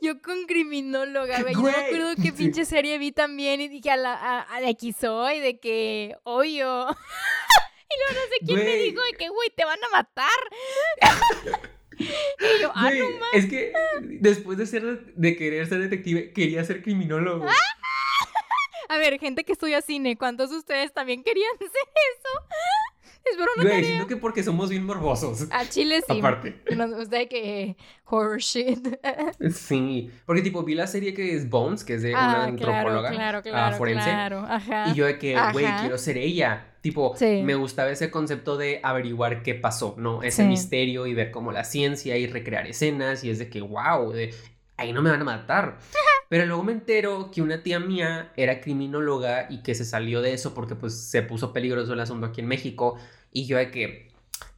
Yo 0.00 0.22
con 0.22 0.46
criminóloga, 0.46 1.42
güey. 1.42 1.54
Yo 1.54 1.62
me 1.62 1.70
acuerdo 1.70 2.14
que 2.22 2.32
pinche 2.32 2.64
serie 2.64 2.98
vi 2.98 3.12
también 3.12 3.60
y 3.60 3.68
dije 3.68 3.90
a 3.90 3.96
la, 3.96 4.14
a, 4.14 4.40
a 4.40 4.60
la 4.60 4.70
y 4.70 5.40
de 5.40 5.58
que, 5.60 6.16
obvio. 6.22 6.86
y 7.90 7.94
luego 7.98 8.14
no 8.14 8.20
sé 8.30 8.46
quién 8.46 8.64
me 8.64 8.76
dijo 8.76 9.02
de 9.02 9.12
que, 9.18 9.28
güey, 9.28 9.50
te 9.54 9.64
van 9.64 9.78
a 9.82 9.96
matar. 9.96 11.68
y 11.98 12.62
yo, 12.62 12.72
ah, 12.74 12.90
no 12.90 13.06
Es 13.32 13.46
que 13.46 13.72
después 14.20 14.58
de 14.58 14.66
ser, 14.66 15.14
de 15.14 15.36
querer 15.36 15.66
ser 15.66 15.80
detective, 15.80 16.32
quería 16.32 16.64
ser 16.64 16.82
criminólogo. 16.82 17.46
a 18.88 18.98
ver, 18.98 19.18
gente 19.18 19.44
que 19.44 19.52
estudia 19.52 19.82
cine, 19.82 20.16
¿cuántos 20.16 20.50
de 20.50 20.56
ustedes 20.58 20.92
también 20.92 21.22
querían 21.22 21.52
hacer 21.56 21.68
eso? 21.68 22.46
Güey, 23.62 23.84
siento 23.84 24.06
que 24.06 24.16
porque 24.16 24.42
somos 24.42 24.70
bien 24.70 24.84
morbosos. 24.84 25.46
A 25.50 25.68
Chile 25.68 26.02
sí. 26.06 26.18
Aparte. 26.18 26.60
Nos 26.74 26.94
gusta 26.94 27.26
que 27.26 27.76
horror 28.04 28.38
shit. 28.38 28.86
sí, 29.52 30.10
porque 30.26 30.42
tipo 30.42 30.62
vi 30.62 30.74
la 30.74 30.86
serie 30.86 31.14
que 31.14 31.34
es 31.34 31.48
Bones, 31.48 31.84
que 31.84 31.94
es 31.94 32.02
de 32.02 32.12
una 32.12 32.44
antropóloga 32.44 33.10
claro, 33.10 33.42
claro, 33.42 33.76
forense. 33.76 34.04
Claro, 34.04 34.46
ajá. 34.48 34.90
Y 34.90 34.94
yo 34.94 35.06
de 35.06 35.18
que, 35.18 35.36
güey, 35.52 35.66
quiero 35.80 35.98
ser 35.98 36.18
ella. 36.18 36.74
Tipo, 36.80 37.14
me 37.20 37.54
gustaba 37.56 37.90
ese 37.90 38.10
concepto 38.10 38.56
de 38.56 38.80
averiguar 38.82 39.42
qué 39.42 39.54
pasó, 39.54 39.96
¿no? 39.98 40.22
Ese 40.22 40.44
misterio 40.44 41.06
y 41.06 41.14
ver 41.14 41.30
como 41.30 41.52
la 41.52 41.64
ciencia 41.64 42.16
y 42.16 42.26
recrear 42.26 42.66
escenas 42.66 43.24
y 43.24 43.30
es 43.30 43.38
de 43.38 43.50
que, 43.50 43.60
wow, 43.60 44.12
de 44.12 44.32
ahí 44.76 44.92
no 44.92 45.02
me 45.02 45.10
van 45.10 45.20
a 45.20 45.24
matar. 45.24 45.78
Pero 46.28 46.44
luego 46.44 46.62
me 46.62 46.72
entero 46.72 47.30
que 47.32 47.40
una 47.40 47.62
tía 47.62 47.80
mía 47.80 48.32
era 48.36 48.60
criminóloga 48.60 49.46
y 49.50 49.62
que 49.62 49.74
se 49.74 49.84
salió 49.84 50.20
de 50.20 50.34
eso 50.34 50.54
porque 50.54 50.74
pues 50.74 50.94
se 50.94 51.22
puso 51.22 51.52
peligroso 51.52 51.94
el 51.94 52.00
asunto 52.00 52.26
aquí 52.26 52.42
en 52.42 52.48
México 52.48 52.98
y 53.38 53.46
yo 53.46 53.56
de 53.56 53.70
que 53.70 54.08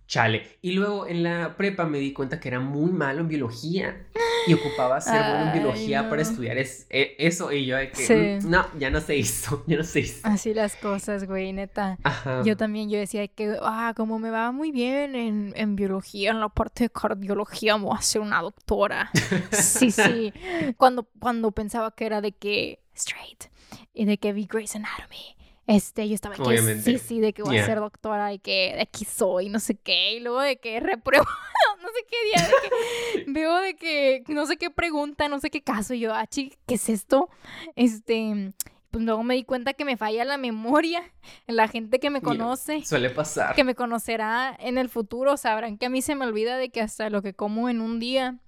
chale. 0.07 0.43
Y 0.63 0.73
luego 0.73 1.07
en 1.07 1.23
la 1.23 1.55
prepa 1.57 1.85
me 1.85 1.99
di 1.99 2.13
cuenta 2.15 2.41
que 2.41 2.49
era 2.49 2.61
muy 2.61 2.91
malo 2.91 3.21
en 3.21 3.29
biología 3.29 4.07
y 4.47 4.55
ocupaba 4.55 5.01
ser 5.03 5.23
bueno 5.23 5.47
en 5.47 5.53
biología 5.53 6.09
para 6.09 6.23
estudiar 6.23 6.57
es, 6.57 6.87
e, 6.89 7.15
eso. 7.19 7.53
Y 7.53 7.67
yo 7.67 7.77
de 7.77 7.91
que, 7.91 8.41
mm, 8.43 8.51
no, 8.51 8.67
ya 8.79 8.89
no 8.89 9.03
se 9.03 9.17
hizo, 9.17 9.63
ya 9.69 9.77
no 9.77 9.85
se 9.85 10.01
hizo. 10.01 10.27
Así 10.27 10.55
las 10.55 10.77
cosas, 10.77 11.27
güey, 11.27 11.53
neta. 11.53 11.99
Yo 12.45 12.57
también, 12.57 12.89
yo 12.89 12.99
decía 12.99 13.29
que, 13.29 13.55
ah, 13.61 13.93
como 13.95 14.19
me 14.19 14.31
va 14.31 14.51
muy 14.51 14.73
bien 14.73 15.15
en, 15.15 15.53
en 15.55 15.77
biología, 15.77 16.31
en 16.31 16.41
la 16.41 16.49
parte 16.49 16.85
de 16.85 16.91
cardiología, 16.91 17.77
voy 17.77 17.95
a 17.97 18.01
ser 18.01 18.23
una 18.23 18.41
doctora. 18.41 19.11
sí, 19.53 19.91
sí. 19.91 20.33
Cuando, 20.79 21.07
cuando 21.21 21.53
pensaba 21.53 21.95
que 21.95 22.07
era 22.07 22.23
de 22.23 22.33
que 22.33 22.83
straight 22.95 23.45
y 23.93 24.07
de 24.07 24.17
que 24.17 24.33
vi 24.33 24.47
Grey's 24.51 24.75
Anatomy 24.75 25.37
este, 25.71 26.09
yo 26.09 26.17
estaba 26.17 26.35
que 26.35 26.81
sí, 26.83 26.99
sí, 26.99 27.21
de 27.21 27.33
que 27.33 27.45
voy 27.45 27.57
a 27.59 27.65
ser 27.65 27.79
doctora 27.79 28.33
y 28.33 28.41
que 28.41 28.73
de 28.75 28.83
aquí 28.83 29.05
soy, 29.05 29.49
no 29.49 29.61
sé 29.61 29.77
qué, 29.77 30.15
y 30.15 30.21
luego 30.21 30.41
de 30.41 30.57
que 30.57 30.81
repruebo, 30.81 31.25
no 31.81 31.89
sé 31.89 32.07
qué 32.11 32.17
día, 32.27 32.49
de 32.49 33.25
que 33.25 33.25
veo 33.31 33.57
de 33.59 33.77
que 33.77 34.25
no 34.29 34.47
sé 34.47 34.57
qué 34.57 34.71
pregunta, 34.71 35.29
no 35.29 35.39
sé 35.39 35.49
qué 35.49 35.63
caso, 35.63 35.95
y 35.95 36.01
yo, 36.01 36.13
ah, 36.13 36.27
¿qué 36.27 36.57
es 36.67 36.89
esto? 36.89 37.29
Este, 37.77 38.53
pues 38.91 39.05
luego 39.05 39.23
me 39.23 39.35
di 39.35 39.45
cuenta 39.45 39.73
que 39.73 39.85
me 39.85 39.97
falla 39.97 40.25
la 40.25 40.39
memoria. 40.39 41.05
La 41.47 41.69
gente 41.69 42.01
que 42.01 42.11
me 42.11 42.21
conoce. 42.21 42.85
suele 42.85 43.11
pasar. 43.11 43.55
Que 43.55 43.63
me 43.63 43.77
conocerá 43.77 44.57
en 44.59 44.77
el 44.77 44.89
futuro 44.89 45.37
sabrán 45.37 45.79
que 45.79 45.87
a 45.87 45.89
mí 45.89 46.03
se 46.03 46.17
me 46.17 46.27
olvida 46.27 46.57
de 46.57 46.71
que 46.71 46.81
hasta 46.81 47.09
lo 47.11 47.23
que 47.23 47.33
como 47.33 47.69
en 47.69 47.81
un 47.81 48.01
día. 48.01 48.39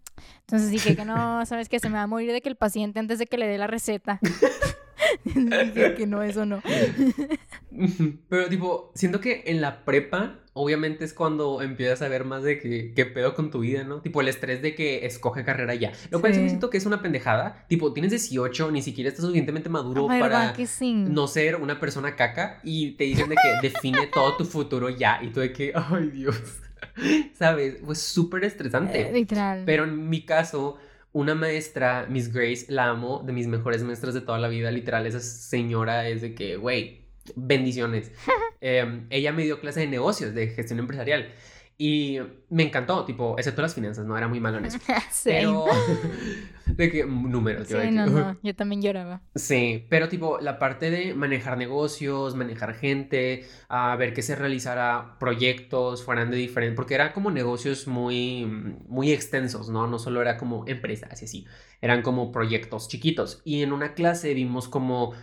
Entonces 0.40 0.70
dije 0.70 0.96
que 0.96 1.04
no, 1.04 1.46
sabes 1.46 1.68
que 1.68 1.78
se 1.78 1.88
me 1.88 1.94
va 1.94 2.02
a 2.02 2.06
morir 2.08 2.32
de 2.32 2.40
que 2.40 2.48
el 2.48 2.56
paciente 2.56 2.98
antes 2.98 3.20
de 3.20 3.26
que 3.26 3.38
le 3.38 3.46
dé 3.46 3.58
la 3.58 3.68
receta. 3.68 4.18
que 5.96 6.06
no, 6.06 6.22
eso 6.22 6.46
no. 6.46 6.62
Pero 8.28 8.48
tipo, 8.48 8.92
siento 8.94 9.20
que 9.20 9.44
en 9.46 9.60
la 9.60 9.84
prepa, 9.84 10.40
obviamente 10.52 11.04
es 11.04 11.14
cuando 11.14 11.62
empiezas 11.62 12.02
a 12.02 12.08
ver 12.08 12.24
más 12.24 12.42
de 12.42 12.58
que, 12.58 12.92
qué 12.94 13.06
pedo 13.06 13.34
con 13.34 13.50
tu 13.50 13.60
vida, 13.60 13.84
¿no? 13.84 14.00
Tipo, 14.00 14.20
el 14.20 14.28
estrés 14.28 14.62
de 14.62 14.74
que 14.74 15.06
escoge 15.06 15.44
carrera 15.44 15.74
ya. 15.74 15.92
Lo 16.10 16.20
cual 16.20 16.34
sí. 16.34 16.48
siento 16.48 16.70
que 16.70 16.78
es 16.78 16.86
una 16.86 17.02
pendejada. 17.02 17.64
Tipo, 17.68 17.92
tienes 17.92 18.10
18, 18.10 18.70
ni 18.70 18.82
siquiera 18.82 19.08
estás 19.08 19.24
suficientemente 19.24 19.68
maduro 19.68 20.06
para 20.06 20.54
no 20.86 21.26
ser 21.28 21.56
una 21.56 21.80
persona 21.80 22.16
caca 22.16 22.60
y 22.62 22.92
te 22.92 23.04
dicen 23.04 23.28
de 23.28 23.36
que 23.36 23.68
define 23.68 24.06
todo 24.06 24.36
tu 24.36 24.44
futuro 24.44 24.90
ya. 24.90 25.20
Y 25.22 25.28
tú 25.28 25.40
de 25.40 25.52
que, 25.52 25.72
ay 25.74 26.08
Dios. 26.08 26.58
¿Sabes? 27.34 27.78
Fue 27.84 27.94
súper 27.94 28.44
estresante. 28.44 29.08
Eh, 29.08 29.12
literal. 29.12 29.62
Pero 29.64 29.84
en 29.84 30.08
mi 30.08 30.22
caso 30.22 30.78
una 31.12 31.34
maestra, 31.34 32.06
Miss 32.08 32.32
Grace, 32.32 32.66
la 32.68 32.88
amo, 32.88 33.22
de 33.24 33.32
mis 33.32 33.46
mejores 33.46 33.82
maestras 33.82 34.14
de 34.14 34.22
toda 34.22 34.38
la 34.38 34.48
vida, 34.48 34.70
literal, 34.70 35.06
esa 35.06 35.20
señora 35.20 36.08
es 36.08 36.22
de 36.22 36.34
que, 36.34 36.56
güey, 36.56 37.02
bendiciones. 37.36 38.12
Em, 38.64 39.06
ella 39.10 39.32
me 39.32 39.42
dio 39.42 39.58
clase 39.60 39.80
de 39.80 39.88
negocios, 39.88 40.34
de 40.34 40.46
gestión 40.46 40.78
empresarial. 40.78 41.32
Y 41.78 42.18
me 42.48 42.62
encantó, 42.62 43.04
tipo, 43.04 43.34
excepto 43.38 43.62
las 43.62 43.74
finanzas, 43.74 44.06
no 44.06 44.16
era 44.16 44.28
muy 44.28 44.40
malo 44.40 44.58
en 44.58 44.66
eso. 44.66 44.78
sí. 45.10 45.30
Pero, 45.30 45.64
de 46.66 46.90
que 46.90 47.04
números. 47.04 47.66
Sí, 47.66 47.90
no, 47.90 48.06
no, 48.06 48.38
yo 48.42 48.54
también 48.54 48.82
lloraba. 48.82 49.22
Sí, 49.34 49.86
pero 49.88 50.08
tipo, 50.08 50.38
la 50.38 50.58
parte 50.58 50.90
de 50.90 51.14
manejar 51.14 51.58
negocios, 51.58 52.36
manejar 52.36 52.74
gente, 52.74 53.46
a 53.68 53.96
ver 53.96 54.12
que 54.12 54.22
se 54.22 54.36
realizara 54.36 55.16
proyectos, 55.18 56.04
fueran 56.04 56.30
de 56.30 56.36
diferente, 56.36 56.76
porque 56.76 56.94
eran 56.94 57.12
como 57.12 57.30
negocios 57.30 57.86
muy, 57.88 58.44
muy 58.86 59.10
extensos, 59.12 59.68
¿no? 59.68 59.86
No 59.86 59.98
solo 59.98 60.20
era 60.22 60.36
como 60.36 60.64
empresas 60.68 61.20
y 61.22 61.24
así, 61.24 61.46
eran 61.80 62.02
como 62.02 62.32
proyectos 62.32 62.88
chiquitos. 62.88 63.40
Y 63.44 63.62
en 63.62 63.72
una 63.72 63.94
clase 63.94 64.34
vimos 64.34 64.68
como 64.68 65.14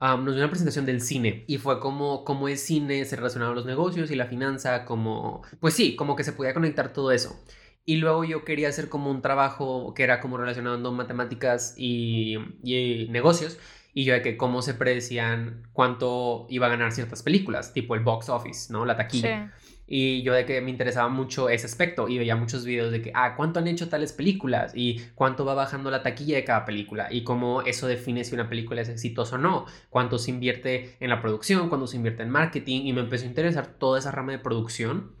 nos 0.00 0.34
dio 0.34 0.36
una 0.36 0.50
presentación 0.50 0.86
del 0.86 1.00
cine 1.00 1.44
y 1.46 1.58
fue 1.58 1.80
como, 1.80 2.24
como 2.24 2.48
el 2.48 2.58
cine 2.58 3.04
se 3.04 3.16
relacionaba 3.16 3.52
a 3.52 3.54
los 3.54 3.66
negocios 3.66 4.10
y 4.10 4.16
la 4.16 4.26
finanza, 4.26 4.84
como, 4.84 5.42
pues 5.60 5.74
sí, 5.74 5.96
como 5.96 6.16
que 6.16 6.24
se 6.24 6.32
podía 6.32 6.54
conectar 6.54 6.92
todo 6.92 7.12
eso. 7.12 7.40
Y 7.86 7.96
luego 7.96 8.24
yo 8.24 8.44
quería 8.44 8.68
hacer 8.68 8.88
como 8.88 9.10
un 9.10 9.20
trabajo 9.20 9.92
que 9.94 10.02
era 10.02 10.20
como 10.20 10.38
relacionando 10.38 10.90
matemáticas 10.92 11.74
y, 11.76 12.36
y 12.62 13.08
negocios. 13.10 13.58
Y 13.92 14.04
yo 14.04 14.14
de 14.14 14.22
que 14.22 14.36
cómo 14.36 14.62
se 14.62 14.74
predecían 14.74 15.68
cuánto 15.72 16.46
iba 16.48 16.66
a 16.66 16.70
ganar 16.70 16.92
ciertas 16.92 17.22
películas, 17.22 17.72
tipo 17.72 17.94
el 17.94 18.00
box 18.02 18.28
office, 18.28 18.72
¿no? 18.72 18.84
La 18.84 18.96
taquilla. 18.96 19.52
Y 19.86 20.22
yo 20.22 20.32
de 20.32 20.46
que 20.46 20.60
me 20.60 20.70
interesaba 20.70 21.08
mucho 21.08 21.48
ese 21.48 21.66
aspecto 21.66 22.08
y 22.08 22.18
veía 22.18 22.36
muchos 22.36 22.64
videos 22.64 22.90
de 22.90 23.02
que, 23.02 23.12
ah, 23.14 23.34
¿cuánto 23.36 23.60
han 23.60 23.66
hecho 23.66 23.88
tales 23.88 24.12
películas? 24.12 24.72
Y 24.74 25.00
cuánto 25.14 25.44
va 25.44 25.54
bajando 25.54 25.90
la 25.90 26.02
taquilla 26.02 26.36
de 26.36 26.44
cada 26.44 26.64
película 26.64 27.08
y 27.10 27.22
cómo 27.24 27.62
eso 27.62 27.86
define 27.86 28.24
si 28.24 28.34
una 28.34 28.48
película 28.48 28.80
es 28.80 28.88
exitosa 28.88 29.36
o 29.36 29.38
no, 29.38 29.66
cuánto 29.90 30.18
se 30.18 30.30
invierte 30.30 30.96
en 31.00 31.10
la 31.10 31.20
producción, 31.20 31.68
cuánto 31.68 31.86
se 31.86 31.96
invierte 31.96 32.22
en 32.22 32.30
marketing 32.30 32.86
y 32.86 32.92
me 32.92 33.02
empezó 33.02 33.24
a 33.24 33.28
interesar 33.28 33.66
toda 33.78 33.98
esa 33.98 34.10
rama 34.10 34.32
de 34.32 34.38
producción 34.38 35.14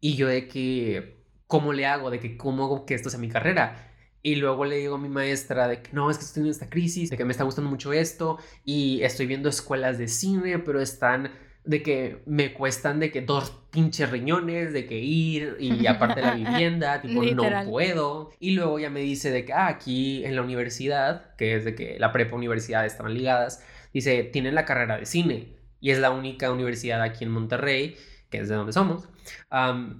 y 0.00 0.16
yo 0.16 0.28
de 0.28 0.48
que 0.48 1.20
¿cómo 1.50 1.72
le 1.72 1.84
hago? 1.84 2.10
De 2.10 2.20
que, 2.20 2.36
¿cómo 2.38 2.64
hago 2.64 2.86
que 2.86 2.94
esto 2.94 3.10
sea 3.10 3.18
mi 3.18 3.28
carrera? 3.28 3.92
Y 4.22 4.36
luego 4.36 4.64
le 4.64 4.76
digo 4.76 4.94
a 4.94 4.98
mi 4.98 5.08
maestra 5.08 5.66
de 5.66 5.82
que 5.82 5.90
no, 5.92 6.10
es 6.10 6.16
que 6.16 6.24
estoy 6.24 6.34
teniendo 6.34 6.52
esta 6.52 6.70
crisis, 6.70 7.10
de 7.10 7.16
que 7.16 7.24
me 7.24 7.32
está 7.32 7.44
gustando 7.44 7.68
mucho 7.68 7.92
esto 7.92 8.38
y 8.64 9.02
estoy 9.02 9.26
viendo 9.26 9.48
escuelas 9.48 9.98
de 9.98 10.06
cine, 10.06 10.60
pero 10.60 10.80
están 10.80 11.32
de 11.64 11.82
que 11.82 12.22
me 12.26 12.52
cuestan 12.52 13.00
de 13.00 13.10
que 13.10 13.20
dos 13.20 13.52
pinches 13.70 14.10
riñones, 14.10 14.72
de 14.72 14.86
que 14.86 14.98
ir 14.98 15.56
y 15.60 15.86
aparte 15.86 16.22
la 16.22 16.34
vivienda, 16.34 17.00
tipo 17.00 17.22
no 17.22 17.64
puedo. 17.64 18.30
Y 18.40 18.52
luego 18.52 18.78
ya 18.78 18.90
me 18.90 19.00
dice 19.00 19.30
de 19.30 19.44
que 19.44 19.52
ah, 19.52 19.68
aquí 19.68 20.24
en 20.24 20.36
la 20.36 20.42
universidad, 20.42 21.34
que 21.36 21.54
es 21.54 21.64
de 21.64 21.74
que 21.74 21.98
la 21.98 22.12
prepa 22.12 22.36
universidad 22.36 22.86
estaban 22.86 23.14
ligadas, 23.14 23.62
dice, 23.92 24.24
tienen 24.24 24.54
la 24.54 24.64
carrera 24.64 24.98
de 24.98 25.06
cine 25.06 25.54
y 25.80 25.90
es 25.90 25.98
la 25.98 26.10
única 26.10 26.50
universidad 26.50 27.02
aquí 27.02 27.24
en 27.24 27.30
Monterrey, 27.30 27.96
que 28.30 28.38
es 28.38 28.48
de 28.48 28.54
donde 28.54 28.72
somos, 28.72 29.08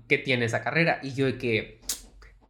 que 0.08 0.18
tiene 0.18 0.46
esa 0.46 0.62
carrera. 0.62 1.00
Y 1.02 1.14
yo 1.14 1.26
de 1.26 1.38
que, 1.38 1.80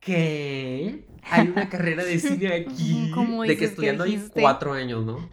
¿qué? 0.01 1.05
Hay 1.23 1.49
una 1.49 1.69
carrera 1.71 2.05
de 2.05 2.19
cine 2.19 2.55
aquí, 2.55 3.13
de 3.47 3.57
que 3.57 3.65
estudiando 3.65 4.05
ahí 4.05 4.23
cuatro 4.33 4.73
años, 4.73 5.05
¿no? 5.05 5.29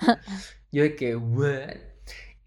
Yo 0.71 0.83
de 0.83 0.95
que, 0.95 1.15
¿what? 1.15 1.86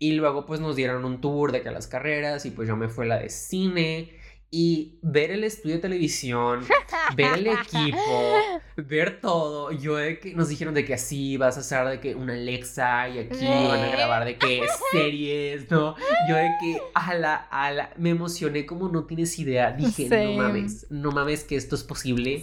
Y 0.01 0.13
luego 0.15 0.47
pues 0.47 0.61
nos 0.61 0.75
dieron 0.75 1.05
un 1.05 1.21
tour 1.21 1.53
de 1.53 1.63
que 1.63 1.71
las 1.71 1.87
carreras 1.87 2.45
y 2.47 2.51
pues 2.51 2.67
yo 2.67 2.75
me 2.77 2.89
fui 2.89 3.07
la 3.07 3.19
de 3.19 3.29
cine 3.29 4.20
y 4.53 4.99
ver 5.03 5.31
el 5.31 5.45
estudio 5.45 5.77
de 5.77 5.81
televisión, 5.81 6.67
ver 7.15 7.39
el 7.39 7.47
equipo, 7.47 8.35
ver 8.77 9.21
todo. 9.21 9.71
Yo 9.71 9.97
de 9.97 10.19
que 10.19 10.35
nos 10.35 10.49
dijeron 10.49 10.75
de 10.75 10.85
que 10.85 10.95
así 10.95 11.37
vas 11.37 11.57
a 11.57 11.61
hacer 11.61 11.87
de 11.87 12.01
que 12.01 12.17
una 12.17 12.33
Alexa 12.33 13.09
y 13.09 13.21
aquí 13.21 13.47
van 13.47 13.81
a 13.81 13.91
grabar 13.91 14.25
de 14.25 14.37
que 14.37 14.63
series, 14.93 15.71
¿no? 15.71 15.95
Yo 16.29 16.35
de 16.35 16.49
que 16.61 16.83
ala, 16.95 17.47
ala, 17.51 17.91
me 17.97 18.11
emocioné 18.11 18.67
como 18.67 18.89
no 18.89 19.05
tienes 19.05 19.39
idea. 19.39 19.71
Dije, 19.71 20.09
no 20.09 20.43
mames, 20.43 20.87
no 20.91 21.13
mames 21.13 21.45
que 21.45 21.55
esto 21.55 21.77
es 21.77 21.85
posible. 21.85 22.43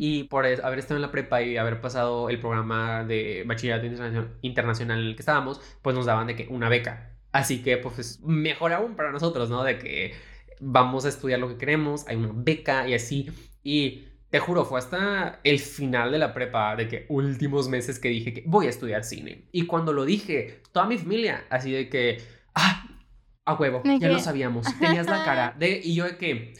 Y 0.00 0.24
por 0.24 0.46
haber 0.46 0.78
estado 0.80 0.96
en 0.96 1.02
la 1.02 1.12
prepa 1.12 1.40
y 1.42 1.56
haber 1.56 1.80
pasado 1.80 2.30
el 2.30 2.40
programa 2.40 3.04
de 3.04 3.44
bachillerato 3.46 3.86
internacional 4.42 4.98
en 4.98 5.06
el 5.06 5.14
que 5.14 5.22
estábamos, 5.22 5.60
pues 5.82 5.94
nos 5.94 6.06
daban 6.06 6.26
de 6.26 6.34
que 6.34 6.48
una 6.50 6.68
beca. 6.68 7.12
Así 7.30 7.62
que 7.62 7.76
pues 7.76 8.20
mejor 8.22 8.72
aún 8.72 8.96
para 8.96 9.12
nosotros, 9.12 9.50
¿no? 9.50 9.62
De 9.62 9.78
que 9.78 10.14
vamos 10.60 11.04
a 11.04 11.08
estudiar 11.08 11.40
lo 11.40 11.48
que 11.48 11.56
queremos, 11.56 12.06
hay 12.08 12.16
una 12.16 12.30
beca 12.34 12.88
y 12.88 12.94
así. 12.94 13.30
Y 13.62 14.04
te 14.30 14.40
juro, 14.40 14.64
fue 14.64 14.78
hasta 14.78 15.40
el 15.44 15.60
final 15.60 16.10
de 16.10 16.18
la 16.18 16.34
prepa, 16.34 16.74
de 16.76 16.88
que 16.88 17.06
últimos 17.08 17.68
meses 17.68 17.98
que 17.98 18.08
dije 18.08 18.34
que 18.34 18.42
voy 18.46 18.66
a 18.66 18.70
estudiar 18.70 19.04
cine. 19.04 19.48
Y 19.52 19.66
cuando 19.66 19.92
lo 19.92 20.04
dije, 20.04 20.60
toda 20.72 20.86
mi 20.86 20.98
familia, 20.98 21.44
así 21.50 21.70
de 21.70 21.88
que, 21.88 22.20
ah, 22.54 22.84
a 23.44 23.54
huevo, 23.54 23.82
ya 24.00 24.08
lo 24.08 24.18
sabíamos, 24.18 24.66
tenías 24.80 25.06
la 25.06 25.24
cara 25.24 25.54
de, 25.58 25.80
y 25.82 25.94
yo 25.94 26.04
de 26.04 26.16
que 26.16 26.54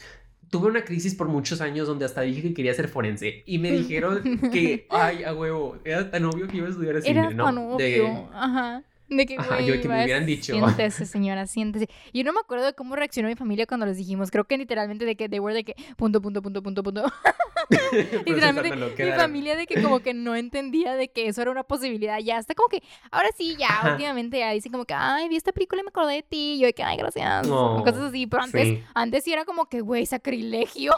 tuve 0.49 0.67
una 0.67 0.85
crisis 0.85 1.15
por 1.15 1.27
muchos 1.27 1.59
años 1.59 1.87
donde 1.87 2.05
hasta 2.05 2.21
dije 2.21 2.41
que 2.41 2.53
quería 2.53 2.73
ser 2.73 2.87
forense 2.87 3.43
y 3.45 3.59
me 3.59 3.71
dijeron 3.71 4.21
que, 4.51 4.87
ay, 4.89 5.23
a 5.23 5.33
huevo, 5.33 5.77
era 5.83 6.09
tan 6.09 6.23
obvio 6.25 6.47
que 6.47 6.57
iba 6.57 6.67
a 6.67 6.69
estudiar 6.69 7.01
cine, 7.01 7.19
era 7.19 7.29
¿no? 7.31 7.43
Tan 7.43 7.57
obvio. 7.57 8.29
Ajá. 8.33 8.83
De 9.07 9.25
que, 9.25 9.37
Ajá, 9.37 9.61
yo 9.61 9.79
que 9.79 9.87
me 9.87 10.03
hubieran 10.03 10.25
dicho. 10.25 10.53
Siéntese, 10.53 11.05
señora, 11.05 11.45
siéntese. 11.45 11.89
Yo 12.13 12.23
no 12.23 12.33
me 12.33 12.39
acuerdo 12.39 12.65
de 12.65 12.73
cómo 12.73 12.95
reaccionó 12.95 13.29
mi 13.29 13.35
familia 13.35 13.67
cuando 13.67 13.85
les 13.85 13.97
dijimos. 13.97 14.31
Creo 14.31 14.45
que 14.45 14.57
literalmente 14.57 15.05
de 15.05 15.15
que 15.15 15.29
they 15.29 15.39
were 15.39 15.53
de 15.53 15.63
que 15.63 15.75
punto, 15.95 16.21
punto, 16.21 16.41
punto, 16.41 16.63
punto, 16.63 16.83
punto. 16.83 17.03
literalmente 18.25 19.03
mi 19.05 19.11
familia 19.11 19.55
de 19.55 19.65
que 19.65 19.81
como 19.81 19.99
que 19.99 20.13
no 20.13 20.35
entendía 20.35 20.95
de 20.95 21.07
que 21.07 21.27
eso 21.27 21.41
era 21.41 21.51
una 21.51 21.63
posibilidad. 21.63 22.19
Ya 22.19 22.37
hasta 22.37 22.53
como 22.55 22.69
que, 22.69 22.83
ahora 23.11 23.29
sí, 23.37 23.55
ya, 23.57 23.91
últimamente 23.91 24.39
ya 24.39 24.51
dicen 24.51 24.71
como 24.71 24.85
que, 24.85 24.93
ay, 24.93 25.29
vi 25.29 25.35
esta 25.35 25.51
película 25.51 25.81
y 25.81 25.83
me 25.83 25.89
acordé 25.89 26.15
de 26.15 26.23
ti. 26.23 26.53
Y 26.55 26.59
yo 26.59 26.67
de 26.67 26.73
que, 26.73 26.83
ay, 26.83 26.97
gracias. 26.97 27.47
cosas 27.47 27.97
así. 27.97 28.27
Pero 28.27 28.43
antes, 28.43 28.79
antes 28.93 29.23
sí 29.23 29.33
era 29.33 29.45
como 29.45 29.65
que, 29.65 29.81
güey, 29.81 30.05
sacrilegio. 30.05 30.93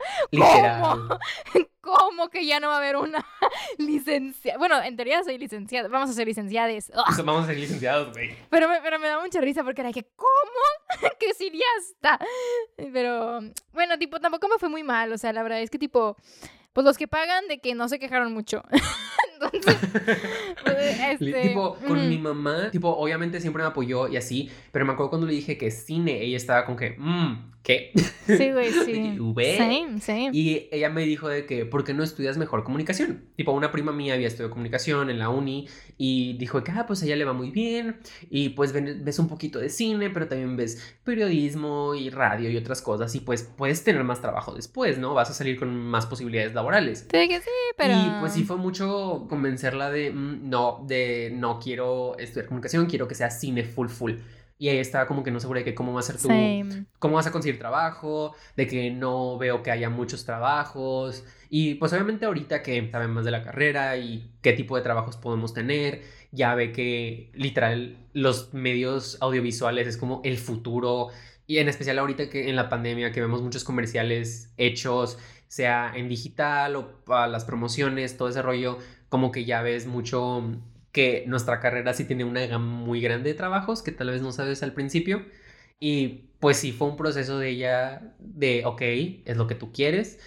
Literal. 0.30 1.18
¿Cómo? 1.80 2.28
que 2.28 2.46
ya 2.46 2.60
no 2.60 2.68
va 2.68 2.74
a 2.74 2.78
haber 2.78 2.96
una 2.96 3.24
licencia? 3.78 4.58
Bueno, 4.58 4.80
en 4.82 4.96
teoría 4.96 5.24
soy 5.24 5.38
licenciada. 5.38 5.88
Vamos 5.88 6.10
a 6.10 6.12
ser 6.12 6.26
licenciadas. 6.26 6.92
Vamos 7.24 7.44
a 7.44 7.46
ser 7.46 7.56
licenciados, 7.56 8.12
güey. 8.12 8.36
Pero 8.50 8.68
me, 8.68 8.80
pero 8.82 8.98
me 8.98 9.08
da 9.08 9.20
mucha 9.20 9.40
risa 9.40 9.64
porque 9.64 9.80
era 9.80 9.92
que, 9.92 10.04
¿cómo? 10.14 10.28
que 11.18 11.30
está. 11.78 12.18
Pero, 12.76 13.40
bueno, 13.72 13.98
tipo, 13.98 14.20
tampoco 14.20 14.48
me 14.48 14.58
fue 14.58 14.68
muy 14.68 14.82
mal. 14.82 15.12
O 15.12 15.18
sea, 15.18 15.32
la 15.32 15.42
verdad 15.42 15.60
es 15.62 15.70
que, 15.70 15.78
tipo, 15.78 16.16
pues 16.72 16.84
los 16.84 16.96
que 16.96 17.08
pagan 17.08 17.48
de 17.48 17.60
que 17.60 17.74
no 17.74 17.88
se 17.88 17.98
quejaron 17.98 18.32
mucho. 18.32 18.62
Entonces, 19.40 19.78
pues, 20.64 21.00
este, 21.00 21.48
tipo, 21.48 21.76
con 21.76 22.08
mi 22.08 22.18
mamá, 22.18 22.70
tipo, 22.70 22.88
obviamente 22.90 23.40
siempre 23.40 23.62
me 23.62 23.70
apoyó 23.70 24.06
y 24.08 24.16
así, 24.16 24.50
pero 24.70 24.84
me 24.84 24.92
acuerdo 24.92 25.10
cuando 25.10 25.26
le 25.26 25.32
dije 25.32 25.56
que 25.56 25.70
cine, 25.70 26.22
ella 26.22 26.36
estaba 26.36 26.66
con 26.66 26.76
que, 26.76 26.94
mmm, 26.98 27.52
¿qué? 27.62 27.92
Sí, 28.26 28.52
güey, 28.52 28.72
sí. 28.84 29.18
Same, 29.56 30.00
same. 30.00 30.30
Y 30.32 30.68
ella 30.70 30.90
me 30.90 31.04
dijo 31.04 31.28
de 31.28 31.46
que, 31.46 31.66
¿por 31.66 31.84
qué 31.84 31.94
no 31.94 32.02
estudias 32.02 32.38
mejor 32.38 32.64
comunicación? 32.64 33.24
Tipo, 33.36 33.52
una 33.52 33.72
prima 33.72 33.92
mía 33.92 34.14
había 34.14 34.28
estudiado 34.28 34.50
comunicación 34.50 35.10
en 35.10 35.18
la 35.18 35.28
uni 35.28 35.68
y 35.98 36.36
dijo 36.38 36.62
que, 36.64 36.72
ah, 36.72 36.86
pues 36.86 37.02
a 37.02 37.06
ella 37.06 37.16
le 37.16 37.24
va 37.24 37.32
muy 37.32 37.50
bien 37.50 37.98
y 38.30 38.50
pues 38.50 38.72
ves 38.72 39.18
un 39.18 39.28
poquito 39.28 39.58
de 39.58 39.68
cine, 39.68 40.10
pero 40.10 40.28
también 40.28 40.56
ves 40.56 40.96
periodismo 41.04 41.94
y 41.94 42.10
radio 42.10 42.50
y 42.50 42.56
otras 42.56 42.82
cosas 42.82 43.14
y 43.14 43.20
pues 43.20 43.42
puedes 43.42 43.84
tener 43.84 44.04
más 44.04 44.20
trabajo 44.20 44.54
después, 44.54 44.98
¿no? 44.98 45.14
Vas 45.14 45.30
a 45.30 45.34
salir 45.34 45.58
con 45.58 45.74
más 45.76 46.06
posibilidades 46.06 46.54
laborales. 46.54 47.06
Sí, 47.10 47.28
que 47.28 47.40
sí, 47.40 47.50
pero... 47.76 47.94
Y 47.94 48.20
pues 48.20 48.32
sí 48.32 48.44
fue 48.44 48.56
mucho 48.56 49.26
convencerla 49.28 49.90
de, 49.90 50.10
mm, 50.10 50.48
no, 50.48 50.84
de 50.86 51.32
no 51.34 51.58
quiero 51.58 52.16
estudiar 52.18 52.46
comunicación, 52.46 52.86
quiero 52.86 53.08
que 53.08 53.14
sea 53.14 53.30
cine 53.30 53.64
full 53.64 53.88
full. 53.88 54.12
Y 54.60 54.68
ahí 54.68 54.76
estaba 54.76 55.06
como 55.06 55.22
que 55.22 55.30
no 55.30 55.40
segura 55.40 55.60
de 55.60 55.64
que 55.64 55.74
cómo 55.74 55.94
va 55.94 56.00
a 56.00 56.02
ser 56.02 56.18
tu... 56.18 56.28
Cómo 56.98 57.14
vas 57.14 57.26
a 57.26 57.32
conseguir 57.32 57.58
trabajo, 57.58 58.34
de 58.58 58.66
que 58.66 58.90
no 58.90 59.38
veo 59.38 59.62
que 59.62 59.70
haya 59.70 59.88
muchos 59.88 60.26
trabajos. 60.26 61.24
Y 61.48 61.76
pues 61.76 61.94
obviamente 61.94 62.26
ahorita 62.26 62.62
que 62.62 62.90
saben 62.90 63.10
más 63.10 63.24
de 63.24 63.30
la 63.30 63.42
carrera 63.42 63.96
y 63.96 64.30
qué 64.42 64.52
tipo 64.52 64.76
de 64.76 64.82
trabajos 64.82 65.16
podemos 65.16 65.54
tener, 65.54 66.02
ya 66.30 66.54
ve 66.54 66.72
que 66.72 67.30
literal 67.32 68.06
los 68.12 68.52
medios 68.52 69.16
audiovisuales 69.22 69.88
es 69.88 69.96
como 69.96 70.20
el 70.24 70.36
futuro. 70.36 71.08
Y 71.46 71.56
en 71.56 71.70
especial 71.70 71.98
ahorita 71.98 72.28
que 72.28 72.50
en 72.50 72.56
la 72.56 72.68
pandemia 72.68 73.12
que 73.12 73.22
vemos 73.22 73.40
muchos 73.40 73.64
comerciales 73.64 74.52
hechos, 74.58 75.16
sea 75.48 75.90
en 75.96 76.10
digital 76.10 76.76
o 76.76 77.02
para 77.06 77.28
las 77.28 77.46
promociones, 77.46 78.18
todo 78.18 78.28
ese 78.28 78.42
rollo, 78.42 78.76
como 79.08 79.32
que 79.32 79.46
ya 79.46 79.62
ves 79.62 79.86
mucho 79.86 80.44
que 80.92 81.24
nuestra 81.26 81.60
carrera 81.60 81.94
sí 81.94 82.04
tiene 82.04 82.24
una 82.24 82.46
gama 82.46 82.66
muy 82.66 83.00
grande 83.00 83.30
de 83.30 83.34
trabajos 83.34 83.82
que 83.82 83.92
tal 83.92 84.10
vez 84.10 84.22
no 84.22 84.32
sabes 84.32 84.62
al 84.62 84.74
principio. 84.74 85.24
Y 85.80 86.30
pues 86.40 86.58
sí 86.58 86.72
fue 86.72 86.88
un 86.88 86.96
proceso 86.96 87.38
de 87.38 87.50
ella 87.50 88.14
de, 88.18 88.64
ok, 88.66 88.82
es 89.24 89.36
lo 89.36 89.46
que 89.46 89.54
tú 89.54 89.72
quieres, 89.72 90.18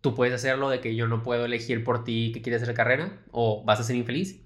tú 0.00 0.14
puedes 0.14 0.34
hacerlo, 0.34 0.70
de 0.70 0.80
que 0.80 0.94
yo 0.96 1.06
no 1.08 1.22
puedo 1.22 1.44
elegir 1.46 1.84
por 1.84 2.04
ti 2.04 2.32
que 2.34 2.42
quieres 2.42 2.62
hacer 2.62 2.74
carrera 2.74 3.22
o 3.30 3.64
vas 3.64 3.80
a 3.80 3.84
ser 3.84 3.96
infeliz. 3.96 4.42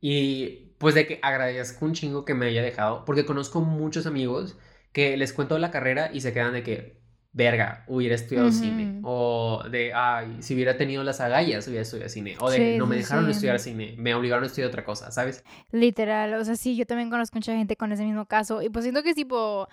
Y 0.00 0.72
pues 0.78 0.94
de 0.94 1.06
que 1.06 1.18
agradezco 1.22 1.84
un 1.84 1.94
chingo 1.94 2.24
que 2.24 2.34
me 2.34 2.46
haya 2.46 2.62
dejado, 2.62 3.04
porque 3.04 3.24
conozco 3.24 3.60
muchos 3.62 4.06
amigos 4.06 4.58
que 4.92 5.16
les 5.16 5.32
cuento 5.32 5.58
la 5.58 5.70
carrera 5.70 6.10
y 6.12 6.20
se 6.20 6.32
quedan 6.32 6.52
de 6.52 6.62
que, 6.62 7.03
verga, 7.34 7.84
hubiera 7.88 8.14
estudiado 8.14 8.50
cine. 8.52 9.00
O 9.02 9.62
de, 9.68 9.92
ay, 9.92 10.36
si 10.40 10.54
hubiera 10.54 10.76
tenido 10.76 11.02
las 11.02 11.20
agallas, 11.20 11.66
hubiera 11.66 11.82
estudiado 11.82 12.08
cine. 12.08 12.36
O 12.40 12.48
de, 12.48 12.78
no 12.78 12.86
me 12.86 12.96
dejaron 12.96 13.28
estudiar 13.28 13.58
cine, 13.58 13.94
me 13.98 14.14
obligaron 14.14 14.44
a 14.44 14.46
estudiar 14.46 14.68
otra 14.68 14.84
cosa, 14.84 15.10
¿sabes? 15.10 15.44
Literal, 15.72 16.34
o 16.34 16.44
sea, 16.44 16.54
sí, 16.54 16.76
yo 16.76 16.86
también 16.86 17.10
conozco 17.10 17.36
mucha 17.36 17.52
gente 17.52 17.76
con 17.76 17.92
ese 17.92 18.04
mismo 18.04 18.24
caso. 18.26 18.62
Y 18.62 18.70
pues 18.70 18.84
siento 18.84 19.02
que 19.02 19.10
es 19.10 19.16
tipo, 19.16 19.68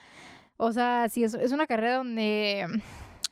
o 0.57 0.71
sea, 0.73 1.07
sí, 1.09 1.23
es, 1.23 1.35
es 1.35 1.51
una 1.51 1.67
carrera 1.67 1.97
donde, 1.97 2.65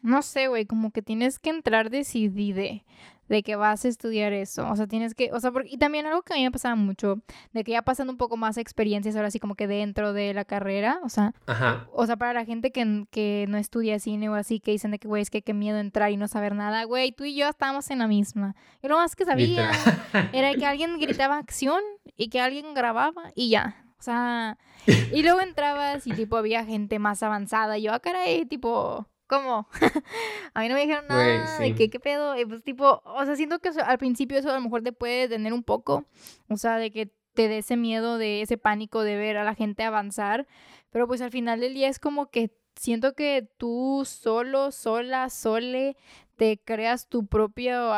no 0.03 0.21
sé, 0.21 0.47
güey, 0.47 0.65
como 0.65 0.91
que 0.91 1.01
tienes 1.01 1.39
que 1.39 1.49
entrar 1.49 1.89
decidide 1.89 2.85
de 3.29 3.43
que 3.43 3.55
vas 3.55 3.85
a 3.85 3.87
estudiar 3.87 4.33
eso. 4.33 4.67
O 4.69 4.75
sea, 4.75 4.87
tienes 4.87 5.15
que, 5.15 5.31
o 5.31 5.39
sea, 5.39 5.51
porque, 5.51 5.69
y 5.71 5.77
también 5.77 6.05
algo 6.05 6.23
que 6.23 6.33
a 6.33 6.35
mí 6.35 6.43
me 6.43 6.51
pasaba 6.51 6.75
mucho, 6.75 7.21
de 7.53 7.63
que 7.63 7.71
ya 7.71 7.83
pasando 7.83 8.11
un 8.11 8.17
poco 8.17 8.35
más 8.35 8.57
experiencias 8.57 9.15
ahora 9.15 9.31
sí 9.31 9.39
como 9.39 9.55
que 9.55 9.67
dentro 9.67 10.11
de 10.13 10.33
la 10.33 10.45
carrera, 10.45 10.99
o 11.03 11.09
sea, 11.09 11.33
o 11.93 12.05
sea, 12.05 12.17
para 12.17 12.33
la 12.33 12.43
gente 12.43 12.71
que, 12.71 13.05
que 13.11 13.45
no 13.47 13.57
estudia 13.57 13.99
cine 13.99 14.29
o 14.29 14.35
así, 14.35 14.59
que 14.59 14.71
dicen 14.71 14.91
de 14.91 14.99
que, 14.99 15.07
güey, 15.07 15.21
es 15.21 15.29
que 15.29 15.41
qué 15.43 15.53
miedo 15.53 15.77
entrar 15.77 16.11
y 16.11 16.17
no 16.17 16.27
saber 16.27 16.55
nada, 16.55 16.83
güey, 16.83 17.11
tú 17.11 17.23
y 17.23 17.35
yo 17.35 17.47
estábamos 17.47 17.89
en 17.91 17.99
la 17.99 18.07
misma. 18.07 18.55
Y 18.81 18.87
lo 18.87 18.97
más 18.97 19.15
que 19.15 19.25
sabía 19.25 19.71
era 20.33 20.53
que 20.55 20.65
alguien 20.65 20.97
gritaba 20.99 21.37
acción 21.37 21.81
y 22.17 22.29
que 22.29 22.41
alguien 22.41 22.73
grababa 22.73 23.31
y 23.35 23.49
ya. 23.49 23.85
O 23.99 24.01
sea, 24.01 24.57
y 24.87 25.23
luego 25.23 25.41
entrabas 25.41 26.07
y 26.07 26.11
tipo 26.11 26.37
había 26.37 26.63
gente 26.63 26.99
más 26.99 27.21
avanzada. 27.21 27.77
Y 27.77 27.83
yo, 27.83 27.93
ah, 27.93 27.99
caray, 27.99 28.45
tipo, 28.45 29.07
¿Cómo? 29.29 29.67
a 30.55 30.61
mí 30.61 30.69
no 30.69 30.73
me 30.73 30.81
dijeron 30.81 31.05
nada 31.07 31.59
de 31.59 31.75
qué, 31.75 31.91
qué 31.91 31.99
pedo. 31.99 32.35
Y 32.35 32.45
pues 32.45 32.63
tipo, 32.63 33.03
o 33.05 33.25
sea, 33.25 33.35
siento 33.35 33.59
que 33.59 33.69
al 33.69 33.99
principio 33.99 34.39
eso 34.39 34.49
a 34.49 34.55
lo 34.55 34.61
mejor 34.61 34.81
te 34.81 34.91
puede 34.91 35.27
detener 35.27 35.53
un 35.53 35.63
poco. 35.63 36.05
O 36.49 36.57
sea, 36.57 36.77
de 36.77 36.89
que 36.89 37.13
te 37.35 37.47
dé 37.47 37.59
ese 37.59 37.77
miedo, 37.77 38.17
de 38.17 38.41
ese 38.41 38.57
pánico 38.57 39.03
de 39.03 39.17
ver 39.17 39.37
a 39.37 39.43
la 39.43 39.53
gente 39.53 39.83
avanzar. 39.83 40.47
Pero 40.89 41.07
pues 41.07 41.21
al 41.21 41.29
final 41.29 41.59
del 41.59 41.75
día 41.75 41.89
es 41.89 41.99
como 41.99 42.31
que 42.31 42.57
siento 42.75 43.13
que 43.13 43.47
tú 43.57 44.03
solo, 44.03 44.71
sola, 44.71 45.29
sole, 45.29 45.95
te 46.35 46.59
creas 46.65 47.07
tu 47.07 47.27
propio, 47.27 47.93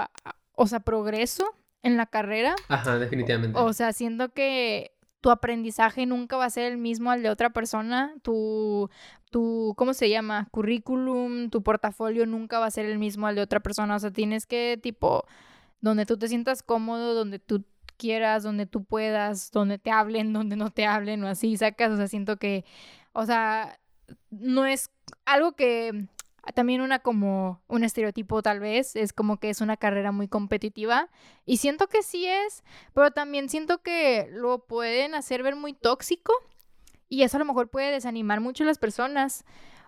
o 0.55 0.67
sea, 0.67 0.81
progreso 0.81 1.45
en 1.81 1.95
la 1.95 2.07
carrera. 2.07 2.55
Ajá, 2.67 2.99
definitivamente. 2.99 3.57
O, 3.57 3.71
sea, 3.71 3.93
siento 3.93 4.33
que 4.33 4.91
tu 5.21 5.29
aprendizaje 5.29 6.05
nunca 6.05 6.35
va 6.35 6.45
a 6.45 6.49
ser 6.49 6.71
el 6.71 6.77
mismo 6.77 7.09
al 7.09 7.23
de 7.23 7.29
otra 7.29 7.51
persona, 7.51 8.13
tu, 8.21 8.89
tu, 9.31 9.73
¿cómo 9.77 9.93
se 9.93 10.09
llama? 10.09 10.47
Currículum, 10.51 11.49
tu 11.49 11.63
portafolio 11.63 12.25
nunca 12.25 12.59
va 12.59 12.67
a 12.67 12.71
ser 12.71 12.85
el 12.85 12.99
mismo 12.99 13.27
al 13.27 13.35
de 13.35 13.41
otra 13.41 13.61
persona, 13.61 13.95
o 13.95 13.99
sea, 13.99 14.11
tienes 14.11 14.45
que, 14.45 14.79
tipo, 14.81 15.25
donde 15.81 16.05
tú 16.05 16.17
te 16.17 16.27
sientas 16.27 16.61
cómodo, 16.61 17.15
donde 17.15 17.39
tú 17.39 17.63
quieras, 17.97 18.43
donde 18.43 18.65
tú 18.65 18.83
puedas, 18.83 19.51
donde 19.51 19.79
te 19.79 19.91
hablen, 19.91 20.33
donde 20.33 20.55
no 20.55 20.69
te 20.69 20.85
hablen 20.85 21.23
o 21.23 21.27
así, 21.27 21.57
sacas, 21.57 21.91
o 21.91 21.97
sea, 21.97 22.07
siento 22.07 22.37
que, 22.37 22.65
o 23.13 23.25
sea, 23.25 23.79
no 24.29 24.65
es 24.65 24.91
algo 25.25 25.53
que 25.53 26.07
también 26.55 26.81
una 26.81 26.99
como 26.99 27.61
un 27.67 27.83
estereotipo 27.83 28.41
tal 28.41 28.59
vez, 28.59 28.95
es 28.95 29.13
como 29.13 29.37
que 29.37 29.49
es 29.49 29.61
una 29.61 29.77
carrera 29.77 30.11
muy 30.11 30.27
competitiva. 30.27 31.09
Y 31.45 31.57
siento 31.57 31.87
que 31.87 32.01
sí 32.01 32.25
es, 32.25 32.63
pero 32.93 33.11
también 33.11 33.47
siento 33.47 33.83
que 33.83 34.27
lo 34.31 34.65
pueden 34.65 35.13
hacer 35.13 35.43
ver 35.43 35.55
muy 35.55 35.73
tóxico 35.73 36.33
y 37.11 37.23
eso 37.23 37.35
a 37.35 37.39
lo 37.39 37.45
mejor 37.45 37.69
puede 37.69 37.91
desanimar 37.91 38.39
mucho 38.39 38.63
a 38.63 38.67
las 38.67 38.77
personas. 38.77 39.43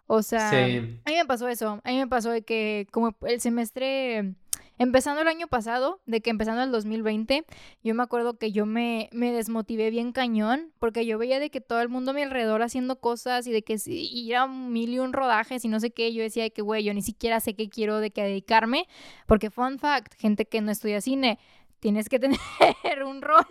O 0.05 0.21
sea, 0.21 0.49
a 0.49 0.51
mí 0.51 0.99
me 1.05 1.25
pasó 1.25 1.47
eso, 1.47 1.79
a 1.81 1.89
mí 1.89 1.97
me 1.97 2.07
pasó 2.07 2.29
de 2.29 2.41
que 2.41 2.85
como 2.91 3.15
el 3.21 3.39
semestre 3.39 4.35
Empezando 4.79 5.21
el 5.21 5.27
año 5.27 5.47
pasado, 5.47 6.01
de 6.07 6.21
que 6.21 6.31
empezando 6.31 6.63
el 6.63 6.71
2020, 6.71 7.45
yo 7.83 7.93
me 7.93 8.01
acuerdo 8.01 8.39
que 8.39 8.51
yo 8.51 8.65
me, 8.65 9.07
me 9.11 9.31
desmotivé 9.31 9.91
bien 9.91 10.11
cañón, 10.11 10.71
porque 10.79 11.05
yo 11.05 11.19
veía 11.19 11.39
de 11.39 11.51
que 11.51 11.61
todo 11.61 11.79
el 11.81 11.89
mundo 11.89 12.11
a 12.11 12.13
mi 12.15 12.23
alrededor 12.23 12.63
haciendo 12.63 12.99
cosas 12.99 13.45
y 13.45 13.51
de 13.51 13.61
que 13.61 13.79
ir 13.85 14.35
a 14.35 14.47
mil 14.47 14.89
y 14.89 14.99
un 14.99 15.13
rodajes 15.13 15.63
y 15.63 15.67
no 15.67 15.79
sé 15.79 15.91
qué, 15.91 16.11
yo 16.11 16.23
decía 16.23 16.43
de 16.43 16.51
que, 16.51 16.63
güey, 16.63 16.83
yo 16.83 16.93
ni 16.95 17.03
siquiera 17.03 17.39
sé 17.39 17.53
qué 17.53 17.69
quiero 17.69 17.99
de 17.99 18.09
qué 18.09 18.23
dedicarme, 18.23 18.87
porque 19.27 19.51
fun 19.51 19.77
fact, 19.77 20.15
gente 20.17 20.45
que 20.45 20.59
no 20.61 20.71
estudia 20.71 21.01
cine, 21.01 21.37
tienes 21.83 22.07
que 22.07 22.17
tener 22.17 22.39
un 23.05 23.21
rol 23.21 23.45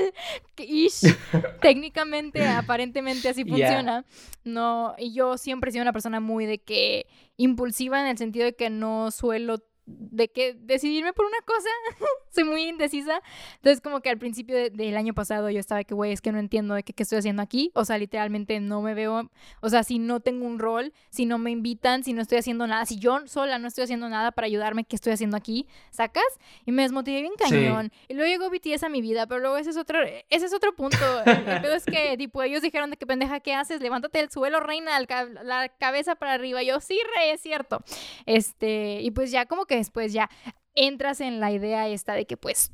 que 0.55 0.89
técnicamente, 1.61 2.49
aparentemente 2.49 3.29
así 3.29 3.45
funciona. 3.45 4.07
No, 4.43 4.95
y 4.97 5.13
yo 5.13 5.37
siempre 5.37 5.69
he 5.69 5.73
sido 5.73 5.83
una 5.83 5.93
persona 5.93 6.19
muy 6.19 6.47
de 6.47 6.59
que 6.59 7.07
impulsiva 7.37 8.01
en 8.01 8.07
el 8.07 8.17
sentido 8.17 8.47
de 8.47 8.57
que 8.57 8.71
no 8.71 9.11
suelo 9.11 9.59
de 9.87 10.29
que 10.29 10.55
decidirme 10.55 11.13
por 11.13 11.27
una 11.27 11.41
cosa, 11.45 11.69
soy 12.31 12.45
muy 12.45 12.63
indecisa. 12.69 13.21
Entonces 13.57 13.81
como 13.81 14.01
que 14.01 14.11
al 14.11 14.19
principio 14.19 14.57
del 14.71 14.97
año 14.97 15.15
pasado 15.15 15.51
yo 15.51 15.59
estaba 15.59 15.83
que, 15.85 15.95
güey, 15.95 16.13
es 16.13 16.21
que 16.21 16.33
no 16.33 16.39
entiendo 16.39 16.75
de 16.75 16.83
qué, 16.83 16.93
qué, 16.93 17.03
estoy 17.03 17.19
haciendo 17.19 17.43
aquí. 17.43 17.71
O 17.75 17.85
sea, 17.85 17.99
literalmente 17.99 18.61
no 18.61 18.83
me 18.83 18.95
veo, 18.95 19.31
o 19.61 19.69
sea, 19.69 19.83
si 19.83 19.99
no 19.99 20.21
tengo 20.21 20.47
un 20.47 20.59
rol, 20.59 20.93
si 21.11 21.27
no 21.27 21.39
me 21.39 21.51
invitan, 21.51 22.05
si 22.05 22.13
no 22.13 22.23
estoy 22.23 22.39
haciendo 22.39 22.67
nada, 22.67 22.87
si 22.87 22.99
yo 22.99 23.27
sola 23.27 23.59
no 23.59 23.69
estoy 23.69 23.85
haciendo 23.85 24.09
nada 24.09 24.33
para 24.33 24.47
ayudarme, 24.47 24.85
¿qué 24.85 24.97
estoy 24.97 25.13
haciendo 25.13 25.37
aquí? 25.37 25.67
¿Sacas? 25.91 26.25
Y 26.65 26.73
me 26.73 26.83
desmotivé 26.83 27.21
bien 27.21 27.35
cañón. 27.37 27.91
Y 28.09 28.15
luego 28.15 28.31
llegó 28.31 28.51
BTS 28.51 28.85
a 28.85 28.89
mi 28.89 29.01
vida, 29.01 29.27
pero 29.27 29.41
luego 29.41 29.57
ese 29.57 29.71
es 29.71 29.77
otro, 29.77 29.99
ese 30.03 30.47
es 30.47 30.53
otro 30.53 30.75
punto. 30.75 30.97
El, 31.27 31.63
pedo 31.63 31.75
es 31.75 31.85
que, 31.85 32.17
tipo, 32.17 32.43
ellos 32.43 32.63
dijeron 32.63 32.91
de 32.91 32.97
que 32.97 33.07
pendeja, 33.07 33.41
¿qué 33.41 33.55
haces? 33.55 33.81
Levántate 33.81 34.19
del 34.19 34.31
suelo, 34.31 34.61
reina, 34.61 34.99
la 35.01 35.69
cabeza 35.69 36.15
para 36.15 36.35
arriba. 36.35 36.63
yo, 36.63 36.81
sí, 36.81 36.99
rey, 37.17 37.31
es 37.31 37.41
cierto. 37.41 37.83
Este, 38.27 39.01
y 39.01 39.11
pues 39.11 39.31
ya 39.31 39.47
como 39.47 39.67
que 39.67 39.72
después 39.77 40.13
ya 40.13 40.31
entras 40.75 41.21
en 41.21 41.41
la 41.41 41.53
idea 41.53 41.89
esta 41.89 42.15
de 42.15 42.27
que 42.27 42.37
pues 42.37 42.73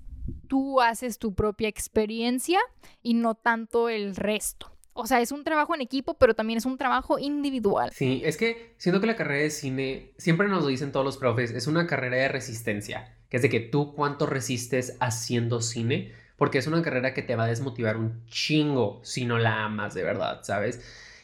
tú 0.48 0.80
haces 0.80 1.18
tu 1.18 1.34
propia 1.34 1.68
experiencia 1.68 2.60
y 3.02 3.14
no 3.14 3.34
tanto 3.34 3.88
el 3.88 4.16
resto. 4.16 4.72
O 5.00 5.06
sea, 5.06 5.20
es 5.20 5.30
un 5.30 5.44
trabajo 5.44 5.76
en 5.76 5.80
equipo, 5.80 6.14
pero 6.14 6.34
también 6.34 6.56
es 6.56 6.66
un 6.66 6.76
trabajo 6.76 7.20
individual. 7.20 7.90
Sí, 7.94 8.20
es 8.24 8.36
que 8.36 8.74
siento 8.78 9.00
que 9.00 9.06
la 9.06 9.14
carrera 9.14 9.44
de 9.44 9.50
cine, 9.50 10.12
siempre 10.18 10.48
nos 10.48 10.62
lo 10.62 10.68
dicen 10.68 10.90
todos 10.90 11.06
los 11.06 11.18
profes, 11.18 11.52
es 11.52 11.68
una 11.68 11.86
carrera 11.86 12.16
de 12.16 12.28
resistencia, 12.28 13.14
que 13.28 13.36
es 13.36 13.42
de 13.42 13.48
que 13.48 13.60
tú 13.60 13.94
cuánto 13.94 14.26
resistes 14.26 14.96
haciendo 14.98 15.60
cine, 15.60 16.12
porque 16.36 16.58
es 16.58 16.66
una 16.66 16.82
carrera 16.82 17.14
que 17.14 17.22
te 17.22 17.36
va 17.36 17.44
a 17.44 17.48
desmotivar 17.48 17.96
un 17.96 18.24
chingo 18.26 19.00
si 19.04 19.24
no 19.24 19.38
la 19.38 19.64
amas 19.64 19.94
de 19.94 20.02
verdad, 20.02 20.40
¿sabes? 20.42 20.80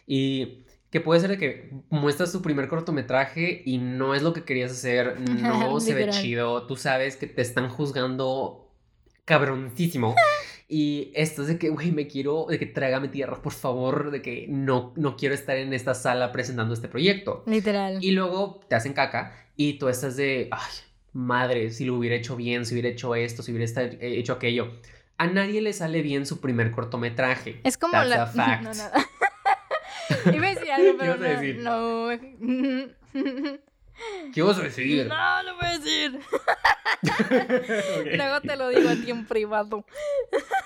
Y 0.07 0.63
que 0.94 1.00
puede 1.00 1.18
ser 1.18 1.30
de 1.30 1.38
que 1.38 1.70
muestras 1.90 2.30
tu 2.30 2.40
primer 2.40 2.68
cortometraje 2.68 3.62
y 3.66 3.78
no 3.78 4.14
es 4.14 4.22
lo 4.22 4.33
que 4.33 4.44
querías 4.44 4.70
hacer, 4.70 5.18
no 5.18 5.80
se 5.80 5.92
ve 5.92 6.09
chido, 6.11 6.68
tú 6.68 6.76
sabes 6.76 7.16
que 7.16 7.26
te 7.26 7.42
están 7.42 7.68
juzgando 7.68 8.72
cabroncísimo. 9.24 10.14
Y 10.66 11.12
esto 11.14 11.42
es 11.42 11.48
de 11.48 11.59
que, 11.59 11.68
güey, 11.68 11.92
me 11.92 12.07
quiero, 12.07 12.46
de 12.48 12.59
que 12.59 12.64
trágame 12.64 13.09
tierra, 13.09 13.42
por 13.42 13.52
favor, 13.52 14.11
de 14.11 14.22
que 14.22 14.46
no, 14.48 14.94
no 14.96 15.14
quiero 15.16 15.35
estar 15.35 15.59
en 15.59 15.74
esta 15.74 15.94
sala 15.94 16.33
presentando 16.33 16.72
este 16.72 16.88
proyecto. 16.88 17.44
Literal. 17.46 17.98
Y 18.00 18.12
luego 18.12 18.61
te 18.66 18.74
hacen 18.74 18.94
caca 18.94 19.37
y 19.57 19.74
tú 19.74 19.88
estás 19.88 20.16
de, 20.16 20.48
ay, 20.50 20.72
madre, 21.12 21.70
si 21.70 21.85
lo 21.85 21.96
hubiera 21.96 22.16
hecho 22.16 22.35
bien, 22.35 22.64
si 22.64 22.72
hubiera 22.72 22.88
hecho 22.88 23.14
esto, 23.14 23.42
si 23.42 23.52
hubiera 23.52 23.70
hecho 24.00 24.33
aquello. 24.33 24.72
A 25.18 25.26
nadie 25.26 25.61
le 25.61 25.74
sale 25.74 26.00
bien 26.00 26.24
su 26.24 26.40
primer 26.40 26.70
cortometraje. 26.70 27.61
Es 27.62 27.76
como 27.76 28.02
la... 28.02 28.33
No, 28.62 28.72
no. 28.72 29.14
Iba 30.33 30.48
a 30.48 30.52
algo, 30.75 30.99
pero 30.99 31.19
¿Qué 31.19 31.25
a 31.25 31.29
decir? 31.29 31.57
no. 31.59 32.09
¿Qué 34.33 34.43
vas 34.43 34.59
a 34.59 34.63
decir? 34.63 35.07
No, 35.07 35.43
no 35.43 35.57
voy 35.57 35.67
a 35.67 35.79
decir. 35.79 36.21
Luego 38.17 38.41
te 38.41 38.57
lo 38.57 38.69
digo 38.69 38.89
a 38.89 38.95
ti 38.97 39.11
en 39.11 39.27
privado. 39.27 39.85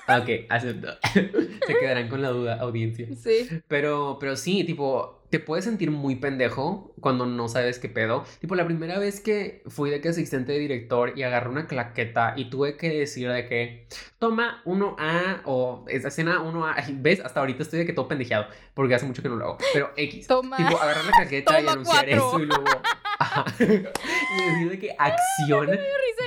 Ok, 0.09 0.47
acepto. 0.49 0.97
Se 1.67 1.79
quedarán 1.79 2.09
con 2.09 2.23
la 2.23 2.31
duda, 2.31 2.59
audiencia. 2.61 3.07
Sí. 3.17 3.49
Pero, 3.69 4.17
pero 4.19 4.37
sí, 4.37 4.65
tipo, 4.65 5.18
te 5.31 5.41
puedes 5.41 5.65
sentir 5.65 5.91
muy 5.91 6.17
pendejo 6.17 6.95
cuando 7.01 7.27
no 7.27 7.49
sabes 7.49 7.79
qué 7.79 7.89
pedo. 7.89 8.25
Tipo, 8.41 8.55
la 8.55 8.65
primera 8.65 8.99
vez 8.99 9.21
que 9.21 9.63
fui 9.67 9.91
de 9.91 10.01
que 10.01 10.09
asistente 10.09 10.53
de 10.53 10.59
director 10.59 11.13
y 11.17 11.23
agarré 11.23 11.51
una 11.51 11.67
claqueta 11.67 12.33
y 12.37 12.49
tuve 12.49 12.77
que 12.77 12.91
decir 12.91 13.31
de 13.31 13.47
que 13.47 13.87
toma 14.19 14.63
1A 14.65 15.43
o 15.45 15.85
esa 15.89 16.09
escena 16.09 16.43
1A. 16.43 17.03
¿Ves? 17.03 17.21
Hasta 17.21 17.41
ahorita 17.41 17.63
estoy 17.63 17.81
de 17.81 17.87
que 17.87 17.93
todo 17.93 18.09
pendejeado 18.09 18.47
porque 18.75 18.95
hace 18.95 19.07
mucho 19.07 19.23
que 19.23 19.29
no 19.29 19.37
lo 19.37 19.45
hago. 19.45 19.59
Pero 19.73 19.91
X. 19.97 20.27
Toma. 20.27 20.57
Tipo, 20.57 20.79
agarrar 20.81 21.05
la 21.05 21.13
claqueta 21.13 21.61
y 21.61 21.67
anunciar 21.67 22.09
eso 22.09 22.41
y 22.41 22.47
luego. 22.47 22.65
y 23.61 23.65
decir 23.65 24.71
de 24.71 24.79
que 24.79 24.91
acción. 24.99 25.79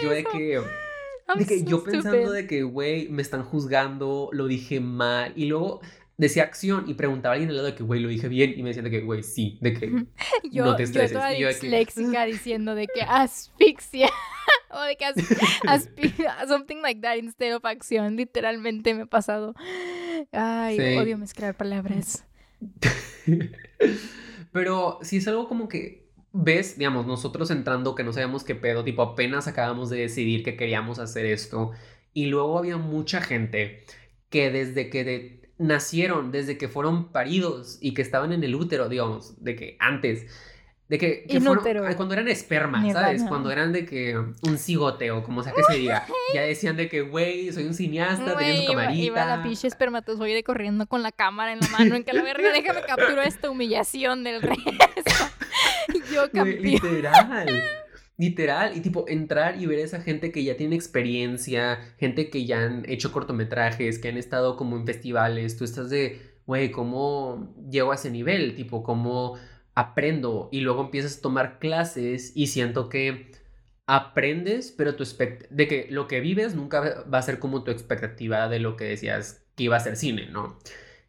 Yo 0.03 0.09
de 0.11 0.23
que. 0.23 0.61
de 1.37 1.45
que 1.45 1.63
yo 1.63 1.83
pensando 1.83 2.31
de 2.31 2.45
que, 2.45 2.63
güey, 2.63 3.09
me 3.09 3.23
están 3.23 3.43
juzgando, 3.43 4.29
lo 4.31 4.45
dije 4.45 4.79
mal. 4.79 5.33
Y 5.35 5.45
luego 5.45 5.81
decía 6.21 6.43
acción 6.43 6.85
y 6.87 6.93
preguntaba 6.93 7.33
a 7.33 7.35
alguien 7.35 7.49
al 7.49 7.55
lado 7.55 7.67
de 7.67 7.75
que, 7.75 7.83
güey, 7.83 7.99
lo 7.99 8.07
dije 8.07 8.27
bien. 8.27 8.53
Y 8.55 8.61
me 8.61 8.69
decían 8.69 8.85
de 8.85 8.91
que, 8.91 9.01
güey, 9.01 9.23
sí, 9.23 9.57
de 9.59 9.73
que 9.73 10.05
yo, 10.51 10.65
no 10.65 10.75
te 10.75 10.83
estreses. 10.83 11.11
Yo 11.11 11.17
toda 11.17 11.33
y 11.33 11.43
disléxica 11.43 12.25
diciendo 12.25 12.75
de 12.75 12.87
que 12.87 13.01
asfixia. 13.01 14.09
o 14.69 14.81
de 14.81 14.95
que 14.95 15.05
asfixia, 15.67 16.47
something 16.47 16.77
like 16.77 17.01
that 17.01 17.17
instead 17.17 17.55
of 17.55 17.65
acción. 17.65 18.15
Literalmente 18.15 18.93
me 18.93 19.01
ha 19.01 19.05
pasado. 19.07 19.55
Ay, 20.31 20.79
odio 20.97 21.17
mezclar 21.17 21.57
palabras. 21.57 22.23
Pero 24.51 24.99
si 25.01 25.17
es 25.17 25.27
algo 25.27 25.47
como 25.47 25.67
que 25.67 26.07
ves, 26.33 26.77
digamos, 26.77 27.07
nosotros 27.07 27.49
entrando 27.49 27.95
que 27.95 28.03
no 28.03 28.13
sabíamos 28.13 28.43
qué 28.43 28.53
pedo, 28.53 28.83
tipo 28.83 29.01
apenas 29.01 29.47
acabamos 29.47 29.89
de 29.89 29.97
decidir 29.97 30.43
que 30.43 30.55
queríamos 30.55 30.99
hacer 30.99 31.25
esto 31.25 31.71
y 32.13 32.27
luego 32.27 32.59
había 32.59 32.77
mucha 32.77 33.21
gente 33.21 33.83
que 34.29 34.51
desde 34.51 34.89
que 34.89 35.03
de 35.03 35.40
nacieron 35.61 36.31
desde 36.31 36.57
que 36.57 36.67
fueron 36.67 37.11
paridos 37.11 37.77
y 37.81 37.93
que 37.93 38.01
estaban 38.01 38.33
en 38.33 38.43
el 38.43 38.55
útero, 38.55 38.89
digamos, 38.89 39.41
de 39.43 39.55
que 39.55 39.77
antes, 39.79 40.25
de 40.89 40.97
que, 40.97 41.25
cuando 41.95 42.13
eran 42.13 42.27
esperma, 42.27 42.83
¿sabes? 42.91 43.23
Cuando 43.23 43.49
eran 43.49 43.71
de 43.71 43.85
que 43.85 44.17
un 44.17 44.57
cigote 44.57 45.11
o 45.11 45.23
como 45.23 45.41
sea 45.41 45.53
que 45.53 45.63
se 45.63 45.75
diga, 45.75 46.05
ya 46.33 46.41
decían 46.41 46.75
de 46.75 46.89
que, 46.89 47.01
güey, 47.01 47.53
soy 47.53 47.65
un 47.65 47.73
cineasta, 47.73 48.37
tenía 48.37 48.57
su 48.57 48.65
camarita. 48.67 49.01
Iba 49.01 49.25
la 49.25 49.43
pinche 49.43 49.67
espermatozoide 49.67 50.43
corriendo 50.43 50.87
con 50.87 51.01
la 51.01 51.11
cámara 51.11 51.53
en 51.53 51.59
la 51.59 51.67
mano, 51.69 51.95
en 51.95 52.03
que 52.03 52.11
la 52.11 52.23
verga, 52.23 52.51
déjame 52.51 52.81
capturar 52.81 53.25
esta 53.25 53.49
humillación 53.49 54.23
del 54.23 54.41
resto. 54.41 54.71
Yo 56.13 56.29
campeón. 56.31 56.61
Literal. 56.61 57.63
Literal, 58.21 58.77
y 58.77 58.81
tipo 58.81 59.05
entrar 59.07 59.59
y 59.59 59.65
ver 59.65 59.79
a 59.79 59.83
esa 59.83 59.99
gente 59.99 60.31
que 60.31 60.43
ya 60.43 60.55
tiene 60.55 60.75
experiencia, 60.75 61.79
gente 61.97 62.29
que 62.29 62.45
ya 62.45 62.63
han 62.63 62.87
hecho 62.87 63.11
cortometrajes, 63.11 63.97
que 63.97 64.09
han 64.09 64.17
estado 64.17 64.57
como 64.57 64.77
en 64.77 64.85
festivales, 64.85 65.57
tú 65.57 65.63
estás 65.63 65.89
de, 65.89 66.21
güey, 66.45 66.69
¿cómo 66.69 67.55
llego 67.67 67.91
a 67.91 67.95
ese 67.95 68.11
nivel? 68.11 68.53
Tipo, 68.55 68.83
¿cómo 68.83 69.39
aprendo? 69.73 70.49
Y 70.51 70.59
luego 70.59 70.83
empiezas 70.83 71.17
a 71.17 71.21
tomar 71.21 71.57
clases 71.57 72.31
y 72.35 72.45
siento 72.45 72.89
que 72.89 73.31
aprendes, 73.87 74.71
pero 74.71 74.95
tu 74.95 75.03
de 75.49 75.67
que 75.67 75.87
lo 75.89 76.07
que 76.07 76.19
vives 76.19 76.53
nunca 76.53 77.03
va 77.11 77.17
a 77.17 77.23
ser 77.23 77.39
como 77.39 77.63
tu 77.63 77.71
expectativa 77.71 78.47
de 78.49 78.59
lo 78.59 78.75
que 78.75 78.83
decías 78.83 79.47
que 79.55 79.63
iba 79.63 79.77
a 79.77 79.79
ser 79.79 79.95
cine, 79.97 80.27
¿no? 80.27 80.59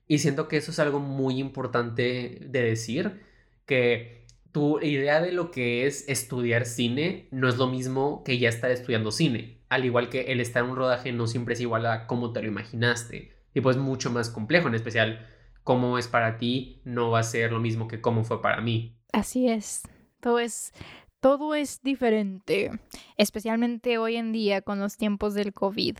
Y 0.08 0.20
siento 0.20 0.48
que 0.48 0.56
eso 0.56 0.70
es 0.70 0.78
algo 0.78 0.98
muy 0.98 1.38
importante 1.40 2.38
de 2.40 2.62
decir, 2.62 3.20
que 3.66 4.21
tu 4.52 4.80
idea 4.80 5.20
de 5.20 5.32
lo 5.32 5.50
que 5.50 5.86
es 5.86 6.08
estudiar 6.08 6.66
cine 6.66 7.28
no 7.30 7.48
es 7.48 7.56
lo 7.56 7.66
mismo 7.66 8.22
que 8.22 8.38
ya 8.38 8.48
estar 8.48 8.70
estudiando 8.70 9.10
cine. 9.10 9.62
Al 9.68 9.84
igual 9.84 10.10
que 10.10 10.32
el 10.32 10.40
estar 10.40 10.62
en 10.64 10.70
un 10.70 10.76
rodaje 10.76 11.12
no 11.12 11.26
siempre 11.26 11.54
es 11.54 11.60
igual 11.60 11.86
a 11.86 12.06
cómo 12.06 12.32
te 12.32 12.42
lo 12.42 12.48
imaginaste. 12.48 13.32
Y 13.54 13.60
pues 13.62 13.76
mucho 13.76 14.10
más 14.10 14.30
complejo, 14.30 14.68
en 14.68 14.74
especial 14.74 15.26
cómo 15.64 15.98
es 15.98 16.08
para 16.08 16.36
ti 16.36 16.82
no 16.84 17.10
va 17.10 17.20
a 17.20 17.24
ser 17.24 17.52
lo 17.52 17.60
mismo 17.60 17.88
que 17.88 18.00
cómo 18.00 18.24
fue 18.24 18.42
para 18.42 18.60
mí. 18.60 18.98
Así 19.12 19.48
es. 19.48 19.82
Todo 20.20 20.38
es 20.38 20.72
todo 21.20 21.54
es 21.54 21.80
diferente, 21.82 22.72
especialmente 23.16 23.96
hoy 23.96 24.16
en 24.16 24.32
día 24.32 24.60
con 24.60 24.80
los 24.80 24.96
tiempos 24.96 25.34
del 25.34 25.52
COVID, 25.52 25.98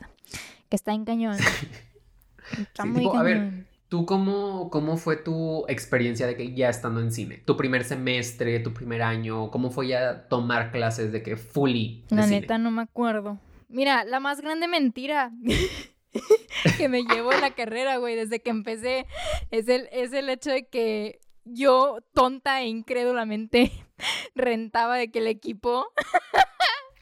que 0.69 0.77
está 0.77 0.93
en 0.93 1.05
cañón. 1.05 1.37
Está 2.59 2.85
muy 2.85 3.05
cañón. 3.05 3.17
A 3.17 3.23
ver, 3.23 3.67
¿Tú 3.93 4.07
cómo, 4.07 4.71
cómo 4.71 4.97
fue 4.97 5.17
tu 5.17 5.67
experiencia 5.69 6.27
de 6.27 6.35
que 6.35 6.55
ya 6.55 6.71
estando 6.71 7.01
en 7.01 7.13
cine? 7.13 7.43
Tu 7.45 7.59
primer 7.59 7.85
semestre, 7.85 8.59
tu 8.61 8.73
primer 8.73 9.03
año, 9.03 9.51
¿cómo 9.51 9.71
fue 9.71 9.89
ya 9.89 10.29
tomar 10.29 10.73
clases 10.73 11.13
de 11.13 11.23
que 11.23 11.37
fully? 11.37 12.03
la 12.09 12.27
neta 12.27 12.57
no 12.57 12.71
me 12.71 12.81
acuerdo. 12.81 13.39
Mira, 13.69 14.05
la 14.05 14.19
más 14.19 14.41
grande 14.41 14.67
mentira 14.67 15.31
que 16.79 16.89
me 16.89 17.05
llevó 17.05 17.35
en 17.35 17.43
la 17.43 17.51
carrera, 17.51 17.99
güey, 17.99 18.17
desde 18.17 18.41
que 18.41 18.49
empecé, 18.49 19.05
es 19.51 19.69
el, 19.69 19.91
es 19.93 20.15
el 20.15 20.31
hecho 20.31 20.51
de 20.51 20.67
que 20.67 21.21
yo, 21.45 21.99
tonta 22.15 22.63
e 22.63 22.69
incrédulamente, 22.69 23.73
rentaba 24.35 24.97
de 24.97 25.11
que 25.11 25.19
el 25.19 25.27
equipo 25.27 25.85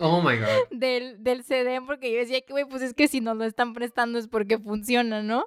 Oh 0.00 0.22
my 0.22 0.36
God. 0.36 0.46
Del, 0.70 1.22
del 1.22 1.44
CD, 1.44 1.80
porque 1.86 2.10
yo 2.10 2.18
decía 2.18 2.40
que, 2.40 2.52
güey, 2.52 2.64
pues 2.64 2.82
es 2.82 2.94
que 2.94 3.06
si 3.06 3.20
nos 3.20 3.36
lo 3.36 3.44
están 3.44 3.74
prestando 3.74 4.18
es 4.18 4.28
porque 4.28 4.58
funciona, 4.58 5.22
¿no? 5.22 5.46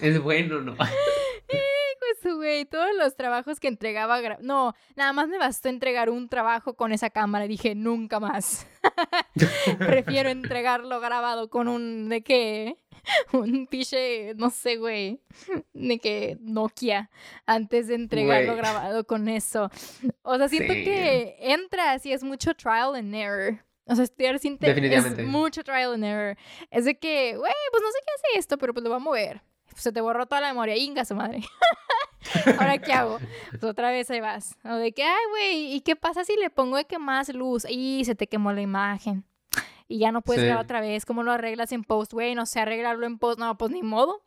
Es 0.00 0.20
bueno, 0.20 0.60
¿no? 0.60 0.76
pues, 2.22 2.34
güey, 2.34 2.64
todos 2.64 2.90
los 2.98 3.16
trabajos 3.16 3.60
que 3.60 3.68
entregaba. 3.68 4.20
No, 4.40 4.74
nada 4.96 5.12
más 5.12 5.28
me 5.28 5.38
bastó 5.38 5.68
entregar 5.68 6.10
un 6.10 6.28
trabajo 6.28 6.74
con 6.74 6.92
esa 6.92 7.10
cámara. 7.10 7.46
Dije, 7.46 7.74
nunca 7.74 8.20
más. 8.20 8.66
Prefiero 9.78 10.28
entregarlo 10.28 11.00
grabado 11.00 11.48
con 11.50 11.68
un. 11.68 12.08
¿De 12.08 12.22
qué? 12.22 12.76
un 13.32 13.66
piche, 13.66 14.34
no 14.36 14.50
sé, 14.50 14.76
güey, 14.76 15.20
de 15.72 15.98
que 15.98 16.38
Nokia, 16.40 17.10
antes 17.46 17.88
de 17.88 17.94
entregarlo 17.96 18.54
grabado 18.54 19.04
con 19.04 19.28
eso. 19.28 19.70
O 20.22 20.36
sea, 20.36 20.48
siento 20.48 20.72
que 20.72 21.36
entras 21.40 22.06
y 22.06 22.12
es 22.12 22.22
mucho 22.22 22.54
trial 22.54 22.94
and 22.94 23.14
error. 23.14 23.58
O 23.92 23.94
sea, 23.94 24.04
estudiar 24.04 24.38
sin 24.38 24.58
es 24.60 25.18
mucho 25.26 25.62
trial 25.62 25.92
and 25.92 26.04
error. 26.04 26.36
Es 26.70 26.86
de 26.86 26.98
que, 26.98 27.36
güey, 27.36 27.52
pues 27.70 27.82
no 27.82 27.90
sé 27.90 27.98
qué 28.04 28.12
hace 28.14 28.38
esto, 28.38 28.56
pero 28.56 28.72
pues 28.72 28.82
lo 28.82 28.88
voy 28.88 28.96
a 28.96 29.00
mover. 29.00 29.42
Pues 29.70 29.82
se 29.82 29.92
te 29.92 30.00
borró 30.00 30.24
toda 30.24 30.40
la 30.40 30.48
memoria, 30.48 30.76
inga 30.76 31.04
su 31.04 31.14
madre. 31.14 31.42
Ahora, 32.58 32.78
¿qué 32.78 32.92
hago? 32.92 33.18
Pues 33.50 33.64
otra 33.64 33.90
vez 33.90 34.10
ahí 34.10 34.20
vas. 34.20 34.56
O 34.64 34.76
de 34.76 34.92
que, 34.92 35.02
ay, 35.02 35.24
güey, 35.30 35.74
¿y 35.74 35.80
qué 35.82 35.94
pasa 35.94 36.24
si 36.24 36.36
le 36.36 36.48
pongo 36.48 36.78
de 36.78 36.86
que 36.86 36.98
más 36.98 37.28
luz? 37.34 37.66
Y 37.68 38.04
se 38.06 38.14
te 38.14 38.26
quemó 38.26 38.52
la 38.52 38.62
imagen. 38.62 39.24
Y 39.88 39.98
ya 39.98 40.10
no 40.10 40.22
puedes 40.22 40.42
grabar 40.42 40.64
otra 40.64 40.80
vez. 40.80 41.04
¿Cómo 41.04 41.22
lo 41.22 41.32
arreglas 41.32 41.70
en 41.72 41.84
post? 41.84 42.14
Güey, 42.14 42.34
no 42.34 42.46
sé 42.46 42.60
arreglarlo 42.60 43.04
en 43.04 43.18
post. 43.18 43.38
No, 43.38 43.58
pues 43.58 43.72
ni 43.72 43.82
modo. 43.82 44.24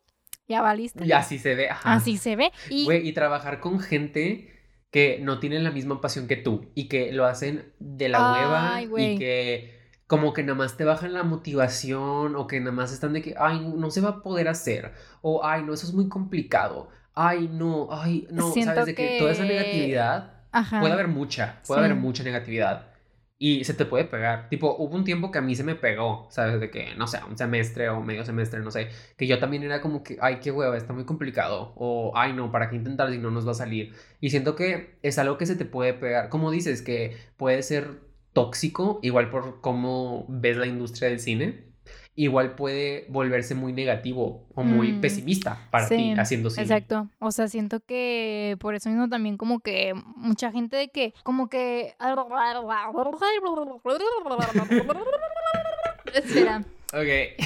Ya 0.47 0.61
va 0.61 0.75
listo. 0.75 1.03
Y 1.03 1.11
así 1.11 1.39
se 1.39 1.55
ve. 1.55 1.69
Así 1.83 2.17
se 2.17 2.35
ve. 2.35 2.51
Y... 2.69 2.85
Güey, 2.85 3.07
y 3.07 3.13
trabajar 3.13 3.59
con 3.59 3.79
gente 3.79 4.54
que 4.95 5.19
no 5.21 5.39
tienen 5.39 5.65
la 5.65 5.71
misma 5.71 5.99
pasión 5.99 6.25
que 6.25 6.37
tú 6.37 6.67
y 6.73 6.87
que 6.87 7.11
lo 7.11 7.25
hacen 7.25 7.65
de 7.79 8.07
la 8.07 8.31
hueva 8.31 8.81
y 8.81 9.17
que 9.17 9.77
como 10.07 10.31
que 10.31 10.41
nada 10.41 10.55
más 10.55 10.77
te 10.77 10.85
bajan 10.85 11.11
la 11.11 11.23
motivación 11.23 12.37
o 12.37 12.47
que 12.47 12.61
nada 12.61 12.71
más 12.71 12.93
están 12.93 13.11
de 13.11 13.21
que, 13.21 13.35
ay, 13.37 13.59
no 13.75 13.91
se 13.91 13.99
va 13.99 14.09
a 14.09 14.23
poder 14.23 14.47
hacer 14.47 14.93
o, 15.21 15.45
ay, 15.45 15.63
no, 15.63 15.73
eso 15.73 15.85
es 15.85 15.93
muy 15.93 16.07
complicado, 16.07 16.87
ay, 17.13 17.49
no, 17.51 17.89
ay, 17.91 18.25
no, 18.31 18.53
sabes 18.53 18.85
de 18.85 18.95
que... 18.95 19.17
toda 19.19 19.33
esa 19.33 19.43
negatividad 19.43 20.31
puede 20.79 20.93
haber 20.93 21.09
mucha, 21.09 21.59
puede 21.67 21.81
haber 21.81 21.95
mucha 21.95 22.23
negatividad 22.23 22.87
y 23.37 23.63
se 23.65 23.73
te 23.73 23.85
puede 23.85 24.05
pegar. 24.05 24.49
Tipo, 24.49 24.75
hubo 24.77 24.95
un 24.95 25.03
tiempo 25.03 25.31
que 25.31 25.39
a 25.39 25.41
mí 25.41 25.55
se 25.55 25.63
me 25.63 25.75
pegó, 25.75 26.27
¿sabes? 26.31 26.59
De 26.59 26.71
que, 26.71 26.95
no 26.95 27.07
sé, 27.07 27.19
un 27.29 27.37
semestre 27.37 27.89
o 27.89 28.01
medio 28.01 28.23
semestre, 28.25 28.61
no 28.61 28.71
sé, 28.71 28.89
que 29.17 29.27
yo 29.27 29.39
también 29.39 29.63
era 29.63 29.81
como 29.81 30.03
que, 30.03 30.17
ay, 30.21 30.39
qué 30.39 30.51
hueva, 30.51 30.77
está 30.77 30.93
muy 30.93 31.05
complicado. 31.05 31.73
O, 31.75 32.13
ay, 32.15 32.33
no, 32.33 32.51
¿para 32.51 32.69
qué 32.69 32.75
intentar 32.77 33.11
si 33.11 33.17
no 33.17 33.31
nos 33.31 33.45
va 33.47 33.51
a 33.51 33.55
salir? 33.55 33.93
Y 34.21 34.29
siento 34.29 34.55
que 34.55 34.97
es 35.01 35.17
algo 35.19 35.37
que 35.37 35.45
se 35.45 35.55
te 35.55 35.65
puede 35.65 35.93
pegar. 35.93 36.29
Como 36.29 36.51
dices, 36.51 36.81
que 36.81 37.17
puede 37.37 37.61
ser 37.63 38.01
tóxico, 38.33 38.99
igual 39.03 39.29
por 39.29 39.61
cómo 39.61 40.25
ves 40.29 40.57
la 40.57 40.67
industria 40.67 41.09
del 41.09 41.19
cine 41.19 41.74
igual 42.15 42.55
puede 42.55 43.05
volverse 43.09 43.55
muy 43.55 43.73
negativo 43.73 44.47
o 44.55 44.63
muy 44.63 44.93
mm, 44.93 45.01
pesimista 45.01 45.67
para 45.69 45.87
ti 45.89 46.13
haciendo 46.17 46.49
cine. 46.49 46.63
Exacto. 46.63 47.09
O 47.19 47.31
sea, 47.31 47.47
siento 47.47 47.81
que 47.81 48.55
por 48.59 48.73
eso 48.73 48.89
mismo 48.89 49.09
también 49.09 49.37
como 49.37 49.59
que 49.59 49.93
mucha 50.15 50.51
gente 50.51 50.77
de 50.77 50.89
que 50.89 51.13
como 51.23 51.49
que 51.49 51.95
Espera. 56.13 56.63
Ok. 56.93 57.43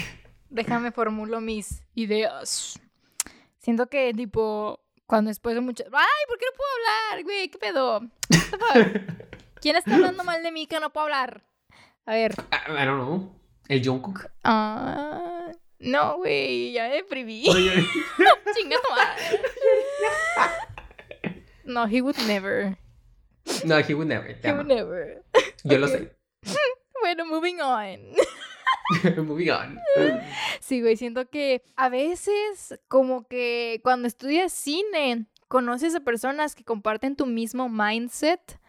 Déjame 0.52 0.92
formulo 0.92 1.42
mis 1.42 1.82
ideas. 1.96 2.80
Siento 3.58 3.88
que 3.88 4.14
tipo 4.14 4.80
cuando 5.08 5.30
después 5.30 5.56
de 5.56 5.62
mucho 5.62 5.84
Ay, 5.86 6.26
¿por 6.28 6.38
qué 6.38 6.46
no 6.46 6.58
puedo 6.58 6.70
hablar, 6.76 7.24
güey? 7.24 7.50
¿Qué 7.50 7.58
pedo? 7.58 8.02
¿Quién 9.62 9.76
está 9.76 9.96
hablando 9.96 10.24
mal 10.24 10.44
de 10.44 10.52
mí 10.52 10.68
que 10.68 10.80
no 10.80 10.92
puedo 10.92 11.06
hablar? 11.06 11.42
A 12.06 12.14
ver. 12.14 12.34
I, 12.52 12.72
I 12.72 12.86
don't 12.86 13.02
know. 13.02 13.39
¿El 13.70 13.86
Jungkook? 13.86 14.26
Ah, 14.44 15.52
no, 15.78 16.18
güey, 16.18 16.72
ya 16.72 16.90
me 16.90 16.96
deprimí. 16.96 17.44
Chinga 18.56 18.78
tu 18.82 18.90
madre. 18.90 19.40
no, 21.66 21.86
he 21.86 22.02
would 22.02 22.18
never. 22.28 22.76
No, 23.64 23.78
he 23.80 23.94
would 23.94 24.08
never. 24.08 24.36
He 24.44 24.52
would 24.52 24.66
never. 24.66 25.24
Yo 25.64 25.78
lo 25.78 25.88
sé. 25.88 26.12
bueno, 27.02 27.26
moving 27.28 27.62
on. 27.62 28.00
moving 29.24 29.52
on. 29.52 29.80
Sí, 30.62 30.82
güey, 30.82 30.98
siento 30.98 31.30
que 31.30 31.62
a 31.76 31.90
veces 31.90 32.80
como 32.88 33.28
que 33.28 33.82
cuando 33.84 34.08
estudias 34.08 34.52
cine 34.52 35.28
conoces 35.48 35.94
a 35.94 36.00
personas 36.00 36.56
que 36.56 36.64
comparten 36.64 37.16
tu 37.16 37.28
mismo 37.28 37.70
mindset 37.70 38.60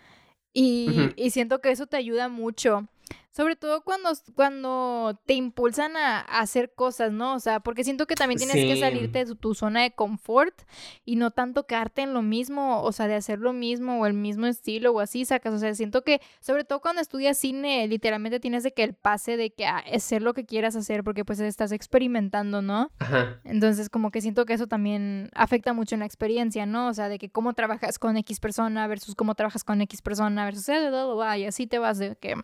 y, 0.53 1.11
y 1.17 1.31
siento 1.31 1.63
que 1.63 1.71
eso 1.71 1.87
te 1.87 1.97
ayuda 1.97 2.29
mucho. 2.29 2.87
Sobre 3.31 3.55
todo 3.55 3.83
cuando, 3.83 4.11
cuando 4.35 5.21
te 5.25 5.35
impulsan 5.35 5.97
a, 5.97 6.21
hacer 6.21 6.73
cosas, 6.75 7.13
¿no? 7.13 7.35
O 7.35 7.39
sea, 7.39 7.61
porque 7.61 7.85
siento 7.85 8.07
que 8.07 8.17
también 8.17 8.39
tienes 8.39 8.57
que 8.57 8.81
salirte 8.81 9.25
de 9.25 9.35
tu, 9.37 9.55
zona 9.55 9.83
de 9.83 9.93
confort 9.93 10.63
y 11.05 11.15
no 11.15 11.31
tanto 11.31 11.65
quedarte 11.67 12.03
en 12.03 12.13
lo 12.13 12.23
mismo, 12.23 12.83
o 12.83 12.91
sea, 12.91 13.07
de 13.07 13.15
hacer 13.15 13.39
lo 13.39 13.53
mismo 13.53 14.01
o 14.01 14.07
el 14.07 14.15
mismo 14.15 14.47
estilo 14.47 14.93
o 14.93 15.01
así, 15.01 15.25
sacas. 15.25 15.55
O 15.55 15.59
sea, 15.59 15.73
siento 15.77 16.03
que, 16.03 16.21
sobre 16.41 16.65
todo 16.65 16.81
cuando 16.81 17.01
estudias 17.01 17.39
cine, 17.39 17.87
literalmente 17.87 18.41
tienes 18.41 18.65
de 18.65 18.73
que 18.73 18.83
el 18.83 18.95
pase 18.95 19.37
de 19.37 19.51
que 19.51 19.65
ah, 19.65 19.85
hacer 19.95 20.23
lo 20.23 20.35
que 20.35 20.45
quieras 20.45 20.75
hacer 20.75 21.05
porque 21.05 21.25
pues 21.25 21.39
estás 21.39 21.71
experimentando, 21.71 22.63
¿no? 22.63 22.91
Ajá. 22.99 23.41
Entonces, 23.45 23.89
como 23.89 24.11
que 24.11 24.21
siento 24.23 24.45
que 24.45 24.55
eso 24.55 24.67
también 24.67 25.31
afecta 25.35 25.73
mucho 25.73 25.95
en 25.95 26.01
la 26.01 26.07
experiencia, 26.07 26.67
¿no? 26.67 26.89
O 26.89 26.95
sea, 26.95 27.09
de 27.09 27.19
que 27.19 27.31
cómo 27.31 27.53
trabajas 27.55 28.01
con 28.01 28.17
X 28.17 28.41
persona 28.41 28.89
versus 28.89 29.15
cómo 29.15 29.37
trabajas 29.37 29.63
con 29.63 29.81
X 29.83 30.03
persona 30.03 30.45
versus, 30.45 30.69
y 30.69 31.45
así 31.45 31.67
te 31.67 31.79
vas 31.79 31.99
de 31.99 32.17
que 32.17 32.35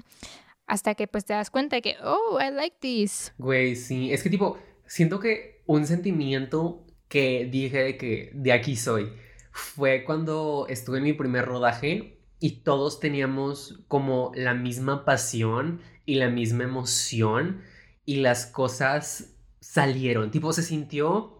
hasta 0.66 0.94
que 0.94 1.06
pues 1.06 1.24
te 1.24 1.32
das 1.32 1.50
cuenta 1.50 1.76
de 1.76 1.82
que, 1.82 1.96
oh, 2.02 2.38
I 2.40 2.52
like 2.52 2.76
this. 2.80 3.32
Güey, 3.38 3.76
sí, 3.76 4.12
es 4.12 4.22
que 4.22 4.30
tipo, 4.30 4.58
siento 4.86 5.20
que 5.20 5.62
un 5.66 5.86
sentimiento 5.86 6.84
que 7.08 7.48
dije 7.50 7.78
de 7.78 7.96
que 7.96 8.30
de 8.34 8.52
aquí 8.52 8.76
soy 8.76 9.12
fue 9.52 10.04
cuando 10.04 10.66
estuve 10.68 10.98
en 10.98 11.04
mi 11.04 11.12
primer 11.12 11.44
rodaje 11.44 12.18
y 12.40 12.62
todos 12.62 13.00
teníamos 13.00 13.80
como 13.88 14.32
la 14.34 14.54
misma 14.54 15.04
pasión 15.04 15.80
y 16.04 16.16
la 16.16 16.28
misma 16.28 16.64
emoción 16.64 17.62
y 18.04 18.16
las 18.16 18.46
cosas 18.46 19.34
salieron, 19.60 20.30
tipo 20.30 20.52
se 20.52 20.62
sintió 20.62 21.32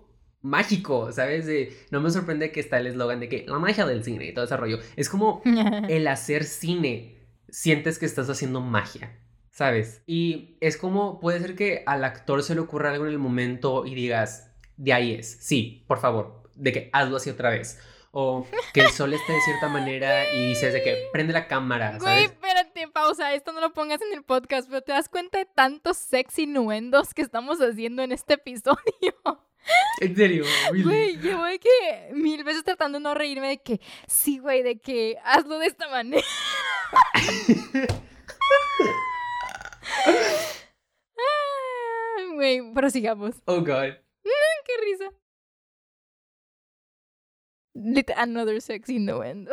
mágico, 0.43 1.13
¿sabes? 1.13 1.47
De, 1.47 1.77
no 1.91 2.01
me 2.01 2.11
sorprende 2.11 2.53
que 2.53 2.61
está 2.61 2.79
el 2.79 2.87
eslogan 2.87 3.21
de 3.21 3.29
que 3.29 3.45
la 3.47 3.59
magia 3.59 3.85
del 3.85 4.05
cine 4.05 4.27
y 4.27 4.35
todo 4.35 4.45
ese 4.45 4.57
rollo. 4.57 4.79
Es 4.95 5.09
como 5.09 5.43
el 5.89 6.07
hacer 6.07 6.45
cine 6.45 7.16
sientes 7.49 7.99
que 7.99 8.07
estás 8.07 8.29
haciendo 8.29 8.61
magia, 8.61 9.19
¿sabes? 9.51 10.03
Y 10.07 10.57
es 10.61 10.77
como, 10.77 11.21
puede 11.21 11.41
ser 11.41 11.55
que 11.55 11.83
al 11.87 12.05
actor 12.05 12.43
se 12.43 12.55
le 12.55 12.61
ocurra 12.61 12.93
algo 12.93 13.07
en 13.07 13.13
el 13.13 13.19
momento 13.19 13.87
y 13.87 13.95
digas, 13.95 14.51
de 14.77 14.93
ahí 14.93 15.15
es, 15.15 15.39
sí, 15.41 15.85
por 15.87 15.99
favor, 15.99 16.51
de 16.55 16.73
que 16.73 16.91
hazlo 16.93 17.17
así 17.17 17.31
otra 17.31 17.51
vez. 17.51 17.79
O 18.19 18.47
que 18.73 18.81
el 18.81 18.89
sol 18.89 19.13
esté 19.13 19.31
de 19.31 19.41
cierta 19.43 19.69
manera 19.69 20.33
y 20.33 20.49
dices 20.49 20.73
de 20.73 20.83
que 20.83 21.09
prende 21.13 21.35
la 21.35 21.49
cámara, 21.49 21.99
¿sabes? 21.99 22.03
Güey, 22.03 22.25
espérate, 22.25 22.89
pausa, 22.89 23.35
esto 23.35 23.53
no 23.53 23.61
lo 23.61 23.75
pongas 23.75 24.01
en 24.01 24.15
el 24.15 24.23
podcast, 24.23 24.71
pero 24.71 24.81
te 24.81 24.93
das 24.93 25.11
cuenta 25.11 25.37
de 25.37 25.45
tantos 25.45 25.99
sexy 25.99 26.47
nuendos 26.47 27.13
que 27.13 27.21
estamos 27.21 27.61
haciendo 27.61 28.03
en 28.03 28.13
este 28.13 28.35
episodio. 28.35 28.79
¿En 30.01 30.17
serio? 30.17 30.45
Güey, 30.83 31.17
llevo 31.17 31.45
de 31.45 31.59
que 31.59 32.11
mil 32.13 32.45
veces 32.45 32.65
tratando 32.65 32.99
de 32.99 33.03
no 33.03 33.15
reírme 33.15 33.49
de 33.49 33.59
que, 33.59 33.81
sí, 34.07 34.39
güey, 34.39 34.63
de 34.63 34.79
que 34.79 35.17
hazlo 35.25 35.59
de 35.59 35.67
esta 35.67 35.89
manera. 35.89 36.27
Güey, 42.35 42.75
prosigamos. 42.75 43.35
Oh, 43.47 43.61
God. 43.61 43.95
Qué 44.23 44.73
risa. 44.85 45.11
Another 48.17 48.61
sexy 48.61 48.97
innuendo. 48.97 49.53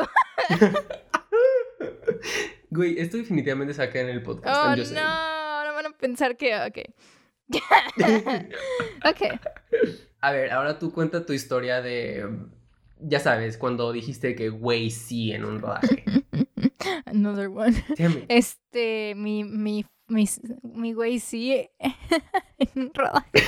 Güey, 2.73 2.99
esto 2.99 3.17
definitivamente 3.17 3.73
saca 3.73 3.99
en 3.99 4.09
el 4.09 4.23
podcast. 4.23 4.57
Oh, 4.57 4.75
no, 4.93 5.01
ahora 5.01 5.73
van 5.73 5.85
a 5.85 5.91
pensar 5.91 6.37
que. 6.37 6.55
Ok. 6.55 6.79
ok. 9.05 9.39
A 10.21 10.31
ver, 10.31 10.51
ahora 10.51 10.79
tú 10.79 10.91
cuenta 10.91 11.23
tu 11.25 11.33
historia 11.33 11.81
de. 11.83 12.27
Ya 12.99 13.19
sabes, 13.19 13.57
cuando 13.57 13.91
dijiste 13.91 14.35
que 14.35 14.49
güey 14.49 14.89
sí 14.89 15.31
en 15.31 15.45
un 15.45 15.59
rodaje. 15.59 16.03
Another 17.05 17.49
one. 17.49 17.83
Este, 18.29 19.13
mi, 19.15 19.43
mi, 19.43 19.85
mi, 20.07 20.27
mi 20.63 20.93
güey 20.93 21.19
sí 21.19 21.69
en 22.57 22.69
un 22.75 22.93
rodaje. 22.93 23.29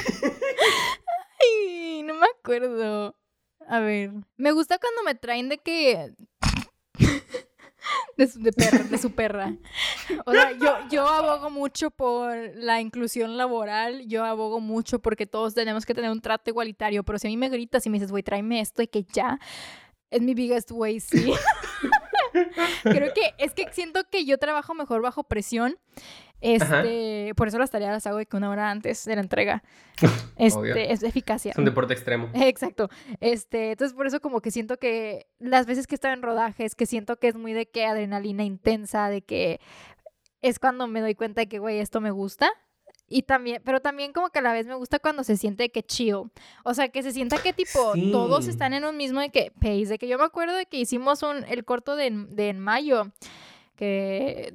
Ay, 1.41 2.03
no 2.03 2.13
me 2.15 2.27
acuerdo. 2.39 3.15
A 3.67 3.79
ver, 3.79 4.11
me 4.37 4.51
gusta 4.51 4.77
cuando 4.77 5.03
me 5.03 5.15
traen 5.15 5.49
de 5.49 5.57
que... 5.57 6.13
De 8.17 8.27
su, 8.27 8.39
de, 8.39 8.51
perra, 8.53 8.83
de 8.83 8.97
su 8.97 9.11
perra. 9.11 9.53
O 10.25 10.31
sea, 10.31 10.51
yo, 10.53 10.73
yo 10.89 11.07
abogo 11.07 11.49
mucho 11.49 11.91
por 11.91 12.35
la 12.55 12.79
inclusión 12.79 13.37
laboral, 13.37 14.07
yo 14.07 14.23
abogo 14.23 14.59
mucho 14.59 14.99
porque 14.99 15.25
todos 15.25 15.53
tenemos 15.53 15.85
que 15.85 15.93
tener 15.93 16.09
un 16.09 16.21
trato 16.21 16.49
igualitario, 16.49 17.03
pero 17.03 17.19
si 17.19 17.27
a 17.27 17.29
mí 17.29 17.37
me 17.37 17.49
gritas 17.49 17.85
y 17.85 17.89
me 17.89 17.97
dices, 17.97 18.11
güey, 18.11 18.23
tráeme 18.23 18.61
esto 18.61 18.81
y 18.81 18.87
que 18.87 19.03
ya, 19.03 19.39
es 20.09 20.21
mi 20.21 20.33
biggest 20.33 20.71
way, 20.71 20.99
sí. 20.99 21.33
Creo 22.83 23.13
que 23.13 23.33
es 23.37 23.53
que 23.53 23.71
siento 23.71 24.01
que 24.09 24.25
yo 24.25 24.37
trabajo 24.37 24.73
mejor 24.73 25.01
bajo 25.01 25.23
presión. 25.23 25.77
Este, 26.41 27.33
por 27.35 27.47
eso 27.47 27.57
las 27.57 27.71
tareas 27.71 27.91
las 27.91 28.05
hago 28.07 28.17
de 28.17 28.25
que 28.25 28.37
una 28.37 28.49
hora 28.49 28.69
antes 28.69 29.05
de 29.05 29.15
la 29.15 29.21
entrega. 29.21 29.63
Este, 30.37 30.91
es 30.91 31.01
eficacia. 31.03 31.51
Es 31.51 31.57
un 31.57 31.65
deporte 31.65 31.93
extremo. 31.93 32.29
Exacto. 32.33 32.89
Este, 33.21 33.71
entonces 33.71 33.95
por 33.95 34.05
eso 34.05 34.19
como 34.19 34.41
que 34.41 34.51
siento 34.51 34.77
que 34.77 35.27
las 35.39 35.65
veces 35.65 35.87
que 35.87 35.95
estaba 35.95 36.13
en 36.13 36.21
rodajes, 36.21 36.75
que 36.75 36.85
siento 36.85 37.17
que 37.17 37.29
es 37.29 37.35
muy 37.35 37.53
de 37.53 37.67
que 37.67 37.85
adrenalina 37.85 38.43
intensa, 38.43 39.09
de 39.09 39.21
que 39.21 39.61
es 40.41 40.59
cuando 40.59 40.87
me 40.87 41.01
doy 41.01 41.15
cuenta 41.15 41.41
de 41.41 41.47
que, 41.47 41.59
güey, 41.59 41.79
esto 41.79 42.01
me 42.01 42.11
gusta. 42.11 42.51
Y 43.07 43.23
también, 43.23 43.61
pero 43.63 43.81
también 43.81 44.13
como 44.13 44.29
que 44.29 44.39
a 44.39 44.41
la 44.41 44.51
vez 44.51 44.67
me 44.67 44.75
gusta 44.75 44.99
cuando 44.99 45.23
se 45.23 45.37
siente 45.37 45.69
que 45.69 45.83
chill. 45.83 46.31
O 46.63 46.73
sea, 46.73 46.89
que 46.89 47.03
se 47.03 47.11
sienta 47.11 47.37
que 47.37 47.53
tipo 47.53 47.93
todos 48.11 48.47
están 48.47 48.73
en 48.73 48.83
un 48.83 48.97
mismo 48.97 49.21
de 49.21 49.29
que 49.29 49.51
pace. 49.51 49.85
De 49.85 49.97
que 49.97 50.07
yo 50.07 50.17
me 50.17 50.25
acuerdo 50.25 50.55
de 50.55 50.65
que 50.65 50.77
hicimos 50.77 51.23
un, 51.23 51.43
el 51.45 51.63
corto 51.65 51.95
de, 51.95 52.09
de 52.11 52.49
en 52.49 52.59
mayo. 52.59 53.11
Que 53.75 54.53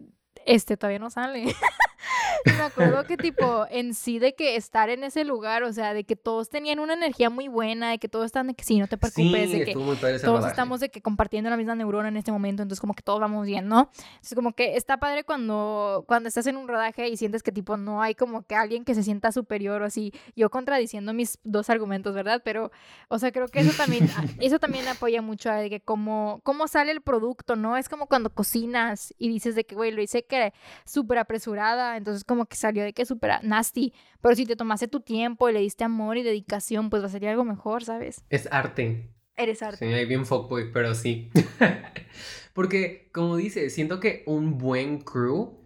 este 0.55 0.77
todavía 0.77 0.99
no 0.99 1.11
sale. 1.11 1.55
me 2.45 2.63
acuerdo 2.63 3.05
que 3.05 3.17
tipo 3.17 3.67
en 3.71 3.95
sí 3.95 4.19
de 4.19 4.35
que 4.35 4.57
estar 4.57 4.89
en 4.91 5.05
ese 5.05 5.25
lugar, 5.25 5.63
o 5.63 5.73
sea, 5.73 5.95
de 5.95 6.05
que 6.05 6.17
todos 6.17 6.49
tenían 6.49 6.79
una 6.79 6.95
energía 6.95 7.31
muy 7.31 7.49
buena, 7.49 7.91
de 7.91 7.99
que 7.99 8.09
todos 8.09 8.27
están 8.27 8.49
de 8.49 8.55
que 8.55 8.65
sí, 8.65 8.79
no 8.79 8.87
te 8.87 8.97
preocupes, 8.97 9.53
de 9.53 9.65
que 9.65 9.73
todos 9.73 10.47
estamos 10.47 10.81
de 10.81 10.91
que 10.91 11.03
compartiendo 11.03 11.51
la 11.51 11.57
misma 11.57 11.75
neurona 11.75 12.09
en 12.09 12.17
este 12.17 12.33
momento, 12.33 12.63
entonces 12.63 12.81
como 12.81 12.95
que 12.95 13.03
todos 13.03 13.21
vamos 13.21 13.47
bien, 13.47 13.69
¿no? 13.69 13.91
Entonces 14.15 14.35
como 14.35 14.53
que 14.53 14.77
está 14.77 14.99
padre 14.99 15.25
cuando 15.25 16.05
cuando 16.07 16.29
estás 16.29 16.47
en 16.47 16.57
un 16.57 16.69
rodaje 16.69 17.09
y 17.09 17.17
sientes 17.17 17.43
que 17.43 17.53
tipo 17.53 17.77
no 17.77 18.03
hay 18.03 18.15
como 18.15 18.43
que 18.43 18.55
alguien 18.55 18.85
que 18.85 18.95
se 18.95 19.03
sienta 19.03 19.33
superior 19.33 19.83
o 19.83 19.87
así, 19.87 20.13
yo 20.37 20.51
contradiciendo 20.51 21.13
mis 21.13 21.39
dos 21.45 21.71
argumentos, 21.71 22.15
¿verdad? 22.15 22.43
Pero 22.45 22.71
o 23.09 23.19
sea, 23.19 23.33
creo 23.33 23.49
que 23.49 23.61
eso 23.61 23.73
también 23.77 24.09
eso 24.41 24.59
también 24.59 24.87
apoya 24.89 25.23
mucho 25.23 25.51
a 25.51 25.57
de 25.57 25.71
que 25.71 25.81
cómo 25.81 26.41
cómo 26.43 26.69
sale 26.69 26.93
el 26.93 27.01
producto, 27.01 27.57
¿no? 27.57 27.77
Es 27.77 27.89
como 27.89 28.07
cuando 28.07 28.31
cocinas 28.31 29.15
y 29.19 29.29
dices 29.29 29.55
de 29.55 29.65
que 29.65 29.75
güey, 29.75 29.91
lo 29.93 30.03
hice 30.03 30.25
que 30.25 30.53
súper 30.85 31.19
apresurada, 31.19 32.00
entonces 32.01 32.25
como 32.25 32.47
que 32.47 32.57
salió 32.57 32.83
de 32.83 32.93
que 32.93 33.07
súper 33.07 33.45
nasty, 33.45 33.93
pero 34.21 34.35
si 34.35 34.47
te 34.47 34.57
tomaste 34.57 34.89
tu 34.89 35.01
tiempo 35.01 35.49
y 35.49 35.53
le 35.53 35.61
diste 35.61 35.85
amor 35.85 36.17
y 36.17 36.23
dedicación, 36.23 36.91
pues 36.91 37.03
va 37.03 37.07
a 37.07 37.11
salir 37.11 37.29
algo 37.29 37.45
mejor, 37.45 37.85
¿sabes? 37.85 38.25
Es 38.31 38.49
arte. 38.51 39.15
Eres 39.37 39.63
arte. 39.63 39.87
Sí, 39.87 39.93
hay 39.93 40.07
bien 40.07 40.27
fuckboy, 40.27 40.73
pero 40.73 40.95
sí. 40.95 41.31
Porque, 42.55 43.11
como 43.13 43.37
dice, 43.37 43.71
siento 43.71 44.01
que 44.01 44.23
un 44.27 44.59
buen 44.59 44.99
crew 44.99 45.61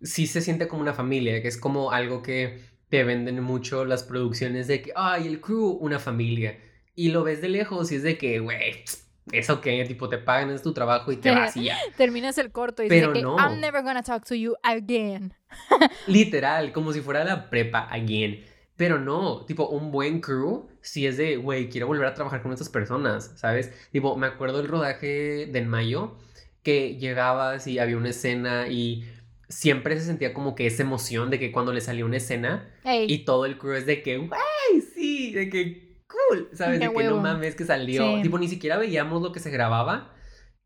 sí 0.00 0.26
se 0.26 0.40
siente 0.40 0.68
como 0.68 0.82
una 0.82 0.94
familia, 0.94 1.42
que 1.42 1.48
es 1.48 1.56
como 1.56 1.92
algo 1.92 2.22
que 2.22 2.60
te 2.88 3.04
venden 3.04 3.42
mucho 3.42 3.84
las 3.84 4.02
producciones 4.02 4.66
de 4.66 4.82
que, 4.82 4.92
ay, 4.96 5.26
el 5.26 5.40
crew, 5.40 5.70
una 5.80 5.98
familia. 5.98 6.58
Y 6.94 7.10
lo 7.10 7.22
ves 7.22 7.40
de 7.40 7.48
lejos 7.48 7.92
y 7.92 7.96
es 7.96 8.02
de 8.02 8.18
que, 8.18 8.40
güey, 8.40 8.84
eso 9.32 9.60
que 9.60 9.84
tipo 9.84 10.08
te 10.08 10.18
pagan 10.18 10.50
es 10.50 10.62
tu 10.62 10.72
trabajo 10.72 11.12
y 11.12 11.16
te 11.16 11.30
vas 11.30 11.56
y 11.56 11.64
ya. 11.64 11.78
Terminas 11.96 12.38
el 12.38 12.52
corto 12.52 12.82
y 12.82 12.88
dices 12.88 13.08
que 13.12 13.20
I'm 13.20 13.60
never 13.60 13.82
gonna 13.82 14.02
talk 14.02 14.24
to 14.26 14.34
you 14.34 14.56
again. 14.62 15.34
Literal, 16.06 16.72
como 16.72 16.92
si 16.92 17.00
fuera 17.00 17.24
la 17.24 17.50
prepa 17.50 17.88
again. 17.90 18.44
Pero 18.76 18.98
no, 18.98 19.44
tipo, 19.44 19.68
un 19.68 19.90
buen 19.90 20.20
crew 20.20 20.68
si 20.80 21.06
es 21.06 21.16
de, 21.18 21.36
güey, 21.36 21.68
quiero 21.68 21.86
volver 21.86 22.06
a 22.06 22.14
trabajar 22.14 22.42
con 22.42 22.52
estas 22.52 22.68
personas, 22.68 23.32
¿sabes? 23.36 23.72
Tipo, 23.92 24.16
me 24.16 24.26
acuerdo 24.26 24.58
del 24.58 24.68
rodaje 24.68 25.46
de 25.46 25.58
En 25.58 25.68
Mayo, 25.68 26.16
que 26.62 26.96
llegabas 26.96 27.66
y 27.66 27.78
había 27.78 27.96
una 27.96 28.10
escena 28.10 28.68
y 28.68 29.04
siempre 29.48 29.98
se 29.98 30.06
sentía 30.06 30.32
como 30.32 30.54
que 30.54 30.66
esa 30.66 30.82
emoción 30.82 31.28
de 31.28 31.38
que 31.38 31.52
cuando 31.52 31.72
le 31.72 31.80
salió 31.80 32.06
una 32.06 32.16
escena 32.18 32.72
y 32.84 33.18
todo 33.24 33.44
el 33.44 33.58
crew 33.58 33.74
es 33.74 33.84
de 33.84 34.02
que, 34.02 34.16
güey, 34.16 34.80
sí, 34.94 35.32
de 35.32 35.50
que 35.50 35.89
cool, 36.10 36.48
¿sabes? 36.52 36.80
de 36.80 36.92
que 36.92 37.04
no 37.04 37.16
mames 37.18 37.54
que 37.54 37.64
salió. 37.64 38.20
Tipo, 38.22 38.38
ni 38.38 38.48
siquiera 38.48 38.76
veíamos 38.76 39.22
lo 39.22 39.32
que 39.32 39.40
se 39.40 39.50
grababa, 39.50 40.12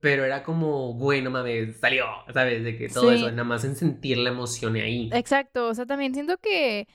pero 0.00 0.24
era 0.24 0.42
como, 0.42 0.94
güey, 0.94 1.22
no 1.22 1.30
mames, 1.30 1.78
salió, 1.78 2.06
¿sabes? 2.32 2.64
De 2.64 2.76
que 2.76 2.88
todo 2.88 3.12
eso, 3.12 3.30
nada 3.30 3.44
más 3.44 3.64
en 3.64 3.76
sentir 3.76 4.18
la 4.18 4.30
emoción 4.30 4.76
ahí. 4.76 5.10
Exacto, 5.12 5.68
o 5.68 5.74
sea, 5.74 5.86
también 5.86 6.14
siento 6.14 6.38
que, 6.38 6.88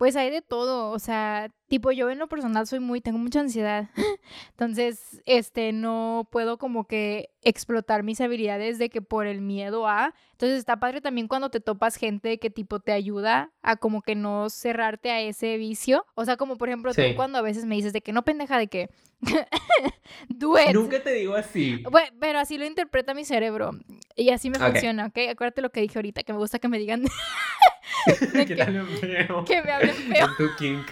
pues 0.00 0.16
hay 0.16 0.30
de 0.30 0.40
todo, 0.40 0.92
o 0.92 0.98
sea, 0.98 1.52
tipo 1.68 1.92
yo 1.92 2.08
en 2.08 2.18
lo 2.18 2.26
personal 2.26 2.66
soy 2.66 2.80
muy, 2.80 3.02
tengo 3.02 3.18
mucha 3.18 3.40
ansiedad, 3.40 3.90
entonces, 4.52 5.20
este, 5.26 5.72
no 5.72 6.26
puedo 6.32 6.56
como 6.56 6.86
que 6.86 7.28
explotar 7.42 8.02
mis 8.02 8.22
habilidades 8.22 8.78
de 8.78 8.88
que 8.88 9.02
por 9.02 9.26
el 9.26 9.42
miedo 9.42 9.86
a, 9.86 10.14
entonces 10.32 10.58
está 10.58 10.80
padre 10.80 11.02
también 11.02 11.28
cuando 11.28 11.50
te 11.50 11.60
topas 11.60 11.96
gente 11.96 12.38
que 12.38 12.48
tipo 12.48 12.80
te 12.80 12.92
ayuda 12.92 13.52
a 13.60 13.76
como 13.76 14.00
que 14.00 14.14
no 14.14 14.48
cerrarte 14.48 15.10
a 15.10 15.20
ese 15.20 15.58
vicio, 15.58 16.06
o 16.14 16.24
sea, 16.24 16.38
como 16.38 16.56
por 16.56 16.70
ejemplo 16.70 16.94
tú 16.94 17.02
cuando 17.14 17.36
a 17.36 17.42
veces 17.42 17.66
me 17.66 17.74
dices 17.74 17.92
de 17.92 18.00
que 18.00 18.14
no 18.14 18.24
pendeja 18.24 18.56
de 18.56 18.68
que, 18.68 18.88
Nunca 20.72 21.02
te 21.02 21.12
digo 21.12 21.34
así. 21.34 21.82
Bueno, 21.90 22.08
pero 22.18 22.38
así 22.38 22.58
lo 22.58 22.64
interpreta 22.64 23.14
mi 23.14 23.24
cerebro 23.24 23.72
y 24.16 24.30
así 24.30 24.50
me 24.50 24.58
funciona, 24.58 25.06
¿ok? 25.06 25.18
Acuérdate 25.30 25.62
lo 25.62 25.70
que 25.70 25.80
dije 25.80 25.98
ahorita, 25.98 26.22
que 26.22 26.32
me 26.32 26.38
gusta 26.38 26.58
que 26.58 26.68
me 26.68 26.78
digan... 26.78 27.04
que, 28.06 28.46
que, 28.46 28.56
que 28.56 29.62
me 29.62 29.72
hablen 29.72 29.94
feo. 29.94 30.28
tu 30.36 30.48
kink. 30.58 30.86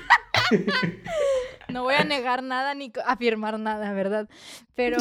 No 1.68 1.82
voy 1.82 1.96
a 1.96 2.04
negar 2.04 2.42
nada 2.42 2.74
ni 2.74 2.90
afirmar 3.04 3.60
nada, 3.60 3.92
¿verdad? 3.92 4.26
Pero, 4.74 4.96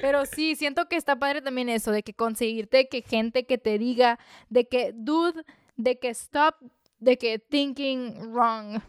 pero 0.00 0.26
sí, 0.26 0.54
siento 0.54 0.88
que 0.88 0.94
está 0.94 1.18
padre 1.18 1.42
también 1.42 1.68
eso, 1.68 1.90
de 1.90 2.04
que 2.04 2.14
conseguirte 2.14 2.88
que 2.88 3.02
gente 3.02 3.46
que 3.46 3.58
te 3.58 3.78
diga 3.78 4.20
de 4.48 4.68
que, 4.68 4.92
dude, 4.94 5.42
de 5.76 5.98
que 5.98 6.10
stop, 6.10 6.54
de 7.00 7.18
que 7.18 7.40
thinking 7.40 8.32
wrong 8.32 8.80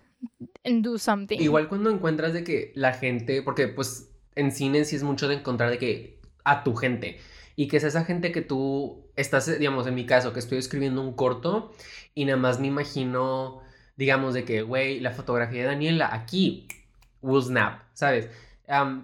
and 0.64 0.84
do 0.84 0.98
something. 0.98 1.40
Igual 1.40 1.68
cuando 1.68 1.90
encuentras 1.90 2.34
de 2.34 2.44
que 2.44 2.72
la 2.76 2.94
gente, 2.94 3.42
porque 3.42 3.68
pues 3.68 4.12
en 4.36 4.52
cine 4.52 4.86
sí 4.86 4.96
es 4.96 5.04
mucho 5.04 5.28
de 5.28 5.36
encontrar 5.36 5.70
de 5.70 5.78
que 5.78 6.20
a 6.44 6.64
tu 6.64 6.76
gente 6.76 7.18
y 7.56 7.68
que 7.68 7.78
es 7.78 7.84
esa 7.84 8.06
gente 8.06 8.32
que 8.32 8.42
tú 8.42 9.06
estás, 9.16 9.60
digamos, 9.60 9.86
en 9.88 9.96
mi 9.96 10.06
caso, 10.06 10.34
que 10.34 10.40
estoy 10.40 10.58
escribiendo 10.58 11.02
un 11.02 11.14
corto 11.14 11.74
y 12.16 12.26
nada 12.26 12.38
más 12.38 12.60
me 12.60 12.68
imagino 12.68 13.62
digamos, 14.00 14.34
de 14.34 14.46
que, 14.46 14.62
güey, 14.62 15.02
la 15.02 15.12
fotografía 15.12 15.64
de 15.64 15.68
Daniela 15.68 16.10
aquí, 16.14 16.70
will 17.22 17.44
snap, 17.44 17.82
¿sabes? 17.94 18.30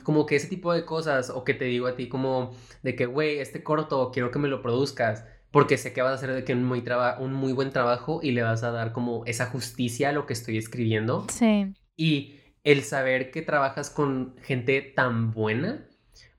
como 0.03 0.27
que 0.27 0.35
ese 0.35 0.47
tipo 0.47 0.71
de 0.71 0.85
cosas, 0.85 1.31
o 1.31 1.43
que 1.43 1.55
te 1.55 1.65
digo 1.65 1.87
a 1.87 1.95
ti 1.95 2.07
como 2.07 2.55
de 2.83 2.95
que, 2.95 3.07
güey, 3.07 3.39
este 3.39 3.63
corto 3.63 4.11
quiero 4.13 4.31
que 4.31 4.39
me 4.39 4.47
lo 4.47 4.61
produzcas, 4.61 5.25
porque 5.55 5.77
sé 5.77 5.93
que 5.93 6.01
vas 6.01 6.11
a 6.11 6.15
hacer 6.15 6.33
de 6.33 6.43
que 6.43 6.51
un 6.51 6.65
muy, 6.65 6.83
un 7.19 7.33
muy 7.33 7.53
buen 7.53 7.71
trabajo 7.71 8.19
y 8.21 8.31
le 8.31 8.43
vas 8.43 8.63
a 8.63 8.71
dar 8.71 8.91
como 8.91 9.23
esa 9.25 9.45
justicia 9.45 10.09
a 10.09 10.11
lo 10.11 10.25
que 10.25 10.33
estoy 10.33 10.57
escribiendo. 10.57 11.25
Sí. 11.31 11.73
Y 11.95 12.41
el 12.65 12.83
saber 12.83 13.31
que 13.31 13.41
trabajas 13.41 13.89
con 13.89 14.35
gente 14.43 14.81
tan 14.81 15.31
buena 15.31 15.87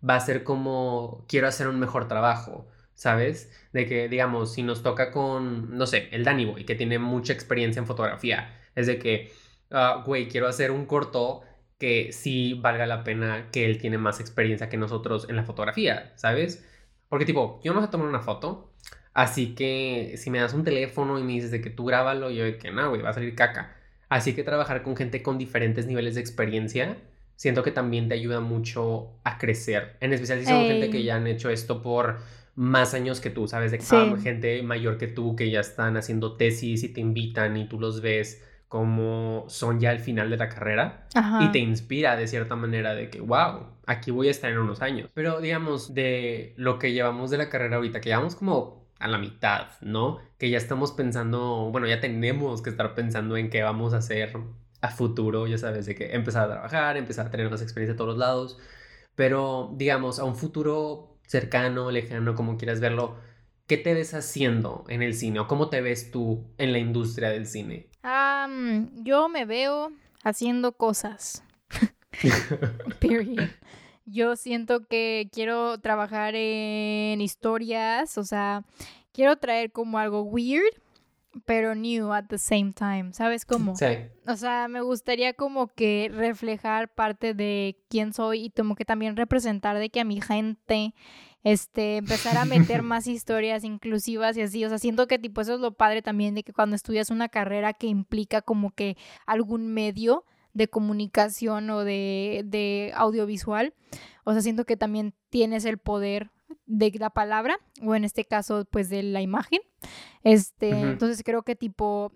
va 0.07 0.17
a 0.17 0.21
ser 0.21 0.45
como, 0.45 1.25
quiero 1.31 1.49
hacer 1.49 1.67
un 1.67 1.81
mejor 1.81 2.09
trabajo. 2.09 2.69
¿sabes? 2.93 3.51
De 3.73 3.87
que, 3.87 4.11
digamos, 4.11 4.53
si 4.53 4.63
nos 4.63 4.83
toca 4.83 5.11
con, 5.11 5.79
no 5.79 5.87
sé, 5.87 6.11
el 6.13 6.23
Danny 6.23 6.45
Boy, 6.45 6.67
que 6.67 6.75
tiene 6.75 6.99
mucha 6.99 7.33
experiencia 7.33 7.81
en 7.81 7.87
fotografía, 7.87 8.55
es 8.75 8.87
de 8.87 8.99
que, 8.99 9.33
ah, 9.71 10.03
güey, 10.05 10.29
quiero 10.29 10.47
hacer 10.47 10.71
un 10.71 10.85
corto 10.85 11.41
que 11.79 12.13
sí 12.13 12.53
valga 12.53 12.85
la 12.85 13.03
pena 13.03 13.49
que 13.51 13.65
él 13.65 13.79
tiene 13.79 13.97
más 13.97 14.21
experiencia 14.21 14.69
que 14.69 14.77
nosotros 14.77 15.27
en 15.31 15.37
la 15.37 15.45
fotografía, 15.45 16.13
¿sabes? 16.17 16.67
Porque 17.09 17.25
tipo, 17.25 17.61
yo 17.65 17.73
no 17.73 17.81
sé 17.81 17.89
tomar 17.89 18.09
una 18.09 18.21
foto, 18.21 18.73
así 19.17 19.55
que 19.55 20.15
si 20.19 20.29
me 20.29 20.39
das 20.39 20.53
un 20.53 20.63
teléfono 20.63 21.19
y 21.19 21.23
me 21.23 21.33
dices 21.33 21.51
de 21.51 21.63
que 21.63 21.71
tú 21.71 21.87
grábalo, 21.87 22.31
yo 22.31 22.45
de 22.45 22.59
que 22.59 22.71
no, 22.71 22.91
güey, 22.91 23.01
va 23.01 23.11
a 23.11 23.15
salir 23.15 23.35
caca. 23.35 23.75
Así 24.11 24.35
que 24.35 24.45
trabajar 24.45 24.83
con 24.83 24.95
gente 24.95 25.23
con 25.23 25.39
diferentes 25.39 25.87
niveles 25.87 26.17
de 26.17 26.21
experiencia, 26.21 26.99
siento 27.35 27.63
que 27.63 27.71
también 27.71 28.09
te 28.09 28.15
ayuda 28.15 28.41
mucho 28.41 29.19
a 29.25 29.39
crecer. 29.39 29.97
En 30.01 30.13
especial 30.13 30.41
si 30.41 30.45
son 30.45 30.67
gente 30.67 30.91
que 30.91 31.03
ya 31.03 31.17
han 31.17 31.27
hecho 31.27 31.49
esto 31.49 31.83
por 31.83 32.19
más 32.57 32.93
años 32.93 33.23
que 33.23 33.31
tú, 33.31 33.49
¿sabes? 33.49 33.73
De 33.73 33.79
gente 34.23 34.63
mayor 34.63 34.99
que 34.99 35.07
tú 35.07 35.35
que 35.35 35.51
ya 35.51 35.61
están 35.61 35.97
haciendo 35.97 36.37
tesis 36.37 36.85
y 36.85 36.91
te 36.91 37.01
invitan 37.01 37.57
y 37.57 37.67
tú 37.67 37.81
los 37.81 38.03
ves 38.03 38.45
como 38.69 39.47
son 39.49 39.81
ya 39.81 39.91
al 39.91 40.01
final 40.01 40.29
de 40.29 40.37
la 40.37 40.51
carrera 40.51 41.09
y 41.41 41.53
te 41.53 41.59
inspira 41.59 42.17
de 42.17 42.29
cierta 42.29 42.55
manera 42.55 42.95
de 42.95 43.09
que, 43.09 43.21
wow, 43.21 43.69
aquí 43.87 44.11
voy 44.11 44.29
a 44.29 44.31
estar 44.31 44.51
en 44.51 44.59
unos 44.59 44.83
años. 44.83 45.09
Pero 45.15 45.41
digamos, 45.41 45.95
de 45.95 46.53
lo 46.57 46.79
que 46.79 46.93
llevamos 46.93 47.31
de 47.31 47.39
la 47.39 47.49
carrera 47.49 47.77
ahorita, 47.77 48.03
que 48.03 48.11
llevamos 48.11 48.37
como 48.37 48.86
a 48.99 49.09
la 49.09 49.19
mitad, 49.19 49.69
¿no? 49.81 50.19
Que 50.39 50.51
ya 50.51 50.59
estamos 50.59 50.93
pensando, 50.93 51.71
bueno, 51.71 51.87
ya 51.87 52.01
tenemos 52.01 52.63
que 52.63 52.71
estar 52.71 52.95
pensando 52.95 53.37
en 53.37 53.51
qué 53.51 53.63
vamos 53.63 53.95
a 53.95 53.99
hacer 53.99 54.37
a 54.81 54.91
futuro, 54.91 55.47
ya 55.47 55.59
sabes, 55.59 55.87
de 55.87 55.95
que 55.95 56.15
empezar 56.15 56.45
a 56.45 56.53
trabajar, 56.53 56.97
empezar 56.97 57.27
a 57.27 57.31
tener 57.31 57.51
más 57.51 57.63
experiencia 57.63 57.95
de 57.95 57.99
todos 57.99 58.17
lados, 58.17 58.59
pero 59.15 59.73
digamos, 59.77 60.19
a 60.19 60.25
un 60.25 60.37
futuro 60.37 61.19
cercano, 61.27 61.91
lejano, 61.91 62.35
como 62.35 62.57
quieras 62.57 62.81
verlo, 62.81 63.17
¿qué 63.67 63.77
te 63.77 63.95
ves 63.95 64.15
haciendo 64.15 64.85
en 64.89 65.03
el 65.03 65.15
cine 65.15 65.41
o 65.41 65.47
cómo 65.47 65.69
te 65.69 65.81
ves 65.81 66.11
tú 66.11 66.47
en 66.59 66.73
la 66.73 66.79
industria 66.79 67.31
del 67.31 67.47
cine? 67.47 67.91
yo 69.03 69.29
me 69.29 69.45
veo 69.47 69.91
haciendo 70.23 70.73
cosas. 70.73 71.43
Period. 73.01 73.51
Yo 74.07 74.37
siento 74.37 74.87
que 74.87 75.29
quiero 75.33 75.79
trabajar 75.79 76.35
en 76.37 77.21
historias, 77.21 78.17
o 78.19 78.25
sea, 78.25 78.65
quiero 79.13 79.37
traer 79.37 79.73
como 79.73 79.99
algo 79.99 80.23
weird, 80.23 80.73
pero 81.45 81.75
new 81.75 82.13
at 82.13 82.27
the 82.29 82.39
same 82.39 82.73
time, 82.73 83.13
¿sabes 83.13 83.45
cómo? 83.45 83.77
Sí. 83.77 83.87
O 84.27 84.37
sea, 84.37 84.69
me 84.69 84.81
gustaría 84.81 85.35
como 85.35 85.69
que 85.69 86.11
reflejar 86.13 86.95
parte 86.95 87.35
de 87.35 87.77
quién 87.89 88.13
soy 88.13 88.45
y 88.45 88.51
como 88.51 88.75
que 88.75 88.85
también 88.85 89.17
representar 89.17 89.79
de 89.79 89.91
que 89.91 90.01
a 90.01 90.05
mi 90.05 90.21
gente 90.21 90.95
este, 91.43 91.99
empezar 91.99 92.39
a 92.39 92.45
meter 92.45 92.83
más 92.83 93.07
historias 93.07 93.65
inclusivas 93.65 94.37
y 94.37 94.43
así, 94.43 94.65
o 94.65 94.69
sea, 94.69 94.79
siento 94.79 95.07
que 95.07 95.19
tipo 95.19 95.41
eso 95.41 95.55
es 95.55 95.61
lo 95.61 95.73
padre 95.73 96.03
también 96.03 96.35
de 96.35 96.43
que 96.43 96.53
cuando 96.53 96.75
estudias 96.75 97.11
una 97.11 97.29
carrera 97.29 97.73
que 97.73 97.87
implica 97.87 98.43
como 98.43 98.71
que 98.73 98.97
algún 99.27 99.69
medio 99.69 100.25
de 100.57 100.69
comunicación 100.69 101.69
o 101.69 101.85
de, 101.85 102.43
de 102.47 102.93
audiovisual, 102.97 103.75
o 104.25 104.33
sea, 104.33 104.41
siento 104.41 104.65
que 104.65 104.79
también 104.79 105.15
tienes 105.29 105.67
el 105.67 105.77
poder 105.77 106.31
de 106.65 106.91
la 106.99 107.11
palabra 107.11 107.59
o 107.83 107.95
en 107.95 108.05
este 108.05 108.25
caso 108.25 108.65
pues 108.71 108.89
de 108.89 109.03
la 109.03 109.21
imagen. 109.21 109.61
Este, 110.23 110.71
entonces 110.71 111.23
creo 111.25 111.43
que 111.43 111.57
tipo 111.57 112.13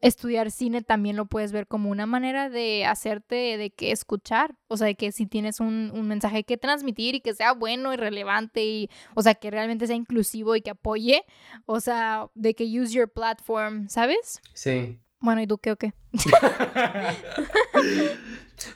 estudiar 0.00 0.50
cine 0.50 0.82
también 0.82 1.16
lo 1.16 1.26
puedes 1.26 1.52
ver 1.52 1.68
como 1.68 1.88
una 1.88 2.04
manera 2.04 2.50
de 2.50 2.84
hacerte 2.84 3.56
de 3.56 3.70
que 3.70 3.92
escuchar, 3.92 4.56
o 4.66 4.76
sea, 4.76 4.88
de 4.88 4.96
que 4.96 5.12
si 5.12 5.26
tienes 5.26 5.60
un, 5.60 5.92
un 5.94 6.08
mensaje 6.08 6.42
que 6.42 6.58
transmitir 6.58 7.14
y 7.14 7.20
que 7.20 7.32
sea 7.32 7.52
bueno 7.52 7.94
y 7.94 7.96
relevante 7.96 8.64
y, 8.64 8.90
o 9.14 9.22
sea, 9.22 9.36
que 9.36 9.50
realmente 9.50 9.86
sea 9.86 9.96
inclusivo 9.96 10.56
y 10.56 10.62
que 10.62 10.70
apoye, 10.70 11.24
o 11.64 11.80
sea, 11.80 12.28
de 12.34 12.54
que 12.54 12.64
use 12.64 12.92
your 12.92 13.10
platform, 13.10 13.88
¿sabes? 13.88 14.42
Sí. 14.52 14.98
Bueno, 15.24 15.40
¿y 15.40 15.46
tú 15.46 15.56
qué 15.56 15.72
o 15.72 15.76
qué? 15.76 15.94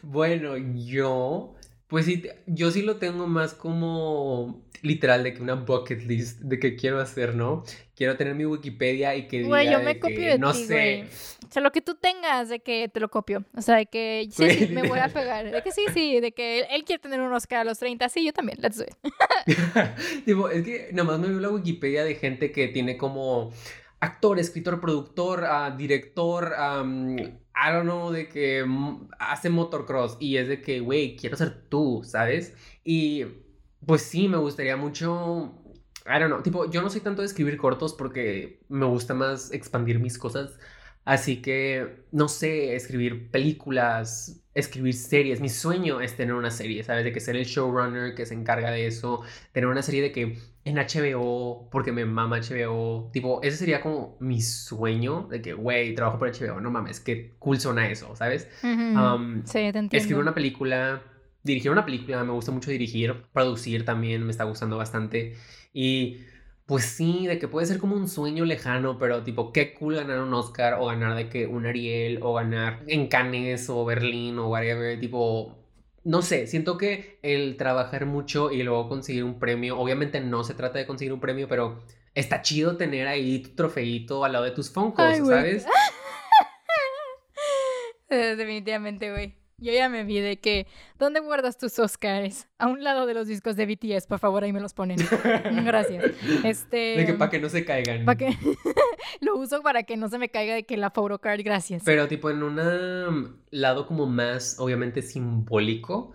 bueno, 0.03 0.57
yo, 0.57 1.55
pues 1.88 2.07
sí, 2.07 2.22
yo 2.46 2.70
sí 2.70 2.80
lo 2.80 2.96
tengo 2.96 3.26
más 3.26 3.53
como 3.53 4.64
literal 4.80 5.24
de 5.24 5.34
que 5.34 5.42
una 5.42 5.57
bucket 5.57 6.05
list 6.05 6.40
de 6.40 6.59
que 6.59 6.74
quiero 6.74 7.01
hacer, 7.01 7.34
¿no? 7.34 7.64
Quiero 7.94 8.16
tener 8.16 8.34
mi 8.34 8.46
Wikipedia 8.46 9.14
y 9.14 9.28
que 9.28 9.42
Güey, 9.42 9.66
diga 9.66 9.78
yo 9.78 9.84
me 9.84 9.92
de 9.92 10.01
copio 10.01 10.16
que, 10.16 10.26
de 10.26 10.38
no 10.38 10.53
ti, 10.53 10.64
sé, 10.64 10.74
güey. 10.74 11.03
O 11.03 11.53
sea, 11.53 11.61
lo 11.61 11.70
que 11.70 11.82
tú 11.82 11.96
tengas, 11.96 12.49
de 12.49 12.61
que 12.61 12.88
te 12.88 12.99
lo 12.99 13.11
copio. 13.11 13.44
O 13.55 13.61
sea, 13.61 13.76
de 13.76 13.84
que 13.84 14.26
sí, 14.30 14.44
Güey, 14.44 14.68
sí, 14.68 14.68
me 14.68 14.88
voy 14.88 15.01
a 15.01 15.09
pegar. 15.09 15.51
De 15.51 15.62
que 15.62 15.70
sí, 15.70 15.84
sí, 15.92 16.18
de 16.18 16.32
que 16.32 16.61
él, 16.70 16.84
quiere 16.84 17.03
tener 17.03 17.20
un 17.20 17.34
Oscar 17.34 17.59
a 17.59 17.64
los 17.64 17.78
30. 17.78 18.09
Sí, 18.09 18.24
yo 18.24 18.32
también. 18.32 18.57
Let's 18.62 18.78
do 18.78 18.84
it. 18.84 18.96
tipo, 20.24 20.49
es 20.49 20.64
que 20.64 20.88
nada 20.92 21.11
más 21.11 21.18
me 21.18 21.28
veo 21.28 21.40
la 21.40 21.51
Wikipedia 21.51 22.05
de 22.05 22.14
gente 22.14 22.53
que 22.53 22.68
tiene 22.68 22.96
como 22.96 23.53
actor, 24.01 24.38
escritor, 24.38 24.80
productor, 24.80 25.44
ah, 25.44 25.74
director, 25.76 26.55
am, 26.55 27.16
I 27.18 27.72
don't 27.72 27.84
know, 27.84 28.11
de 28.12 28.28
que 28.28 28.64
hace 29.18 29.51
motocross 29.51 30.16
y 30.20 30.36
es 30.36 30.49
de 30.49 30.62
que, 30.62 30.80
güey, 30.80 31.16
quiero 31.16 31.36
ser 31.36 31.68
tú, 31.68 32.03
¿sabes? 32.05 32.55
Y 32.84 33.24
pues 33.84 34.03
sí, 34.03 34.28
me 34.28 34.36
gustaría 34.36 34.76
mucho, 34.76 35.53
I 36.07 36.20
don't 36.20 36.28
know, 36.28 36.42
tipo, 36.42 36.70
yo 36.70 36.82
no 36.82 36.90
soy 36.90 37.01
tanto 37.01 37.22
de 37.22 37.26
escribir 37.26 37.57
cortos 37.57 37.94
porque 37.94 38.61
me 38.68 38.86
gusta 38.86 39.14
más 39.14 39.53
expandir 39.53 39.99
mis 39.99 40.18
cosas. 40.18 40.59
Así 41.09 41.40
que, 41.40 42.04
no 42.12 42.28
sé, 42.28 42.74
escribir 42.74 43.30
películas, 43.30 44.44
escribir 44.52 44.92
series. 44.92 45.40
Mi 45.40 45.48
sueño 45.48 46.02
es 46.02 46.14
tener 46.14 46.34
una 46.34 46.50
serie, 46.50 46.82
¿sabes? 46.84 47.02
De 47.02 47.12
que 47.12 47.20
ser 47.20 47.34
el 47.34 47.46
showrunner 47.46 48.14
que 48.14 48.26
se 48.26 48.34
encarga 48.34 48.70
de 48.70 48.86
eso. 48.86 49.22
Tener 49.52 49.70
una 49.70 49.80
serie 49.80 50.02
de 50.02 50.12
que 50.12 50.36
en 50.66 50.76
HBO, 50.76 51.70
porque 51.70 51.92
me 51.92 52.04
mama 52.04 52.40
HBO. 52.40 53.09
Tipo, 53.11 53.40
ese 53.42 53.56
sería 53.56 53.80
como 53.80 54.18
mi 54.20 54.42
sueño 54.42 55.26
de 55.30 55.40
que, 55.40 55.54
güey, 55.54 55.94
trabajo 55.94 56.18
por 56.18 56.28
HBO. 56.28 56.61
No 56.61 56.70
mames, 56.70 57.00
qué 57.00 57.36
cool 57.38 57.59
suena 57.59 57.88
eso, 57.88 58.14
¿sabes? 58.14 58.46
Um, 58.62 59.46
sí, 59.46 59.52
te 59.54 59.66
entiendo. 59.68 59.96
Escribir 59.96 60.20
una 60.20 60.34
película, 60.34 61.02
dirigir 61.42 61.70
una 61.70 61.86
película, 61.86 62.22
me 62.22 62.32
gusta 62.32 62.52
mucho 62.52 62.70
dirigir, 62.70 63.14
producir 63.32 63.86
también, 63.86 64.24
me 64.24 64.30
está 64.30 64.44
gustando 64.44 64.76
bastante. 64.76 65.36
Y 65.72 66.18
pues 66.69 66.85
sí, 66.85 67.27
de 67.27 67.39
que 67.39 67.49
puede 67.49 67.66
ser 67.66 67.79
como 67.79 67.97
un 67.97 68.09
sueño 68.09 68.45
lejano, 68.45 68.99
pero 68.99 69.23
tipo, 69.25 69.55
qué 69.55 69.73
cool 69.73 69.95
ganar 69.97 70.21
un 70.21 70.35
Oscar 70.35 70.77
o 70.79 70.85
ganar 70.85 71.16
de 71.16 71.31
que 71.31 71.47
un 71.47 71.64
Ariel 71.64 72.19
o 72.21 72.35
ganar 72.35 72.83
en 72.87 73.09
Cannes 73.09 73.71
o 73.71 73.87
Berlín 73.87 74.39
o 74.39 74.51
whatever, 74.51 75.01
tipo, 75.01 75.57
no 76.05 76.21
sé, 76.21 76.47
siento 76.47 76.77
que 76.77 77.21
el 77.23 77.57
trabajar 77.57 78.05
mucho 78.05 78.51
y 78.53 78.62
luego 78.62 78.87
conseguir 78.87 79.25
un 79.25 79.39
premio, 79.39 79.79
obviamente 79.79 80.21
no 80.21 80.45
se 80.45 80.53
trata 80.53 80.79
de 80.79 80.87
conseguir 80.87 81.14
un 81.14 81.21
premio, 81.21 81.49
pero 81.49 81.83
está 82.14 82.43
chido 82.43 82.77
tener 82.77 83.09
ahí 83.09 83.39
tu 83.39 83.55
trofeito 83.55 84.23
al 84.27 84.33
lado 84.33 84.45
de 84.45 84.51
tus 84.51 84.71
Funkos. 84.71 85.16
¿sabes? 85.27 85.64
Eh, 88.11 88.37
Definitivamente, 88.37 89.11
güey. 89.11 89.38
Yo 89.61 89.72
ya 89.72 89.88
me 89.88 90.04
vi 90.04 90.20
de 90.20 90.38
que, 90.38 90.68
¿dónde 91.00 91.18
guardas 91.18 91.59
tus 91.59 91.78
Oscars? 91.80 92.46
A 92.59 92.68
un 92.68 92.84
lado 92.84 93.06
de 93.06 93.14
los 93.14 93.26
discos 93.26 93.56
de 93.56 93.66
BTS, 93.66 94.06
por 94.06 94.20
favor, 94.20 94.44
ahí 94.44 94.52
me 94.52 94.61
los 94.61 94.72
ponen. 94.72 94.98
Gracias. 95.64 96.04
Este. 96.44 96.76
De 96.96 97.04
que 97.06 97.14
para 97.14 97.28
que 97.30 97.40
no 97.40 97.48
se 97.48 97.64
caigan. 97.64 98.04
pa' 98.04 98.14
que- 98.14 98.36
Lo 99.20 99.36
uso 99.36 99.61
para 99.62 99.82
que 99.82 99.96
no 99.96 100.09
se 100.09 100.18
me 100.18 100.28
caiga 100.28 100.54
de 100.54 100.62
que 100.64 100.76
la 100.76 100.90
photocard, 100.90 101.40
gracias. 101.42 101.82
Pero 101.84 102.06
tipo 102.06 102.30
en 102.30 102.42
un 102.44 103.40
lado 103.50 103.86
como 103.88 104.06
más 104.06 104.56
obviamente 104.61 105.02
simbólico, 105.02 106.12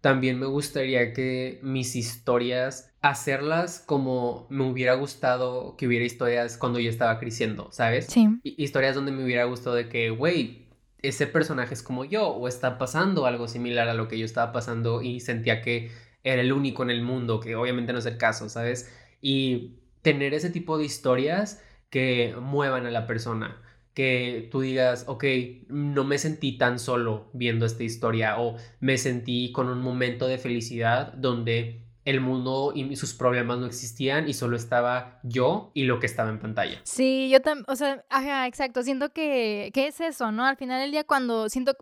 también 0.00 0.38
me 0.38 0.46
gustaría 0.46 1.12
que 1.12 1.58
mis 1.62 1.96
historias, 1.96 2.94
hacerlas 3.02 3.78
como 3.84 4.46
me 4.48 4.64
hubiera 4.64 4.94
gustado 4.94 5.76
que 5.76 5.86
hubiera 5.86 6.04
historias 6.06 6.56
cuando 6.56 6.78
yo 6.80 6.88
estaba 6.88 7.18
creciendo, 7.18 7.68
¿sabes? 7.72 8.06
Sí. 8.06 8.26
Hi- 8.42 8.54
Historias 8.56 8.94
donde 8.94 9.12
me 9.12 9.22
hubiera 9.22 9.44
gustado 9.44 9.76
de 9.76 9.88
que, 9.90 10.08
güey, 10.10 10.65
ese 11.08 11.26
personaje 11.26 11.74
es 11.74 11.82
como 11.82 12.04
yo 12.04 12.28
o 12.28 12.48
está 12.48 12.78
pasando 12.78 13.26
algo 13.26 13.48
similar 13.48 13.88
a 13.88 13.94
lo 13.94 14.08
que 14.08 14.18
yo 14.18 14.24
estaba 14.24 14.52
pasando 14.52 15.02
y 15.02 15.20
sentía 15.20 15.62
que 15.62 15.90
era 16.24 16.42
el 16.42 16.52
único 16.52 16.82
en 16.82 16.90
el 16.90 17.02
mundo, 17.02 17.40
que 17.40 17.54
obviamente 17.56 17.92
no 17.92 18.00
es 18.00 18.06
el 18.06 18.18
caso, 18.18 18.48
¿sabes? 18.48 18.92
Y 19.20 19.76
tener 20.02 20.34
ese 20.34 20.50
tipo 20.50 20.78
de 20.78 20.84
historias 20.84 21.62
que 21.90 22.34
muevan 22.40 22.86
a 22.86 22.90
la 22.90 23.06
persona, 23.06 23.62
que 23.94 24.48
tú 24.50 24.60
digas, 24.60 25.04
ok, 25.06 25.24
no 25.68 26.04
me 26.04 26.18
sentí 26.18 26.58
tan 26.58 26.78
solo 26.78 27.30
viendo 27.32 27.64
esta 27.64 27.84
historia 27.84 28.38
o 28.38 28.56
me 28.80 28.98
sentí 28.98 29.52
con 29.52 29.68
un 29.68 29.80
momento 29.80 30.26
de 30.26 30.38
felicidad 30.38 31.12
donde 31.14 31.85
el 32.06 32.20
mundo 32.20 32.72
y 32.74 32.94
sus 32.96 33.14
problemas 33.14 33.58
no 33.58 33.66
existían 33.66 34.28
y 34.28 34.32
solo 34.32 34.56
estaba 34.56 35.18
yo 35.24 35.72
y 35.74 35.84
lo 35.84 35.98
que 35.98 36.06
estaba 36.06 36.30
en 36.30 36.38
pantalla. 36.38 36.80
Sí, 36.84 37.28
yo 37.30 37.42
también, 37.42 37.66
o 37.68 37.74
sea, 37.74 38.04
ajá, 38.08 38.46
exacto, 38.46 38.84
siento 38.84 39.12
que, 39.12 39.70
que 39.74 39.88
es 39.88 40.00
eso, 40.00 40.30
¿no? 40.30 40.46
Al 40.46 40.56
final 40.56 40.80
del 40.80 40.92
día 40.92 41.04
cuando 41.04 41.48
siento... 41.48 41.76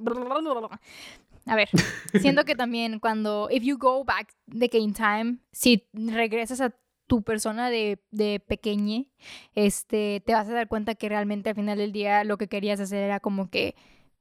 A 1.46 1.56
ver, 1.56 1.68
siento 2.20 2.44
que 2.46 2.54
también 2.54 3.00
cuando, 3.00 3.48
if 3.50 3.62
you 3.62 3.76
go 3.76 4.02
back 4.02 4.34
de 4.46 4.70
que 4.70 4.78
in 4.78 4.94
time, 4.94 5.36
si 5.52 5.86
regresas 5.92 6.62
a 6.62 6.74
tu 7.06 7.22
persona 7.22 7.68
de, 7.68 8.02
de 8.10 8.40
pequeñe, 8.40 9.10
este, 9.54 10.22
te 10.24 10.32
vas 10.32 10.48
a 10.48 10.54
dar 10.54 10.68
cuenta 10.68 10.94
que 10.94 11.10
realmente 11.10 11.50
al 11.50 11.54
final 11.54 11.76
del 11.76 11.92
día 11.92 12.24
lo 12.24 12.38
que 12.38 12.48
querías 12.48 12.80
hacer 12.80 13.02
era 13.02 13.20
como 13.20 13.50
que 13.50 13.74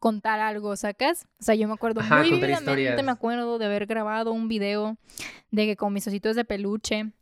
contar 0.04 0.42
algo, 0.42 0.76
¿sacas? 0.76 1.26
O 1.40 1.44
sea, 1.46 1.56
yo 1.56 1.66
me 1.70 1.76
acuerdo 1.76 2.02
Ajá, 2.02 2.18
muy 2.18 2.30
vividamente, 2.30 3.02
me 3.04 3.12
acuerdo 3.14 3.58
de 3.58 3.66
haber 3.68 3.86
grabado 3.86 4.34
un 4.34 4.50
video 4.50 4.98
de 5.50 5.66
que 5.66 5.78
con 5.78 5.94
mis 5.94 6.06
ositos 6.06 6.36
de 6.36 6.44
peluche, 6.44 7.14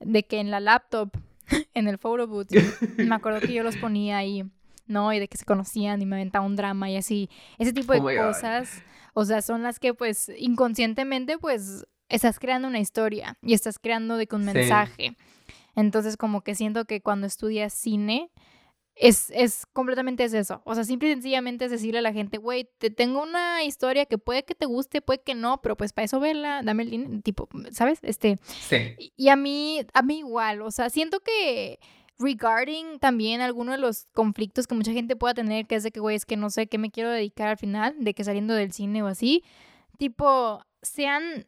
de 0.00 0.22
que 0.22 0.40
en 0.40 0.50
la 0.50 0.58
laptop, 0.58 1.10
en 1.74 1.86
el 1.86 1.98
photo 1.98 2.26
booth, 2.26 2.48
me 2.96 3.14
acuerdo 3.14 3.42
que 3.42 3.52
yo 3.52 3.62
los 3.62 3.76
ponía 3.76 4.16
ahí, 4.16 4.42
¿no? 4.86 5.12
Y 5.12 5.18
de 5.18 5.28
que 5.28 5.36
se 5.36 5.44
conocían 5.44 6.00
y 6.00 6.06
me 6.06 6.16
aventaba 6.16 6.46
un 6.46 6.56
drama 6.56 6.88
y 6.90 6.96
así. 6.96 7.28
Ese 7.58 7.74
tipo 7.74 7.92
de 7.92 7.98
Oh 7.98 8.04
my 8.04 8.14
God. 8.16 8.22
cosas, 8.28 8.82
o 9.12 9.26
sea, 9.26 9.42
son 9.42 9.62
las 9.62 9.78
que 9.78 9.92
pues 9.92 10.32
inconscientemente 10.38 11.36
pues 11.36 11.84
estás 12.08 12.38
creando 12.38 12.68
una 12.68 12.78
historia 12.80 13.36
y 13.42 13.52
estás 13.52 13.78
creando 13.78 14.16
de 14.16 14.26
que 14.26 14.34
un 14.36 14.44
Sí. 14.46 14.52
mensaje. 14.54 15.16
Entonces 15.76 16.16
como 16.16 16.40
que 16.40 16.54
siento 16.54 16.86
que 16.86 17.02
cuando 17.02 17.26
estudias 17.26 17.74
cine 17.74 18.30
es, 18.96 19.30
es 19.34 19.66
completamente 19.72 20.22
es 20.24 20.34
eso. 20.34 20.62
O 20.64 20.74
sea, 20.74 20.84
simple 20.84 21.08
y 21.08 21.12
sencillamente 21.14 21.64
es 21.64 21.70
decirle 21.70 21.98
a 21.98 22.02
la 22.02 22.12
gente, 22.12 22.38
güey, 22.38 22.68
te 22.78 22.90
tengo 22.90 23.22
una 23.22 23.64
historia 23.64 24.06
que 24.06 24.18
puede 24.18 24.44
que 24.44 24.54
te 24.54 24.66
guste, 24.66 25.00
puede 25.02 25.20
que 25.22 25.34
no, 25.34 25.60
pero 25.62 25.76
pues 25.76 25.92
para 25.92 26.04
eso 26.04 26.20
verla, 26.20 26.62
dame 26.62 26.84
el 26.84 26.90
dinero, 26.90 27.20
tipo, 27.22 27.48
¿sabes? 27.72 27.98
Este, 28.02 28.38
Sí. 28.44 28.76
y- 28.98 29.12
y 29.16 29.28
a 29.30 29.36
mí, 29.36 29.80
a 29.92 30.02
mí 30.02 30.18
igual, 30.18 30.62
o 30.62 30.70
sea, 30.70 30.90
siento 30.90 31.20
que 31.20 31.78
regarding 32.20 33.00
también 33.00 33.40
alguno 33.40 33.72
de 33.72 33.78
los 33.78 34.06
conflictos 34.12 34.68
que 34.68 34.76
mucha 34.76 34.92
gente 34.92 35.16
pueda 35.16 35.34
tener, 35.34 35.66
que 35.66 35.74
es 35.74 35.82
de 35.82 35.90
que, 35.90 35.98
güey, 35.98 36.14
es 36.14 36.24
que 36.24 36.36
no 36.36 36.48
sé 36.50 36.68
qué 36.68 36.78
me 36.78 36.92
quiero 36.92 37.10
dedicar 37.10 37.48
al 37.48 37.58
final, 37.58 37.96
de 37.98 38.14
que 38.14 38.22
saliendo 38.22 38.54
del 38.54 38.72
cine 38.72 39.02
o 39.02 39.08
así, 39.08 39.42
tipo, 39.98 40.62
sean 40.82 41.44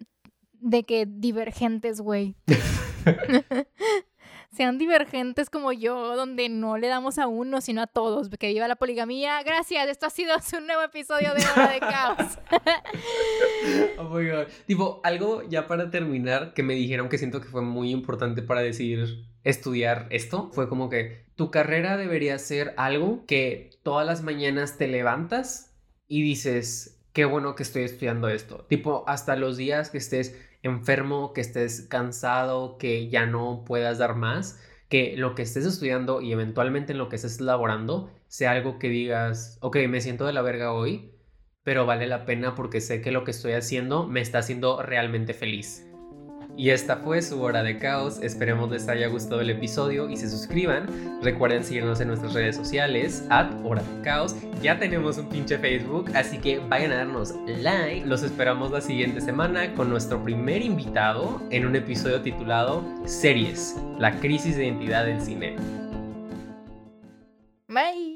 de 0.54 0.82
que 0.82 1.06
divergentes, 1.06 2.00
güey. 2.00 2.34
sean 4.54 4.78
divergentes 4.78 5.50
como 5.50 5.72
yo, 5.72 6.16
donde 6.16 6.48
no 6.48 6.78
le 6.78 6.88
damos 6.88 7.18
a 7.18 7.26
uno, 7.26 7.60
sino 7.60 7.82
a 7.82 7.86
todos. 7.86 8.28
Que 8.30 8.48
viva 8.48 8.68
la 8.68 8.76
poligamía. 8.76 9.42
Gracias, 9.42 9.88
esto 9.88 10.06
ha 10.06 10.10
sido 10.10 10.34
un 10.58 10.66
nuevo 10.66 10.82
episodio 10.82 11.34
de 11.34 11.44
Hora 11.44 11.72
de 11.72 11.80
Caos. 11.80 12.38
Oh 13.98 14.10
my 14.10 14.28
God. 14.28 14.46
Tipo, 14.66 15.00
algo 15.02 15.42
ya 15.48 15.66
para 15.66 15.90
terminar 15.90 16.52
que 16.54 16.62
me 16.62 16.74
dijeron 16.74 17.08
que 17.08 17.18
siento 17.18 17.40
que 17.40 17.48
fue 17.48 17.62
muy 17.62 17.90
importante 17.90 18.42
para 18.42 18.60
decidir 18.60 19.24
estudiar 19.42 20.06
esto 20.10 20.50
fue 20.52 20.68
como 20.68 20.88
que 20.88 21.24
tu 21.36 21.50
carrera 21.50 21.96
debería 21.96 22.38
ser 22.38 22.74
algo 22.76 23.24
que 23.26 23.70
todas 23.82 24.06
las 24.06 24.22
mañanas 24.22 24.76
te 24.76 24.88
levantas 24.88 25.74
y 26.08 26.22
dices, 26.22 27.00
qué 27.12 27.24
bueno 27.24 27.54
que 27.54 27.62
estoy 27.62 27.84
estudiando 27.84 28.28
esto. 28.28 28.66
Tipo, 28.68 29.04
hasta 29.06 29.36
los 29.36 29.56
días 29.56 29.90
que 29.90 29.98
estés 29.98 30.36
enfermo, 30.66 31.32
que 31.32 31.40
estés 31.40 31.82
cansado, 31.82 32.78
que 32.78 33.08
ya 33.08 33.26
no 33.26 33.64
puedas 33.64 33.98
dar 33.98 34.14
más, 34.14 34.60
que 34.88 35.16
lo 35.16 35.34
que 35.34 35.42
estés 35.42 35.64
estudiando 35.64 36.20
y 36.20 36.32
eventualmente 36.32 36.92
en 36.92 36.98
lo 36.98 37.08
que 37.08 37.16
estés 37.16 37.40
laborando 37.40 38.10
sea 38.28 38.52
algo 38.52 38.78
que 38.78 38.88
digas, 38.88 39.58
ok, 39.60 39.78
me 39.88 40.00
siento 40.00 40.26
de 40.26 40.32
la 40.32 40.42
verga 40.42 40.72
hoy, 40.72 41.12
pero 41.62 41.86
vale 41.86 42.06
la 42.06 42.26
pena 42.26 42.54
porque 42.54 42.80
sé 42.80 43.00
que 43.00 43.10
lo 43.10 43.24
que 43.24 43.30
estoy 43.30 43.52
haciendo 43.52 44.06
me 44.06 44.20
está 44.20 44.38
haciendo 44.38 44.82
realmente 44.82 45.34
feliz. 45.34 45.85
Y 46.56 46.70
esta 46.70 46.96
fue 46.96 47.20
su 47.20 47.42
hora 47.42 47.62
de 47.62 47.78
caos. 47.78 48.18
Esperemos 48.22 48.70
les 48.70 48.88
haya 48.88 49.08
gustado 49.08 49.40
el 49.42 49.50
episodio 49.50 50.08
y 50.08 50.16
se 50.16 50.30
suscriban. 50.30 50.86
Recuerden 51.22 51.62
seguirnos 51.62 52.00
en 52.00 52.08
nuestras 52.08 52.32
redes 52.32 52.56
sociales, 52.56 53.24
at 53.28 53.52
hora 53.62 53.82
de 53.82 54.02
caos. 54.02 54.34
Ya 54.62 54.78
tenemos 54.78 55.18
un 55.18 55.28
pinche 55.28 55.58
Facebook, 55.58 56.10
así 56.14 56.38
que 56.38 56.58
vayan 56.58 56.92
a 56.92 56.96
darnos 56.96 57.34
like. 57.46 58.06
Los 58.06 58.22
esperamos 58.22 58.70
la 58.70 58.80
siguiente 58.80 59.20
semana 59.20 59.74
con 59.74 59.90
nuestro 59.90 60.22
primer 60.22 60.62
invitado 60.62 61.42
en 61.50 61.66
un 61.66 61.76
episodio 61.76 62.22
titulado 62.22 62.82
Series, 63.04 63.76
la 63.98 64.18
crisis 64.18 64.56
de 64.56 64.64
identidad 64.66 65.04
del 65.04 65.20
cine. 65.20 65.56
Bye. 67.68 68.15